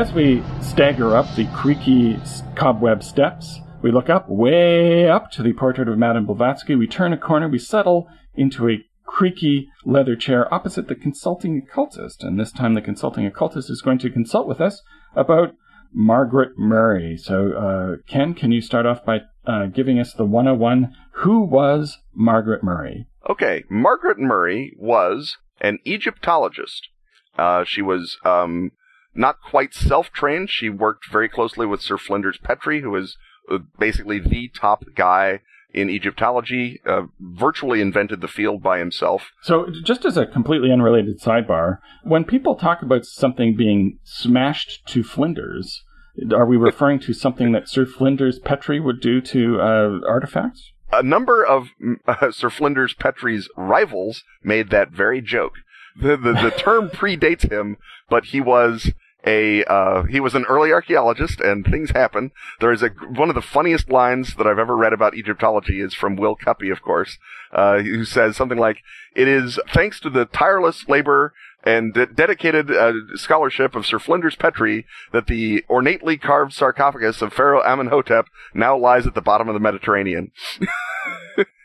As 0.00 0.14
we 0.14 0.42
stagger 0.62 1.14
up 1.14 1.26
the 1.34 1.44
creaky 1.54 2.18
cobweb 2.56 3.02
steps, 3.02 3.60
we 3.82 3.92
look 3.92 4.08
up, 4.08 4.30
way 4.30 5.06
up 5.06 5.30
to 5.32 5.42
the 5.42 5.52
portrait 5.52 5.88
of 5.88 5.98
Madame 5.98 6.24
Blavatsky. 6.24 6.74
We 6.74 6.86
turn 6.86 7.12
a 7.12 7.18
corner, 7.18 7.50
we 7.50 7.58
settle 7.58 8.08
into 8.34 8.70
a 8.70 8.82
creaky 9.04 9.68
leather 9.84 10.16
chair 10.16 10.52
opposite 10.54 10.88
the 10.88 10.94
consulting 10.94 11.58
occultist. 11.58 12.24
And 12.24 12.40
this 12.40 12.50
time 12.50 12.72
the 12.72 12.80
consulting 12.80 13.26
occultist 13.26 13.68
is 13.68 13.82
going 13.82 13.98
to 13.98 14.08
consult 14.08 14.48
with 14.48 14.58
us 14.58 14.80
about 15.14 15.52
Margaret 15.92 16.52
Murray. 16.56 17.18
So, 17.18 17.52
uh, 17.52 17.96
Ken, 18.08 18.32
can 18.32 18.52
you 18.52 18.62
start 18.62 18.86
off 18.86 19.04
by 19.04 19.18
uh, 19.46 19.66
giving 19.66 20.00
us 20.00 20.14
the 20.14 20.24
101? 20.24 20.94
Who 21.16 21.42
was 21.42 21.98
Margaret 22.14 22.64
Murray? 22.64 23.06
Okay. 23.28 23.64
Margaret 23.68 24.18
Murray 24.18 24.72
was 24.78 25.36
an 25.60 25.78
Egyptologist. 25.84 26.88
Uh, 27.36 27.64
she 27.64 27.82
was 27.82 28.16
um, 28.24 28.70
not 29.14 29.40
quite 29.40 29.74
self-trained. 29.74 30.50
She 30.50 30.68
worked 30.68 31.10
very 31.10 31.28
closely 31.28 31.66
with 31.66 31.82
Sir 31.82 31.98
Flinders 31.98 32.38
Petrie, 32.42 32.80
who 32.80 32.94
is 32.96 33.16
uh, 33.50 33.58
basically 33.78 34.18
the 34.20 34.48
top 34.48 34.84
guy 34.94 35.40
in 35.72 35.90
Egyptology. 35.90 36.80
Uh, 36.86 37.02
virtually 37.20 37.80
invented 37.80 38.20
the 38.20 38.28
field 38.28 38.62
by 38.62 38.78
himself. 38.78 39.30
So, 39.42 39.70
just 39.84 40.04
as 40.04 40.16
a 40.16 40.26
completely 40.26 40.72
unrelated 40.72 41.20
sidebar, 41.20 41.78
when 42.02 42.24
people 42.24 42.54
talk 42.54 42.82
about 42.82 43.04
something 43.04 43.56
being 43.56 43.98
smashed 44.04 44.86
to 44.88 45.02
Flinders, 45.02 45.84
are 46.32 46.46
we 46.46 46.56
referring 46.56 47.00
to 47.00 47.12
something 47.12 47.52
that 47.52 47.68
Sir 47.68 47.86
Flinders 47.86 48.38
Petrie 48.38 48.80
would 48.80 49.00
do 49.00 49.20
to 49.20 49.60
uh, 49.60 50.00
artifacts? 50.08 50.72
A 50.92 51.02
number 51.02 51.44
of 51.44 51.68
uh, 52.06 52.30
Sir 52.32 52.50
Flinders 52.50 52.94
Petrie's 52.94 53.48
rivals 53.56 54.24
made 54.42 54.70
that 54.70 54.90
very 54.90 55.20
joke. 55.20 55.54
The, 55.96 56.16
the, 56.16 56.32
the 56.32 56.54
term 56.56 56.88
predates 56.90 57.50
him, 57.50 57.76
but 58.08 58.26
he 58.26 58.40
was 58.40 58.92
a 59.26 59.64
uh, 59.64 60.04
he 60.04 60.20
was 60.20 60.34
an 60.34 60.44
early 60.48 60.72
archaeologist, 60.72 61.40
and 61.40 61.64
things 61.64 61.90
happen. 61.90 62.32
There 62.60 62.72
is 62.72 62.82
a 62.82 62.88
one 62.88 63.28
of 63.28 63.34
the 63.34 63.42
funniest 63.42 63.90
lines 63.90 64.34
that 64.36 64.46
I've 64.46 64.58
ever 64.58 64.76
read 64.76 64.92
about 64.92 65.14
Egyptology 65.14 65.80
is 65.80 65.94
from 65.94 66.16
Will 66.16 66.36
Cuppy, 66.36 66.72
of 66.72 66.82
course, 66.82 67.18
uh, 67.52 67.80
who 67.80 68.04
says 68.04 68.36
something 68.36 68.58
like, 68.58 68.78
"It 69.14 69.28
is 69.28 69.60
thanks 69.72 70.00
to 70.00 70.10
the 70.10 70.24
tireless 70.26 70.88
labor." 70.88 71.34
And 71.62 71.92
de- 71.92 72.06
dedicated 72.06 72.70
uh, 72.70 72.92
scholarship 73.16 73.74
of 73.74 73.84
Sir 73.84 73.98
Flinders 73.98 74.34
Petrie 74.34 74.86
that 75.12 75.26
the 75.26 75.62
ornately 75.68 76.16
carved 76.16 76.54
sarcophagus 76.54 77.20
of 77.20 77.34
Pharaoh 77.34 77.62
Amenhotep 77.62 78.28
now 78.54 78.78
lies 78.78 79.06
at 79.06 79.14
the 79.14 79.20
bottom 79.20 79.46
of 79.46 79.52
the 79.52 79.60
Mediterranean. 79.60 80.32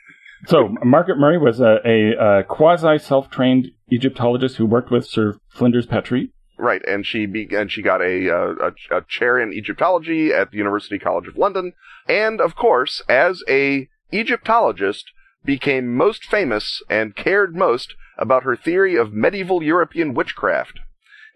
So, 0.48 0.76
Margaret 0.84 1.18
Murray 1.18 1.38
was 1.38 1.60
a, 1.60 1.80
a, 1.86 2.39
a 2.39 2.43
quasi 2.43 2.98
self 3.00 3.30
trained 3.30 3.72
Egyptologist 3.89 4.58
who 4.58 4.66
worked 4.66 4.91
with 4.91 5.08
Sir 5.08 5.38
Flinders 5.50 5.86
Petrie. 5.86 6.32
Right, 6.58 6.82
and 6.88 7.06
she 7.06 7.26
be, 7.26 7.48
and 7.52 7.72
she 7.72 7.82
got 7.82 8.02
a, 8.02 8.28
a 8.28 8.98
a 8.98 9.02
chair 9.08 9.39
in 9.39 9.52
Egyptology 9.52 10.32
at 10.32 10.52
the 10.52 10.58
University 10.58 10.98
College 10.98 11.28
of 11.28 11.38
London, 11.38 11.74
and 12.08 12.39
of 12.39 12.56
course, 12.56 13.02
as 13.10 13.43
a 13.50 13.89
Egyptologist, 14.12 15.12
became 15.43 15.96
most 15.96 16.24
famous 16.26 16.82
and 16.89 17.16
cared 17.16 17.56
most 17.56 17.96
about 18.18 18.43
her 18.43 18.56
theory 18.56 18.96
of 18.96 19.14
medieval 19.14 19.62
European 19.62 20.14
witchcraft. 20.14 20.80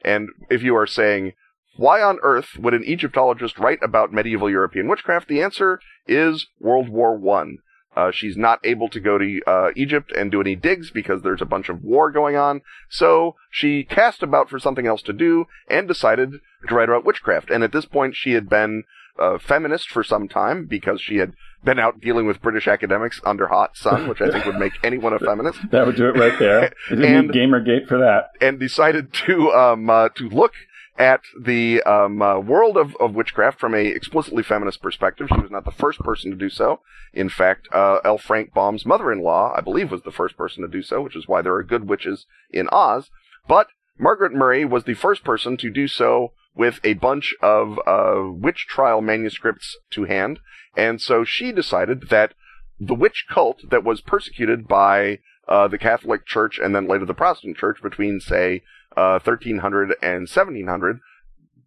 And 0.03 0.29
if 0.49 0.63
you 0.63 0.75
are 0.75 0.87
saying, 0.87 1.33
why 1.75 2.01
on 2.01 2.19
earth 2.23 2.57
would 2.57 2.73
an 2.73 2.83
Egyptologist 2.83 3.59
write 3.59 3.79
about 3.81 4.13
medieval 4.13 4.49
European 4.49 4.87
witchcraft? 4.87 5.27
The 5.27 5.41
answer 5.41 5.79
is 6.07 6.47
World 6.59 6.89
War 6.89 7.17
One. 7.17 7.57
Uh, 7.95 8.11
she's 8.11 8.37
not 8.37 8.59
able 8.63 8.87
to 8.89 8.99
go 8.99 9.17
to 9.17 9.41
uh, 9.47 9.69
Egypt 9.75 10.11
and 10.11 10.31
do 10.31 10.39
any 10.41 10.55
digs 10.55 10.91
because 10.91 11.21
there's 11.21 11.41
a 11.41 11.45
bunch 11.45 11.69
of 11.69 11.83
war 11.83 12.11
going 12.11 12.35
on. 12.35 12.61
So 12.89 13.35
she 13.49 13.83
cast 13.83 14.21
about 14.23 14.49
for 14.49 14.59
something 14.59 14.85
else 14.87 15.01
to 15.03 15.13
do 15.13 15.45
and 15.69 15.87
decided 15.87 16.33
to 16.67 16.75
write 16.75 16.89
about 16.89 17.03
witchcraft. 17.05 17.49
And 17.49 17.63
at 17.63 17.71
this 17.71 17.85
point, 17.85 18.15
she 18.15 18.33
had 18.33 18.47
been 18.47 18.83
a 19.17 19.37
feminist 19.39 19.89
for 19.89 20.03
some 20.03 20.27
time 20.29 20.65
because 20.65 21.01
she 21.01 21.17
had 21.17 21.33
been 21.61 21.77
out 21.79 21.99
dealing 21.99 22.25
with 22.25 22.41
British 22.41 22.69
academics 22.69 23.19
under 23.25 23.47
hot 23.47 23.75
sun, 23.75 24.07
which 24.07 24.21
I 24.21 24.29
think 24.31 24.45
would 24.45 24.55
make 24.59 24.73
anyone 24.81 25.11
a 25.11 25.19
feminist. 25.29 25.59
That 25.71 25.85
would 25.85 25.97
do 25.97 26.07
it 26.07 26.17
right 26.17 26.37
there. 26.39 26.71
You 26.89 26.95
didn't 26.95 27.15
And- 27.15 27.27
need 27.29 27.35
Gamergate 27.35 27.87
for 27.87 27.97
that. 27.97 28.29
and 28.39 28.59
decided 28.59 29.11
to 29.25 29.51
um, 29.51 29.89
uh, 29.89 30.07
to 30.09 30.29
look 30.29 30.53
at 30.99 31.21
the 31.41 31.81
um, 31.83 32.21
uh, 32.21 32.37
world 32.39 32.75
of, 32.75 32.95
of 32.99 33.15
witchcraft 33.15 33.57
from 33.57 33.73
a 33.73 33.85
explicitly 33.85 34.43
feminist 34.43 34.81
perspective. 34.81 35.29
She 35.33 35.41
was 35.41 35.49
not 35.49 35.63
the 35.63 35.71
first 35.71 35.99
person 35.99 36.29
to 36.29 36.37
do 36.37 36.49
so. 36.49 36.81
In 37.13 37.29
fact, 37.29 37.69
uh, 37.71 37.99
L. 38.03 38.17
Frank 38.17 38.53
Baum's 38.53 38.85
mother-in-law, 38.85 39.53
I 39.55 39.61
believe, 39.61 39.91
was 39.91 40.01
the 40.01 40.11
first 40.11 40.35
person 40.35 40.61
to 40.61 40.67
do 40.67 40.83
so, 40.83 41.01
which 41.01 41.15
is 41.15 41.27
why 41.27 41.41
there 41.41 41.55
are 41.55 41.63
good 41.63 41.87
witches 41.87 42.25
in 42.51 42.67
Oz. 42.69 43.09
But 43.47 43.67
Margaret 43.97 44.33
Murray 44.33 44.65
was 44.65 44.83
the 44.83 44.93
first 44.93 45.23
person 45.23 45.55
to 45.57 45.69
do 45.69 45.87
so 45.87 46.33
with 46.53 46.81
a 46.83 46.93
bunch 46.93 47.33
of 47.41 47.79
uh, 47.87 48.29
witch 48.29 48.67
trial 48.67 49.01
manuscripts 49.01 49.77
to 49.91 50.03
hand, 50.03 50.39
and 50.75 51.01
so 51.01 51.23
she 51.23 51.53
decided 51.53 52.09
that 52.09 52.33
the 52.79 52.95
witch 52.95 53.25
cult 53.29 53.69
that 53.69 53.83
was 53.83 54.01
persecuted 54.01 54.67
by 54.67 55.19
uh, 55.47 55.67
the 55.67 55.77
Catholic 55.77 56.25
Church 56.25 56.59
and 56.61 56.75
then 56.75 56.87
later 56.87 57.05
the 57.05 57.13
Protestant 57.13 57.57
Church 57.57 57.81
between, 57.81 58.19
say, 58.19 58.63
uh, 58.99 59.19
1300 59.23 59.95
and 60.01 60.27
1700, 60.27 60.99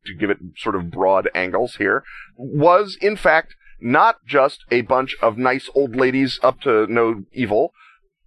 to 0.05 0.15
give 0.15 0.31
it 0.31 0.39
sort 0.57 0.77
of 0.77 0.91
broad 0.91 1.29
angles 1.35 1.77
here, 1.77 2.05
was 2.37 2.97
in 3.01 3.17
fact 3.17 3.55
not 3.81 4.17
just 4.27 4.65
a 4.71 4.83
bunch 4.83 5.17
of 5.23 5.39
nice 5.39 5.71
old 5.75 5.97
ladies 5.97 6.39
up 6.43 6.61
to 6.61 6.87
no 6.89 7.25
evil. 7.33 7.73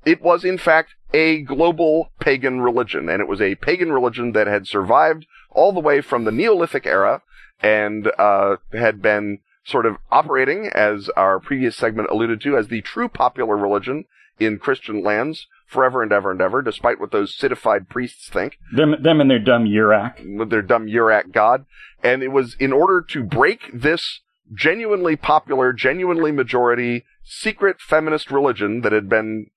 It 0.06 0.22
was 0.22 0.44
in 0.44 0.58
fact 0.58 0.96
a 1.14 1.42
global 1.42 2.12
pagan 2.20 2.62
religion, 2.62 3.10
and 3.10 3.22
it 3.22 3.28
was 3.28 3.42
a 3.42 3.56
pagan 3.56 3.92
religion 3.92 4.32
that 4.32 4.48
had 4.48 4.68
survived 4.68 5.26
all 5.52 5.72
the 5.72 5.80
way 5.80 6.02
from 6.02 6.24
the 6.24 6.32
Neolithic 6.32 6.86
era 6.86 7.22
and 7.62 8.12
uh, 8.18 8.58
had 8.74 9.02
been 9.02 9.40
sort 9.64 9.86
of 9.86 9.98
operating, 10.12 10.68
as 10.74 11.10
our 11.16 11.40
previous 11.40 11.76
segment 11.76 12.10
alluded 12.12 12.42
to, 12.42 12.58
as 12.58 12.68
the 12.68 12.82
true 12.82 13.08
popular 13.08 13.56
religion 13.56 14.06
in 14.40 14.60
Christian 14.60 15.04
lands 15.04 15.48
forever 15.66 16.04
and 16.04 16.12
ever 16.12 16.32
and 16.32 16.42
ever, 16.42 16.62
despite 16.62 17.00
what 17.00 17.12
those 17.12 17.36
citified 17.36 17.90
priests 17.90 18.30
think 18.30 18.58
Them, 18.74 18.96
them 19.02 19.20
and 19.20 19.30
their 19.30 19.40
dumb 19.40 19.66
Urak. 19.66 20.38
with 20.38 20.50
their 20.50 20.62
dumb 20.62 20.88
Urak 20.88 21.32
god. 21.32 21.66
And 22.04 22.22
it 22.24 22.32
was 22.32 22.56
in 22.60 22.72
order 22.72 23.02
to 23.10 23.24
break 23.24 23.72
this 23.74 24.22
genuinely 24.54 25.16
popular, 25.16 25.74
genuinely 25.74 26.32
majority, 26.32 27.04
secret 27.24 27.78
feminist 27.82 28.30
religion 28.30 28.82
that 28.82 28.92
had 28.92 29.10
been 29.10 29.48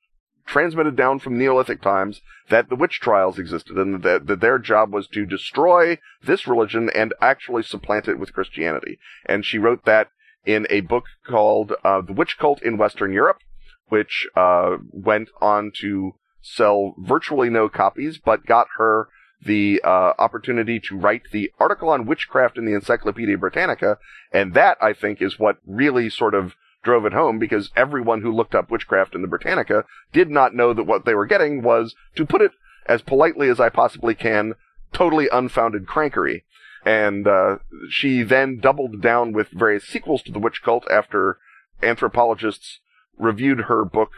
transmitted 0.47 0.97
down 0.97 1.19
from 1.19 1.39
Neolithic 1.39 1.83
times 1.83 2.23
that 2.49 2.71
the 2.71 2.75
witch 2.75 3.01
trials 3.01 3.39
existed 3.39 3.77
and 3.77 4.03
that, 4.03 4.27
that 4.27 4.41
their 4.41 4.59
job 4.59 4.93
was 4.93 5.07
to 5.09 5.27
destroy 5.27 5.99
this 6.23 6.49
religion 6.49 6.89
and 6.95 7.13
actually 7.21 7.63
supplant 7.63 8.09
it 8.09 8.19
with 8.19 8.33
Christianity. 8.33 8.99
And 9.27 9.45
she 9.45 9.59
wrote 9.59 9.85
that 9.85 10.09
in 10.47 10.67
a 10.71 10.81
book 10.81 11.05
called 11.27 11.75
uh, 11.85 12.01
The 12.01 12.15
Witch 12.15 12.39
Cult 12.39 12.63
in 12.63 12.79
Western 12.79 13.13
Europe, 13.13 13.41
which 13.89 14.29
uh, 14.37 14.77
went 14.93 15.29
on 15.41 15.73
to 15.81 16.15
sell 16.41 16.95
virtually 16.99 17.51
no 17.51 17.69
copies, 17.69 18.19
but 18.19 18.47
got 18.47 18.67
her 18.77 19.09
the 19.45 19.81
uh, 19.85 20.13
opportunity 20.19 20.81
to 20.81 20.97
write 20.97 21.23
the 21.33 21.53
article 21.61 21.89
on 21.91 22.07
witchcraft 22.07 22.59
in 22.59 22.65
the 22.65 22.75
Encyclopedia 22.75 23.39
Britannica, 23.39 23.99
and 24.33 24.55
that 24.55 24.77
I 24.81 24.93
think 24.93 25.23
is 25.23 25.39
what 25.39 25.59
really 25.67 26.11
sort 26.11 26.35
of 26.35 26.55
drove 26.83 27.05
it 27.05 27.13
home 27.13 27.39
because 27.39 27.71
everyone 27.77 28.23
who 28.23 28.33
looked 28.33 28.55
up 28.55 28.71
witchcraft 28.71 29.15
in 29.15 29.23
the 29.23 29.29
Britannica 29.29 29.85
did 30.13 30.31
not 30.31 30.55
know 30.55 30.73
that 30.73 30.85
what 30.85 31.05
they 31.05 31.15
were 31.15 31.27
getting 31.27 31.63
was, 31.63 31.95
to 32.17 32.27
put 32.27 32.43
it 32.43 32.53
as 32.87 33.03
politely 33.03 33.49
as 33.49 33.61
I 33.61 33.69
possibly 33.69 34.15
can, 34.15 34.55
totally 34.93 35.29
unfounded 35.31 35.87
crankery. 35.87 36.45
And 36.85 37.27
uh, 37.27 37.59
she 37.91 38.23
then 38.23 38.59
doubled 38.61 39.03
down 39.03 39.33
with 39.33 39.49
various 39.49 39.85
sequels 39.85 40.23
to 40.23 40.33
the 40.33 40.39
witch 40.39 40.63
cult 40.63 40.87
after 40.91 41.39
anthropologists 41.83 42.81
reviewed 43.19 43.63
her 43.63 43.85
book 43.85 44.11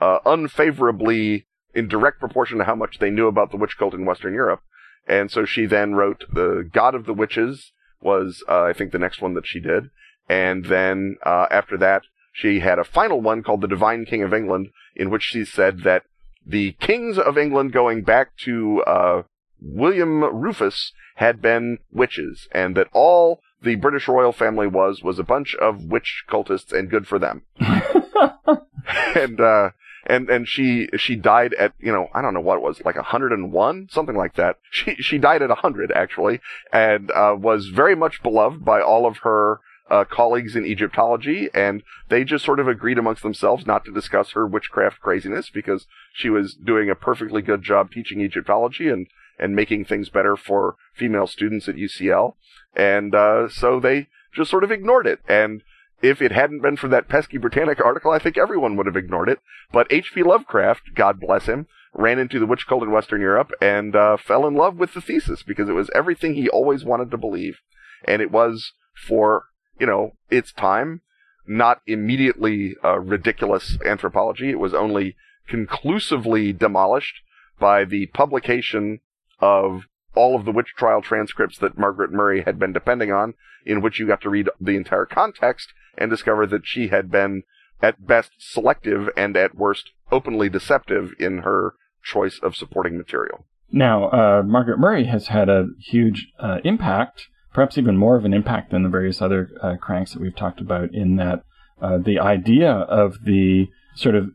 uh, 0.00 0.18
unfavorably 0.24 1.46
in 1.74 1.88
direct 1.88 2.20
proportion 2.20 2.58
to 2.58 2.64
how 2.64 2.74
much 2.74 2.98
they 2.98 3.10
knew 3.10 3.26
about 3.26 3.50
the 3.50 3.56
witch 3.56 3.76
cult 3.78 3.94
in 3.94 4.04
Western 4.04 4.34
Europe. 4.34 4.62
And 5.06 5.30
so 5.30 5.44
she 5.44 5.66
then 5.66 5.94
wrote 5.94 6.24
The 6.32 6.68
God 6.72 6.94
of 6.94 7.06
the 7.06 7.14
Witches 7.14 7.72
was, 8.00 8.42
uh, 8.48 8.62
I 8.62 8.72
think, 8.72 8.92
the 8.92 8.98
next 8.98 9.20
one 9.20 9.34
that 9.34 9.46
she 9.46 9.60
did. 9.60 9.90
And 10.28 10.66
then 10.66 11.16
uh, 11.24 11.46
after 11.50 11.76
that, 11.78 12.02
she 12.32 12.60
had 12.60 12.78
a 12.78 12.84
final 12.84 13.20
one 13.20 13.42
called 13.42 13.60
The 13.60 13.68
Divine 13.68 14.06
King 14.06 14.22
of 14.22 14.34
England, 14.34 14.68
in 14.96 15.10
which 15.10 15.22
she 15.22 15.44
said 15.44 15.82
that 15.84 16.04
the 16.46 16.72
kings 16.72 17.18
of 17.18 17.38
England 17.38 17.72
going 17.72 18.02
back 18.02 18.36
to 18.44 18.82
uh, 18.82 19.22
William 19.60 20.22
Rufus 20.22 20.92
had 21.16 21.40
been 21.40 21.78
witches, 21.92 22.48
and 22.52 22.76
that 22.76 22.88
all 22.92 23.40
the 23.62 23.76
British 23.76 24.08
royal 24.08 24.32
family 24.32 24.66
was 24.66 25.02
was 25.02 25.18
a 25.18 25.24
bunch 25.24 25.54
of 25.54 25.84
witch 25.84 26.24
cultists, 26.28 26.72
and 26.72 26.90
good 26.90 27.06
for 27.06 27.18
them. 27.18 27.42
and 29.14 29.40
uh, 29.40 29.70
and 30.06 30.28
and 30.28 30.48
she 30.48 30.88
she 30.96 31.16
died 31.16 31.54
at 31.54 31.72
you 31.78 31.92
know 31.92 32.08
I 32.14 32.22
don't 32.22 32.34
know 32.34 32.40
what 32.40 32.56
it 32.56 32.62
was 32.62 32.82
like 32.84 32.96
101 32.96 33.88
something 33.90 34.16
like 34.16 34.34
that. 34.34 34.58
She 34.70 34.94
she 34.96 35.18
died 35.18 35.42
at 35.42 35.48
100 35.48 35.92
actually, 35.92 36.40
and 36.72 37.10
uh, 37.10 37.36
was 37.38 37.68
very 37.68 37.94
much 37.94 38.22
beloved 38.22 38.64
by 38.64 38.80
all 38.80 39.06
of 39.06 39.18
her 39.18 39.60
uh, 39.90 40.04
colleagues 40.04 40.56
in 40.56 40.64
Egyptology, 40.64 41.48
and 41.52 41.82
they 42.08 42.24
just 42.24 42.44
sort 42.44 42.58
of 42.58 42.68
agreed 42.68 42.98
amongst 42.98 43.22
themselves 43.22 43.66
not 43.66 43.84
to 43.84 43.92
discuss 43.92 44.30
her 44.32 44.46
witchcraft 44.46 45.00
craziness 45.00 45.50
because 45.50 45.86
she 46.12 46.30
was 46.30 46.54
doing 46.54 46.88
a 46.88 46.94
perfectly 46.94 47.42
good 47.42 47.62
job 47.62 47.90
teaching 47.90 48.20
Egyptology 48.20 48.88
and 48.88 49.06
and 49.38 49.56
making 49.56 49.84
things 49.84 50.08
better 50.08 50.36
for 50.36 50.76
female 50.94 51.26
students 51.26 51.68
at 51.68 51.74
UCL, 51.74 52.34
and 52.74 53.14
uh, 53.14 53.48
so 53.48 53.80
they 53.80 54.08
just 54.32 54.50
sort 54.50 54.64
of 54.64 54.70
ignored 54.70 55.06
it 55.06 55.20
and 55.28 55.62
if 56.04 56.20
it 56.20 56.32
hadn't 56.32 56.60
been 56.60 56.76
for 56.76 56.88
that 56.88 57.08
pesky 57.08 57.38
Britannica 57.38 57.82
article, 57.82 58.10
I 58.10 58.18
think 58.18 58.36
everyone 58.36 58.76
would 58.76 58.84
have 58.84 58.96
ignored 58.96 59.30
it. 59.30 59.38
But 59.72 59.86
H.P. 59.90 60.22
Lovecraft, 60.22 60.94
God 60.94 61.18
bless 61.18 61.46
him, 61.46 61.66
ran 61.94 62.18
into 62.18 62.38
the 62.38 62.44
witch 62.44 62.66
cult 62.66 62.82
in 62.82 62.90
Western 62.90 63.22
Europe 63.22 63.50
and 63.62 63.96
uh, 63.96 64.18
fell 64.18 64.46
in 64.46 64.54
love 64.54 64.76
with 64.76 64.92
the 64.92 65.00
thesis 65.00 65.42
because 65.42 65.66
it 65.66 65.72
was 65.72 65.90
everything 65.94 66.34
he 66.34 66.46
always 66.46 66.84
wanted 66.84 67.10
to 67.10 67.16
believe. 67.16 67.60
And 68.06 68.20
it 68.20 68.30
was 68.30 68.72
for, 68.94 69.44
you 69.80 69.86
know, 69.86 70.12
its 70.30 70.52
time, 70.52 71.00
not 71.46 71.80
immediately 71.86 72.74
uh, 72.84 73.00
ridiculous 73.00 73.78
anthropology. 73.86 74.50
It 74.50 74.58
was 74.58 74.74
only 74.74 75.16
conclusively 75.48 76.52
demolished 76.52 77.22
by 77.58 77.86
the 77.86 78.06
publication 78.08 79.00
of 79.40 79.84
all 80.14 80.36
of 80.36 80.44
the 80.44 80.52
witch 80.52 80.74
trial 80.76 81.00
transcripts 81.00 81.56
that 81.58 81.78
Margaret 81.78 82.12
Murray 82.12 82.42
had 82.42 82.58
been 82.58 82.74
depending 82.74 83.10
on, 83.10 83.32
in 83.64 83.80
which 83.80 83.98
you 83.98 84.06
got 84.06 84.20
to 84.20 84.28
read 84.28 84.50
the 84.60 84.76
entire 84.76 85.06
context 85.06 85.72
and 85.98 86.10
discover 86.10 86.46
that 86.46 86.66
she 86.66 86.88
had 86.88 87.10
been 87.10 87.42
at 87.82 88.06
best 88.06 88.32
selective 88.38 89.08
and 89.16 89.36
at 89.36 89.54
worst 89.54 89.90
openly 90.10 90.48
deceptive 90.48 91.12
in 91.18 91.38
her 91.38 91.74
choice 92.02 92.38
of 92.42 92.56
supporting 92.56 92.96
material. 92.96 93.46
Now, 93.70 94.08
uh, 94.10 94.42
Margaret 94.44 94.78
Murray 94.78 95.04
has 95.06 95.28
had 95.28 95.48
a 95.48 95.68
huge 95.80 96.28
uh, 96.38 96.58
impact, 96.64 97.28
perhaps 97.52 97.76
even 97.76 97.96
more 97.96 98.16
of 98.16 98.24
an 98.24 98.34
impact 98.34 98.70
than 98.70 98.82
the 98.82 98.88
various 98.88 99.20
other 99.20 99.50
uh, 99.62 99.76
cranks 99.80 100.12
that 100.12 100.22
we've 100.22 100.36
talked 100.36 100.60
about, 100.60 100.94
in 100.94 101.16
that 101.16 101.42
uh, 101.82 101.98
the 101.98 102.18
idea 102.18 102.70
of 102.70 103.24
the 103.24 103.68
sort 103.96 104.14
of 104.14 104.30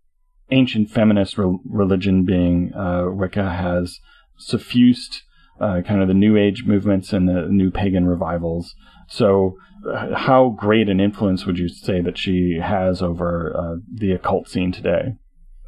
ancient 0.51 0.89
feminist 0.89 1.37
re- 1.37 1.57
religion 1.65 2.25
being 2.25 2.73
uh, 2.73 3.05
Wicca 3.09 3.49
has 3.49 3.99
suffused 4.37 5.21
uh, 5.59 5.81
kind 5.85 6.01
of 6.01 6.07
the 6.07 6.13
New 6.13 6.37
Age 6.37 6.63
movements 6.65 7.13
and 7.13 7.27
the 7.27 7.47
new 7.49 7.71
pagan 7.71 8.07
revivals. 8.07 8.75
So, 9.07 9.57
how 10.15 10.55
great 10.57 10.89
an 10.89 10.99
influence 10.99 11.45
would 11.45 11.57
you 11.57 11.69
say 11.69 12.01
that 12.01 12.17
she 12.17 12.59
has 12.61 13.01
over 13.01 13.55
uh, 13.55 13.75
the 13.91 14.11
occult 14.11 14.49
scene 14.49 14.71
today? 14.71 15.15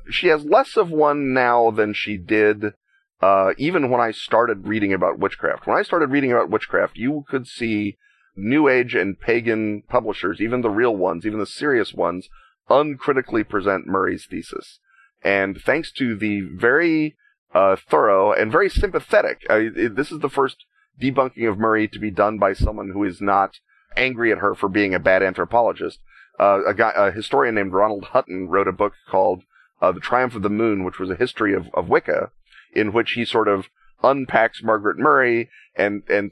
She 0.09 0.27
has 0.27 0.43
less 0.43 0.75
of 0.77 0.89
one 0.89 1.33
now 1.33 1.71
than 1.71 1.93
she 1.93 2.17
did 2.17 2.73
uh, 3.21 3.53
even 3.57 3.89
when 3.89 4.01
I 4.01 4.11
started 4.11 4.67
reading 4.67 4.93
about 4.93 5.19
witchcraft. 5.19 5.67
When 5.67 5.77
I 5.77 5.83
started 5.83 6.09
reading 6.09 6.31
about 6.31 6.49
witchcraft, 6.49 6.97
you 6.97 7.23
could 7.29 7.47
see 7.47 7.97
New 8.35 8.67
Age 8.67 8.95
and 8.95 9.19
pagan 9.19 9.83
publishers, 9.87 10.41
even 10.41 10.61
the 10.61 10.69
real 10.69 10.95
ones, 10.95 11.25
even 11.25 11.39
the 11.39 11.45
serious 11.45 11.93
ones, 11.93 12.29
uncritically 12.69 13.43
present 13.43 13.85
Murray's 13.85 14.25
thesis. 14.25 14.79
And 15.23 15.61
thanks 15.61 15.91
to 15.93 16.15
the 16.15 16.41
very 16.41 17.15
uh, 17.53 17.75
thorough 17.75 18.33
and 18.33 18.51
very 18.51 18.69
sympathetic, 18.69 19.41
uh, 19.49 19.59
this 19.93 20.11
is 20.11 20.19
the 20.19 20.29
first 20.29 20.65
debunking 20.99 21.47
of 21.47 21.59
Murray 21.59 21.87
to 21.89 21.99
be 21.99 22.09
done 22.09 22.39
by 22.39 22.53
someone 22.53 22.91
who 22.93 23.03
is 23.03 23.21
not 23.21 23.59
angry 23.95 24.31
at 24.31 24.39
her 24.39 24.55
for 24.55 24.69
being 24.69 24.93
a 24.93 24.99
bad 24.99 25.23
anthropologist. 25.23 25.99
Uh, 26.39 26.61
a 26.67 26.73
guy, 26.73 26.91
a 26.95 27.11
historian 27.11 27.55
named 27.55 27.73
Ronald 27.73 28.05
Hutton 28.05 28.47
wrote 28.47 28.67
a 28.67 28.71
book 28.71 28.93
called 29.09 29.43
uh, 29.81 29.91
The 29.91 29.99
Triumph 29.99 30.35
of 30.35 30.41
the 30.41 30.49
Moon, 30.49 30.83
which 30.83 30.99
was 30.99 31.09
a 31.09 31.15
history 31.15 31.53
of, 31.53 31.67
of 31.73 31.89
Wicca, 31.89 32.31
in 32.73 32.93
which 32.93 33.11
he 33.11 33.25
sort 33.25 33.47
of 33.47 33.67
unpacks 34.03 34.63
Margaret 34.63 34.97
Murray 34.97 35.49
and, 35.75 36.03
and, 36.09 36.31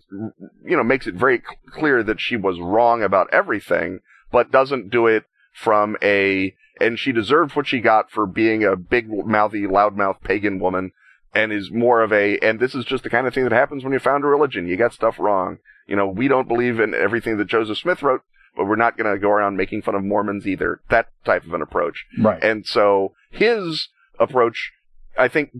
you 0.65 0.75
know, 0.75 0.83
makes 0.83 1.07
it 1.07 1.15
very 1.15 1.39
cl- 1.39 1.59
clear 1.71 2.03
that 2.03 2.19
she 2.19 2.35
was 2.35 2.59
wrong 2.59 3.03
about 3.03 3.31
everything, 3.31 3.99
but 4.31 4.51
doesn't 4.51 4.89
do 4.89 5.07
it 5.07 5.25
from 5.53 5.97
a, 6.01 6.55
and 6.79 6.97
she 6.97 7.11
deserved 7.11 7.55
what 7.55 7.67
she 7.67 7.79
got 7.79 8.09
for 8.09 8.25
being 8.25 8.63
a 8.63 8.75
big 8.75 9.07
mouthy, 9.09 9.63
loudmouth 9.63 10.21
pagan 10.21 10.59
woman 10.59 10.91
and 11.33 11.51
is 11.51 11.69
more 11.71 12.01
of 12.01 12.11
a, 12.11 12.37
and 12.39 12.59
this 12.59 12.73
is 12.73 12.85
just 12.85 13.03
the 13.03 13.09
kind 13.09 13.27
of 13.27 13.33
thing 13.33 13.43
that 13.43 13.51
happens 13.51 13.83
when 13.83 13.93
you 13.93 13.99
found 13.99 14.23
a 14.23 14.27
religion. 14.27 14.67
You 14.67 14.77
got 14.77 14.93
stuff 14.93 15.19
wrong. 15.19 15.59
You 15.87 15.95
know, 15.95 16.07
we 16.07 16.27
don't 16.27 16.47
believe 16.47 16.79
in 16.79 16.93
everything 16.93 17.37
that 17.37 17.47
Joseph 17.47 17.77
Smith 17.77 18.01
wrote, 18.01 18.21
but 18.55 18.65
we're 18.65 18.75
not 18.75 18.97
going 18.97 19.11
to 19.11 19.19
go 19.19 19.29
around 19.29 19.57
making 19.57 19.81
fun 19.81 19.95
of 19.95 20.03
Mormons 20.03 20.47
either. 20.47 20.81
That 20.89 21.09
type 21.25 21.45
of 21.45 21.53
an 21.53 21.61
approach. 21.61 22.05
Right. 22.17 22.43
And 22.43 22.65
so 22.65 23.13
his 23.29 23.89
approach, 24.19 24.71
I 25.17 25.27
think, 25.27 25.51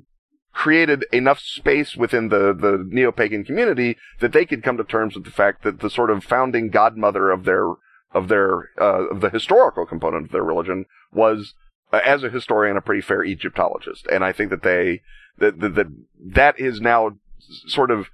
created 0.54 1.06
enough 1.14 1.40
space 1.40 1.96
within 1.96 2.30
the, 2.30 2.54
the 2.54 2.84
neo-pagan 2.90 3.46
community 3.46 3.98
that 4.20 4.34
they 4.34 4.46
could 4.46 4.64
come 4.64 4.78
to 4.78 4.84
terms 4.84 5.16
with 5.16 5.24
the 5.24 5.32
fact 5.32 5.64
that 5.64 5.80
the 5.80 5.90
sort 5.90 6.10
of 6.10 6.24
founding 6.24 6.70
godmother 6.70 7.30
of 7.30 7.46
their, 7.46 7.74
of 8.12 8.28
their, 8.28 8.70
uh, 8.82 9.08
of 9.10 9.22
the 9.22 9.30
historical 9.30 9.86
component 9.86 10.26
of 10.26 10.32
their 10.32 10.44
religion 10.44 10.86
was, 11.14 11.54
uh, 11.94 12.02
as 12.06 12.24
a 12.24 12.30
historian, 12.30 12.76
a 12.76 12.82
pretty 12.82 13.02
fair 13.02 13.24
Egyptologist. 13.24 14.08
And 14.12 14.24
I 14.26 14.34
think 14.34 14.50
that 14.50 14.64
they, 14.64 15.02
that, 15.40 15.60
that, 15.60 15.88
that, 16.34 16.60
is 16.60 16.82
now 16.82 17.12
sort 17.68 17.92
of, 17.92 18.08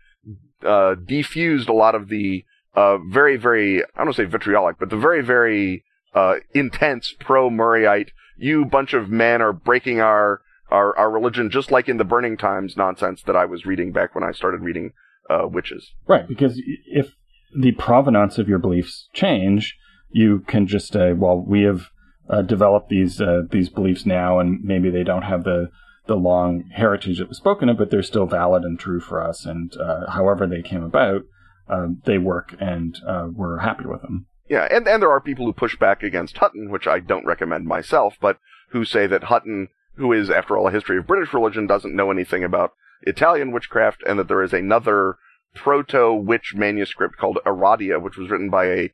uh, 0.63 0.95
defused 0.95 1.67
a 1.67 1.73
lot 1.73 1.95
of 1.95 2.09
the, 2.09 2.45
uh, 2.75 2.97
very, 2.97 3.37
very, 3.37 3.83
I 3.83 3.87
don't 3.97 4.07
want 4.07 4.15
to 4.15 4.23
say 4.23 4.29
vitriolic, 4.29 4.77
but 4.79 4.89
the 4.89 4.97
very, 4.97 5.21
very, 5.21 5.83
uh, 6.13 6.35
intense 6.53 7.13
pro-Murrayite, 7.19 8.09
you 8.37 8.65
bunch 8.65 8.93
of 8.93 9.09
men 9.09 9.41
are 9.41 9.53
breaking 9.53 9.99
our, 9.99 10.41
our, 10.69 10.97
our 10.97 11.11
religion, 11.11 11.49
just 11.49 11.71
like 11.71 11.87
in 11.87 11.97
the 11.97 12.03
Burning 12.03 12.37
Times 12.37 12.75
nonsense 12.75 13.21
that 13.23 13.35
I 13.35 13.45
was 13.45 13.65
reading 13.65 13.91
back 13.91 14.15
when 14.15 14.23
I 14.23 14.31
started 14.31 14.61
reading, 14.61 14.91
uh, 15.29 15.47
witches. 15.47 15.93
Right, 16.07 16.27
because 16.27 16.61
if 16.85 17.13
the 17.55 17.71
provenance 17.73 18.37
of 18.37 18.47
your 18.47 18.59
beliefs 18.59 19.09
change, 19.13 19.77
you 20.09 20.39
can 20.47 20.67
just 20.67 20.91
say, 20.91 21.13
well, 21.13 21.39
we 21.39 21.63
have 21.63 21.89
uh, 22.29 22.41
developed 22.41 22.89
these 22.89 23.21
uh, 23.21 23.41
these 23.51 23.69
beliefs 23.69 24.05
now, 24.05 24.39
and 24.39 24.63
maybe 24.63 24.89
they 24.89 25.03
don't 25.03 25.23
have 25.23 25.43
the 25.43 25.69
the 26.07 26.15
long 26.15 26.69
heritage 26.73 27.19
that 27.19 27.29
was 27.29 27.37
spoken 27.37 27.69
of, 27.69 27.77
but 27.77 27.89
they're 27.91 28.03
still 28.03 28.25
valid 28.25 28.63
and 28.63 28.79
true 28.79 28.99
for 28.99 29.21
us. 29.21 29.45
And 29.45 29.75
uh, 29.77 30.11
however 30.11 30.47
they 30.47 30.61
came 30.61 30.83
about, 30.83 31.23
uh, 31.67 31.87
they 32.05 32.17
work, 32.17 32.55
and 32.59 32.97
uh, 33.07 33.27
we're 33.33 33.59
happy 33.59 33.85
with 33.85 34.01
them. 34.01 34.27
Yeah, 34.47 34.67
and, 34.69 34.87
and 34.87 35.01
there 35.01 35.09
are 35.09 35.21
people 35.21 35.45
who 35.45 35.53
push 35.53 35.75
back 35.77 36.03
against 36.03 36.37
Hutton, 36.37 36.69
which 36.69 36.85
I 36.85 36.99
don't 36.99 37.25
recommend 37.25 37.65
myself, 37.65 38.17
but 38.21 38.37
who 38.69 38.85
say 38.85 39.07
that 39.07 39.25
Hutton, 39.25 39.69
who 39.95 40.13
is, 40.13 40.29
after 40.29 40.55
all, 40.55 40.67
a 40.67 40.71
history 40.71 40.97
of 40.97 41.07
British 41.07 41.33
religion, 41.33 41.65
doesn't 41.65 41.95
know 41.95 42.11
anything 42.11 42.43
about 42.43 42.73
Italian 43.01 43.51
witchcraft, 43.51 44.03
and 44.07 44.19
that 44.19 44.27
there 44.27 44.43
is 44.43 44.53
another 44.53 45.17
proto-witch 45.55 46.53
manuscript 46.55 47.17
called 47.17 47.39
Aradia, 47.45 47.99
which 47.99 48.17
was 48.17 48.29
written 48.29 48.49
by 48.49 48.65
a 48.65 48.91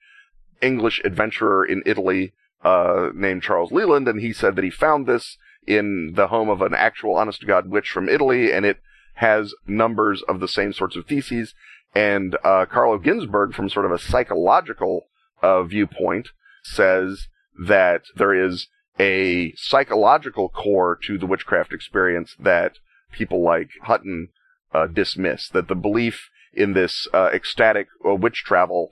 English 0.62 1.02
adventurer 1.04 1.66
in 1.66 1.82
Italy 1.86 2.34
uh, 2.64 3.10
named 3.14 3.44
Charles 3.44 3.72
Leland, 3.72 4.08
and 4.08 4.22
he 4.22 4.32
said 4.32 4.56
that 4.56 4.64
he 4.64 4.70
found 4.70 5.06
this 5.06 5.38
in 5.68 6.14
the 6.16 6.28
home 6.28 6.50
of 6.50 6.62
an 6.62 6.74
actual 6.74 7.16
honest 7.16 7.42
to 7.42 7.46
God 7.46 7.70
witch 7.70 7.90
from 7.90 8.10
Italy, 8.10 8.52
and 8.52 8.66
it 8.66 8.80
has 9.16 9.54
numbers 9.68 10.24
of 10.28 10.40
the 10.40 10.48
same 10.48 10.74
sorts 10.74 10.96
of 10.96 11.06
theses. 11.06 11.54
And 11.94 12.36
uh, 12.44 12.66
Carlo 12.66 12.98
Ginzburg, 12.98 13.54
from 13.54 13.70
sort 13.70 13.86
of 13.86 13.92
a 13.92 14.00
psychological 14.00 15.08
uh, 15.42 15.64
viewpoint, 15.64 16.30
says 16.64 17.28
that 17.68 18.04
there 18.16 18.34
is 18.34 18.68
a 19.00 19.54
psychological 19.56 20.50
core 20.50 20.98
to 21.04 21.18
the 21.18 21.26
witchcraft 21.26 21.74
experience 21.74 22.36
that 22.40 22.78
people 23.12 23.44
like 23.44 23.70
Hutton 23.84 24.30
uh, 24.74 24.88
dismiss. 24.88 25.50
That 25.50 25.68
the 25.68 25.76
belief 25.76 26.30
in 26.54 26.74
this 26.74 27.08
uh, 27.14 27.30
ecstatic 27.34 27.88
uh, 28.06 28.16
witch 28.16 28.44
travel 28.46 28.92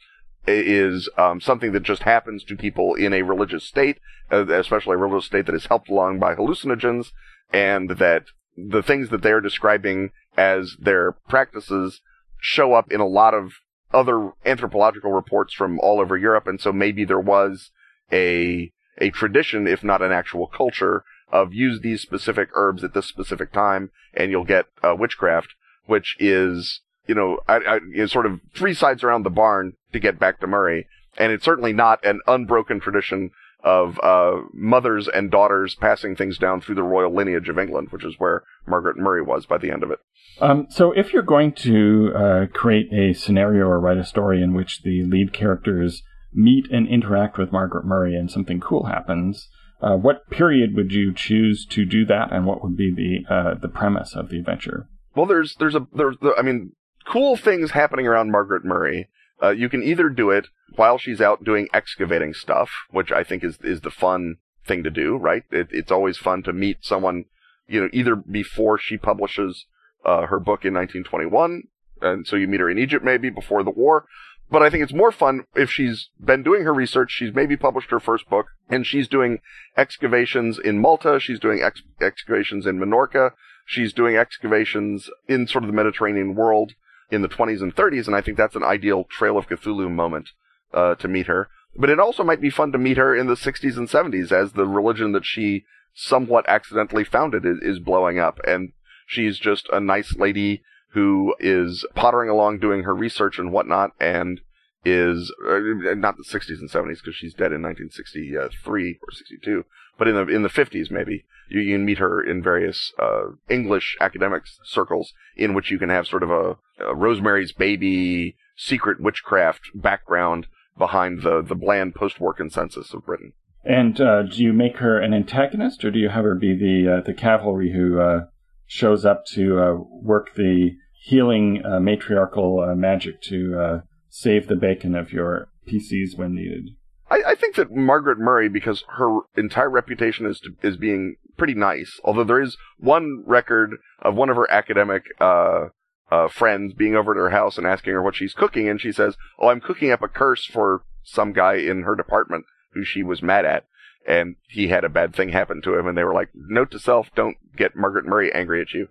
is 0.58 1.10
um, 1.18 1.41
something 1.41 1.72
that 1.74 1.84
just 1.84 2.04
happens 2.04 2.43
to 2.43 2.56
people 2.56 2.95
in 2.95 3.14
a 3.14 3.22
religious 3.22 3.64
state, 3.64 4.00
uh, 4.32 4.47
especially 4.47 4.93
a 4.93 4.97
religious 4.97 5.28
state 5.28 5.45
that 5.45 5.56
is 5.56 5.68
helped 5.68 5.89
along 5.89 6.20
by 6.20 6.36
hallucinogens, 6.36 7.12
and 7.52 7.91
that 7.91 8.26
the 8.58 8.84
things 8.84 9.10
that 9.10 9.22
they're 9.22 9.41
describing 9.41 10.12
as 10.38 10.76
their 10.80 11.14
practices 11.28 12.02
show 12.39 12.74
up 12.74 12.91
in 12.91 13.00
a 13.00 13.08
lot 13.08 13.34
of 13.34 13.54
other 13.93 14.32
anthropological 14.45 15.12
reports 15.12 15.54
from 15.54 15.80
all 15.80 16.00
over 16.00 16.18
Europe, 16.18 16.47
and 16.47 16.62
so 16.62 16.72
maybe 16.72 17.06
there 17.06 17.20
was 17.20 17.72
a 18.12 18.72
a 19.02 19.10
tradition, 19.12 19.66
if 19.66 19.84
not 19.84 20.02
an 20.02 20.12
actual 20.12 20.47
culture, 20.47 21.04
of 21.32 21.54
use 21.54 21.80
these 21.82 22.02
specific 22.02 22.50
herbs 22.54 22.84
at 22.84 22.93
this 22.93 23.06
specific 23.06 23.52
time, 23.52 23.91
and 24.14 24.32
you'll 24.32 24.43
get 24.43 24.66
uh, 24.84 24.95
witchcraft, 24.95 25.56
which 25.86 26.16
is 26.20 26.82
you 27.10 27.16
know, 27.16 27.39
I, 27.47 27.55
I, 27.55 27.80
is 27.91 28.12
sort 28.12 28.28
of 28.28 28.39
three 28.55 28.76
sides 28.76 29.03
around 29.03 29.24
the 29.24 29.32
barn 29.32 29.74
to 29.93 29.99
get 29.99 30.20
back 30.20 30.39
to 30.39 30.47
Murray. 30.47 30.86
And 31.18 31.32
it's 31.32 31.43
certainly 31.43 31.74
not 31.74 32.05
an 32.05 32.22
unbroken 32.28 32.80
tradition 32.80 33.32
of 33.64 33.99
uh, 34.03 34.41
mothers 34.53 35.07
and 35.07 35.32
daughters 35.32 35.74
passing 35.74 36.16
things 36.16 36.38
down 36.38 36.62
through 36.62 36.76
the 36.76 36.84
royal 36.84 37.14
lineage 37.14 37.49
of 37.49 37.57
England, 37.57 37.88
which 37.89 38.05
is 38.05 38.14
where 38.20 38.43
Margaret 38.68 38.95
Murray 38.95 39.24
was 39.24 39.47
by 39.47 39.57
the 39.57 39.72
end 39.72 39.82
of 39.82 39.89
it. 39.89 39.97
Um, 40.39 40.68
so, 40.70 40.91
if 40.91 41.12
you're 41.12 41.24
going 41.24 41.51
to 41.53 42.14
uh, 42.16 42.45
create 42.53 42.93
a 42.93 43.14
scenario 43.14 43.66
or 43.66 43.80
write 43.80 43.97
a 43.97 44.05
story 44.05 44.43
in 44.43 44.53
which 44.53 44.84
the 44.84 45.03
lead 45.03 45.34
characters 45.34 46.03
meet 46.32 46.70
and 46.72 46.88
interact 46.88 47.39
with 47.39 47.51
Margaret 47.51 47.86
Murray 47.86 48.16
and 48.16 48.30
something 48.30 48.62
cool 48.62 48.86
happens, 48.86 49.49
uh, 49.82 49.95
what 49.95 50.30
period 50.30 50.76
would 50.76 50.91
you 50.91 51.12
choose 51.14 51.66
to 51.72 51.86
do 51.86 52.05
that, 52.05 52.32
and 52.32 52.45
what 52.45 52.64
would 52.64 52.78
be 52.78 52.93
the 52.95 53.34
uh, 53.34 53.55
the 53.55 53.68
premise 53.68 54.16
of 54.16 54.30
the 54.30 54.38
adventure? 54.38 54.88
Well, 55.16 55.26
there's 55.26 55.55
there's 55.55 55.76
a 55.76 55.86
there's 55.93 56.16
I 56.38 56.43
mean 56.43 56.72
cool 57.10 57.36
things 57.36 57.72
happening 57.72 58.07
around 58.07 58.32
Margaret 58.32 58.64
Murray. 58.64 59.10
Uh, 59.41 59.49
you 59.49 59.70
can 59.70 59.82
either 59.84 60.10
do 60.10 60.30
it 60.30 60.47
while 60.76 60.97
she's 60.97 61.22
out 61.22 61.43
doing 61.43 61.68
excavating 61.74 62.34
stuff, 62.34 62.70
which 62.91 63.12
I 63.12 63.24
think 63.24 63.43
is 63.43 63.57
is 63.62 63.82
the 63.82 63.91
fun 63.91 64.38
thing 64.66 64.84
to 64.84 64.89
do, 64.89 65.18
right? 65.18 65.43
It, 65.51 65.70
it's 65.72 65.91
always 65.91 66.18
fun 66.18 66.43
to 66.43 66.53
meet 66.53 66.78
someone, 66.82 67.26
you 67.68 67.82
know, 67.82 67.89
either 67.91 68.16
before 68.16 68.78
she 68.78 68.97
publishes 68.97 69.66
uh, 70.05 70.28
her 70.28 70.39
book 70.39 70.66
in 70.66 70.74
1921, 70.74 71.64
and 72.01 72.28
so 72.28 72.36
you 72.36 72.47
meet 72.47 72.60
her 72.60 72.70
in 72.70 72.78
Egypt 72.78 73.03
maybe 73.03 73.30
before 73.30 73.64
the 73.64 73.72
war. 73.72 74.05
But 74.51 74.64
I 74.64 74.70
think 74.70 74.84
it's 74.84 74.93
more 74.93 75.12
fun 75.12 75.45
if 75.55 75.72
she's 75.72 76.10
been 76.20 76.43
doing 76.43 76.64
her 76.64 76.74
research. 76.74 77.12
She's 77.12 77.33
maybe 77.33 77.55
published 77.55 77.92
her 77.92 78.00
first 78.00 78.29
book, 78.29 78.47
and 78.67 78.86
she's 78.86 79.08
doing 79.08 79.39
excavations 79.78 80.59
in 80.59 80.79
Malta. 80.79 81.20
She's 81.20 81.39
doing 81.39 81.62
ex- 81.62 81.83
excavations 82.01 82.66
in 82.66 82.79
Minorca. 82.79 83.32
She's 83.66 83.93
doing 83.93 84.16
excavations 84.17 85.09
in 85.28 85.47
sort 85.47 85.63
of 85.63 85.67
the 85.67 85.75
Mediterranean 85.75 86.33
world 86.33 86.74
in 87.11 87.21
the 87.21 87.29
20s 87.29 87.61
and 87.61 87.75
30s, 87.75 88.07
and 88.07 88.15
I 88.15 88.21
think 88.21 88.37
that's 88.37 88.55
an 88.55 88.63
ideal 88.63 89.05
Trail 89.05 89.37
of 89.37 89.47
Cthulhu 89.47 89.89
moment 89.89 90.29
uh, 90.73 90.95
to 90.95 91.07
meet 91.07 91.27
her. 91.27 91.49
But 91.75 91.89
it 91.89 91.99
also 91.99 92.23
might 92.23 92.41
be 92.41 92.49
fun 92.49 92.71
to 92.71 92.77
meet 92.77 92.97
her 92.97 93.15
in 93.15 93.27
the 93.27 93.36
60s 93.36 93.77
and 93.77 93.87
70s 93.87 94.31
as 94.31 94.53
the 94.53 94.65
religion 94.65 95.11
that 95.13 95.25
she 95.25 95.65
somewhat 95.93 96.45
accidentally 96.47 97.03
founded 97.03 97.45
is, 97.45 97.57
is 97.61 97.79
blowing 97.79 98.19
up, 98.19 98.39
and 98.45 98.73
she's 99.07 99.37
just 99.39 99.67
a 99.71 99.79
nice 99.79 100.15
lady 100.15 100.61
who 100.93 101.36
is 101.39 101.86
pottering 101.93 102.29
along 102.29 102.59
doing 102.59 102.83
her 102.83 102.95
research 102.95 103.37
and 103.37 103.51
whatnot, 103.51 103.91
and 103.99 104.41
is 104.86 105.33
uh, 105.47 105.59
not 105.95 106.15
the 106.17 106.23
60s 106.23 106.59
and 106.59 106.69
70s 106.69 106.97
because 107.03 107.15
she's 107.15 107.33
dead 107.33 107.51
in 107.51 107.61
1963 107.61 108.99
or 109.01 109.11
62, 109.11 109.65
but 110.00 110.08
in 110.08 110.16
the 110.16 110.26
in 110.28 110.42
the 110.42 110.50
50s 110.50 110.89
maybe 110.89 111.26
you, 111.50 111.59
you 111.59 111.76
can 111.76 111.86
meet 111.86 112.00
her 112.00 112.21
in 112.21 112.42
various 112.42 112.92
uh, 112.97 113.26
English 113.50 113.97
academic 114.01 114.43
circles 114.63 115.13
in 115.36 115.54
which 115.54 115.70
you 115.70 115.78
can 115.78 115.89
have 115.89 116.08
sort 116.08 116.24
of 116.24 116.32
a, 116.32 116.58
a 116.84 116.96
Rosemary's 116.96 117.51
Baby 117.51 118.36
secret 118.58 119.00
witchcraft 119.00 119.62
background 119.76 120.47
behind 120.78 121.21
the 121.21 121.43
the 121.43 121.55
bland 121.55 121.93
post-war 121.93 122.34
consensus 122.34 122.93
of 122.93 123.05
Britain. 123.05 123.34
And 123.63 124.00
uh, 124.00 124.24
do 124.24 124.42
you 124.42 124.54
make 124.54 124.78
her 124.78 125.00
an 125.00 125.13
antagonist, 125.13 125.84
or 125.84 125.92
do 125.92 126.00
you 126.00 126.09
have 126.09 126.24
her 126.24 126.36
be 126.36 126.55
the 126.55 127.00
uh, 127.00 127.01
the 127.05 127.13
cavalry 127.13 127.74
who 127.74 128.00
uh, 128.00 128.26
shows 128.66 129.05
up 129.05 129.26
to 129.34 129.59
uh, 129.59 129.74
work 130.01 130.36
the 130.36 130.71
healing 131.04 131.62
uh, 131.66 131.80
matriarchal 131.80 132.74
magic 132.76 133.21
to 133.24 133.82
save 134.09 134.47
the 134.47 134.55
bacon 134.55 134.96
of 134.96 135.12
your 135.12 135.50
PCs 135.67 136.17
when 136.17 136.36
needed? 136.36 136.70
I, 137.09 137.31
I, 137.31 137.36
think 137.36 137.55
that 137.55 137.71
Margaret 137.71 138.19
Murray, 138.19 138.49
because 138.49 138.83
her 138.97 139.19
entire 139.36 139.69
reputation 139.69 140.25
is 140.25 140.39
to, 140.41 140.55
is 140.61 140.77
being 140.77 141.15
pretty 141.37 141.55
nice. 141.55 141.99
Although 142.03 142.23
there 142.23 142.41
is 142.41 142.57
one 142.77 143.23
record 143.25 143.71
of 144.01 144.15
one 144.15 144.29
of 144.29 144.36
her 144.36 144.49
academic 144.51 145.03
uh, 145.19 145.67
uh, 146.11 146.27
friends 146.27 146.73
being 146.73 146.95
over 146.95 147.11
at 147.11 147.17
her 147.17 147.31
house 147.31 147.57
and 147.57 147.65
asking 147.65 147.93
her 147.93 148.01
what 148.01 148.15
she's 148.15 148.33
cooking, 148.33 148.69
and 148.69 148.79
she 148.79 148.91
says, 148.91 149.15
"Oh, 149.39 149.49
I'm 149.49 149.61
cooking 149.61 149.91
up 149.91 150.01
a 150.01 150.07
curse 150.07 150.45
for 150.45 150.83
some 151.03 151.33
guy 151.33 151.55
in 151.55 151.83
her 151.83 151.95
department 151.95 152.45
who 152.73 152.83
she 152.83 153.03
was 153.03 153.21
mad 153.21 153.45
at." 153.45 153.65
And 154.07 154.36
he 154.47 154.69
had 154.69 154.83
a 154.83 154.89
bad 154.89 155.15
thing 155.15 155.29
happen 155.29 155.61
to 155.63 155.77
him, 155.77 155.87
and 155.87 155.97
they 155.97 156.03
were 156.03 156.13
like, 156.13 156.29
"Note 156.33 156.71
to 156.71 156.79
self: 156.79 157.07
Don't 157.15 157.37
get 157.55 157.75
Margaret 157.75 158.05
Murray 158.05 158.31
angry 158.33 158.61
at 158.61 158.73
you." 158.73 158.87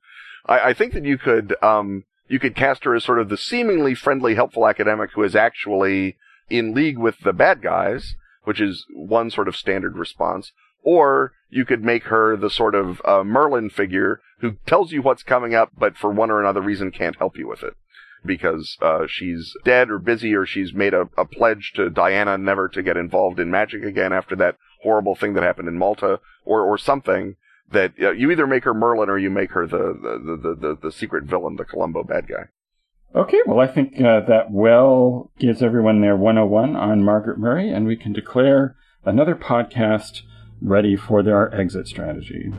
I, 0.47 0.71
I 0.71 0.75
think 0.75 0.93
that 0.95 1.05
you 1.05 1.19
could 1.19 1.55
um, 1.63 2.05
You 2.29 2.39
could 2.39 2.55
cast 2.55 2.85
her 2.85 2.95
as 2.95 3.05
sort 3.05 3.19
of 3.19 3.31
the 3.31 3.37
seemingly 3.37 3.95
friendly, 3.95 4.35
helpful 4.35 4.69
academic 4.69 5.11
who 5.15 5.23
is 5.23 5.35
actually 5.35 6.17
in 6.51 6.75
league 6.75 6.99
with 6.99 7.21
the 7.21 7.33
bad 7.33 7.63
guys, 7.63 8.15
which 8.45 8.61
is 8.61 8.87
one 8.95 9.31
sort 9.31 9.49
of 9.49 9.57
standard 9.57 9.97
response. 9.97 10.53
Or 10.83 11.33
you 11.51 11.65
could 11.65 11.83
make 11.83 12.05
her 12.05 12.37
the 12.37 12.51
sort 12.51 12.75
of 12.75 13.03
uh, 13.05 13.25
Merlin 13.25 13.69
figure 13.69 14.21
who 14.41 14.57
tells 14.67 14.93
you 14.93 15.03
what's 15.03 15.23
coming 15.23 15.55
up, 15.55 15.73
but 15.77 15.97
for 15.97 16.11
one 16.11 16.31
or 16.31 16.41
another 16.41 16.61
reason 16.61 16.91
can't 16.91 17.19
help 17.19 17.37
you 17.37 17.49
with 17.49 17.63
it. 17.63 17.75
Because 18.25 18.77
uh, 18.81 19.07
she's 19.09 19.55
dead 19.65 19.91
or 19.91 19.99
busy, 19.99 20.35
or 20.35 20.45
she's 20.47 20.73
made 20.73 20.95
a, 20.95 21.09
a 21.17 21.25
pledge 21.25 21.73
to 21.77 21.91
Diana 21.91 22.37
never 22.37 22.69
to 22.69 22.83
get 22.83 22.97
involved 22.97 23.39
in 23.39 23.51
magic 23.51 23.85
again 23.85 24.13
after 24.13 24.35
that 24.37 24.57
horrible 24.83 25.15
thing 25.15 25.35
that 25.35 25.43
happened 25.43 25.69
in 25.69 25.79
Malta, 25.79 26.21
or 26.45 26.63
or 26.63 26.79
something 26.79 27.37
that 27.71 27.93
uh, 28.01 28.11
you 28.13 28.31
either 28.31 28.47
make 28.47 28.65
her 28.65 28.75
Merlin 28.75 29.09
or 29.09 29.19
you 29.19 29.31
make 29.31 29.53
her 29.53 29.67
the 29.67 29.79
the, 29.79 30.37
the, 30.43 30.55
the, 30.55 30.79
the 30.83 30.93
secret 30.93 31.25
villain, 31.25 31.57
the 31.57 31.65
Columbo 31.65 32.03
bad 32.03 32.27
guy. 32.27 32.49
Okay, 33.15 33.39
well, 33.47 33.59
I 33.59 33.67
think 33.67 34.01
uh, 34.01 34.21
that 34.21 34.51
well 34.51 35.31
gives 35.39 35.63
everyone 35.63 36.01
their 36.03 36.17
101 36.17 36.77
on 36.77 37.03
Margaret 37.03 37.39
Murray, 37.39 37.71
and 37.71 37.87
we 37.87 37.97
can 37.97 38.13
declare 38.13 38.77
another 39.05 39.35
podcast 39.35 40.23
ready 40.61 40.95
for 40.95 41.23
their 41.23 41.53
exit 41.55 41.89
strategy. 41.89 42.53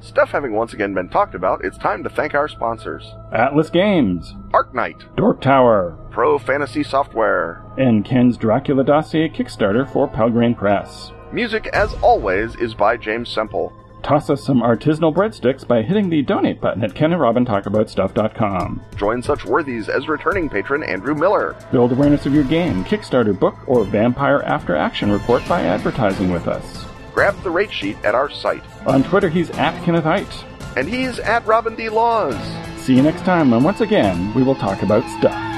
Stuff 0.00 0.30
having 0.30 0.54
once 0.54 0.72
again 0.72 0.94
been 0.94 1.08
talked 1.08 1.34
about, 1.34 1.64
it's 1.64 1.76
time 1.76 2.04
to 2.04 2.08
thank 2.08 2.32
our 2.32 2.46
sponsors 2.46 3.12
Atlas 3.32 3.68
Games, 3.70 4.32
ArcKnight, 4.52 5.16
Dork 5.16 5.40
Tower, 5.40 5.98
Pro 6.12 6.38
Fantasy 6.38 6.84
Software, 6.84 7.64
and 7.76 8.04
Ken's 8.04 8.36
Dracula 8.36 8.84
Dossier 8.84 9.28
Kickstarter 9.28 9.92
for 9.92 10.06
Pelgrane 10.06 10.54
Press. 10.56 11.10
Music, 11.32 11.66
as 11.72 11.92
always, 11.94 12.54
is 12.56 12.72
by 12.74 12.96
James 12.96 13.28
Semple. 13.28 13.72
Toss 14.02 14.30
us 14.30 14.44
some 14.44 14.60
artisanal 14.60 15.14
breadsticks 15.14 15.66
by 15.66 15.82
hitting 15.82 16.08
the 16.08 16.22
donate 16.22 16.60
button 16.60 16.84
at 16.84 16.94
kenandrobintalkaboutstuff.com. 16.94 18.82
Join 18.96 19.22
such 19.22 19.44
worthies 19.44 19.88
as 19.88 20.08
returning 20.08 20.48
patron 20.48 20.82
Andrew 20.82 21.14
Miller. 21.14 21.56
Build 21.72 21.92
awareness 21.92 22.24
of 22.26 22.34
your 22.34 22.44
game, 22.44 22.84
Kickstarter 22.84 23.38
book, 23.38 23.56
or 23.66 23.84
Vampire 23.84 24.42
After 24.42 24.76
Action 24.76 25.10
report 25.12 25.46
by 25.48 25.62
advertising 25.62 26.30
with 26.30 26.48
us. 26.48 26.84
Grab 27.12 27.40
the 27.42 27.50
rate 27.50 27.72
sheet 27.72 27.96
at 28.04 28.14
our 28.14 28.30
site. 28.30 28.62
On 28.86 29.02
Twitter, 29.02 29.28
he's 29.28 29.50
at 29.50 29.82
Kenneth 29.84 30.04
Hite. 30.04 30.44
And 30.76 30.88
he's 30.88 31.18
at 31.18 31.44
Robin 31.46 31.74
D. 31.74 31.88
Laws. 31.88 32.36
See 32.78 32.94
you 32.94 33.02
next 33.02 33.22
time 33.24 33.52
and 33.52 33.64
once 33.64 33.80
again 33.80 34.32
we 34.34 34.42
will 34.42 34.54
talk 34.54 34.82
about 34.82 35.02
stuff. 35.18 35.57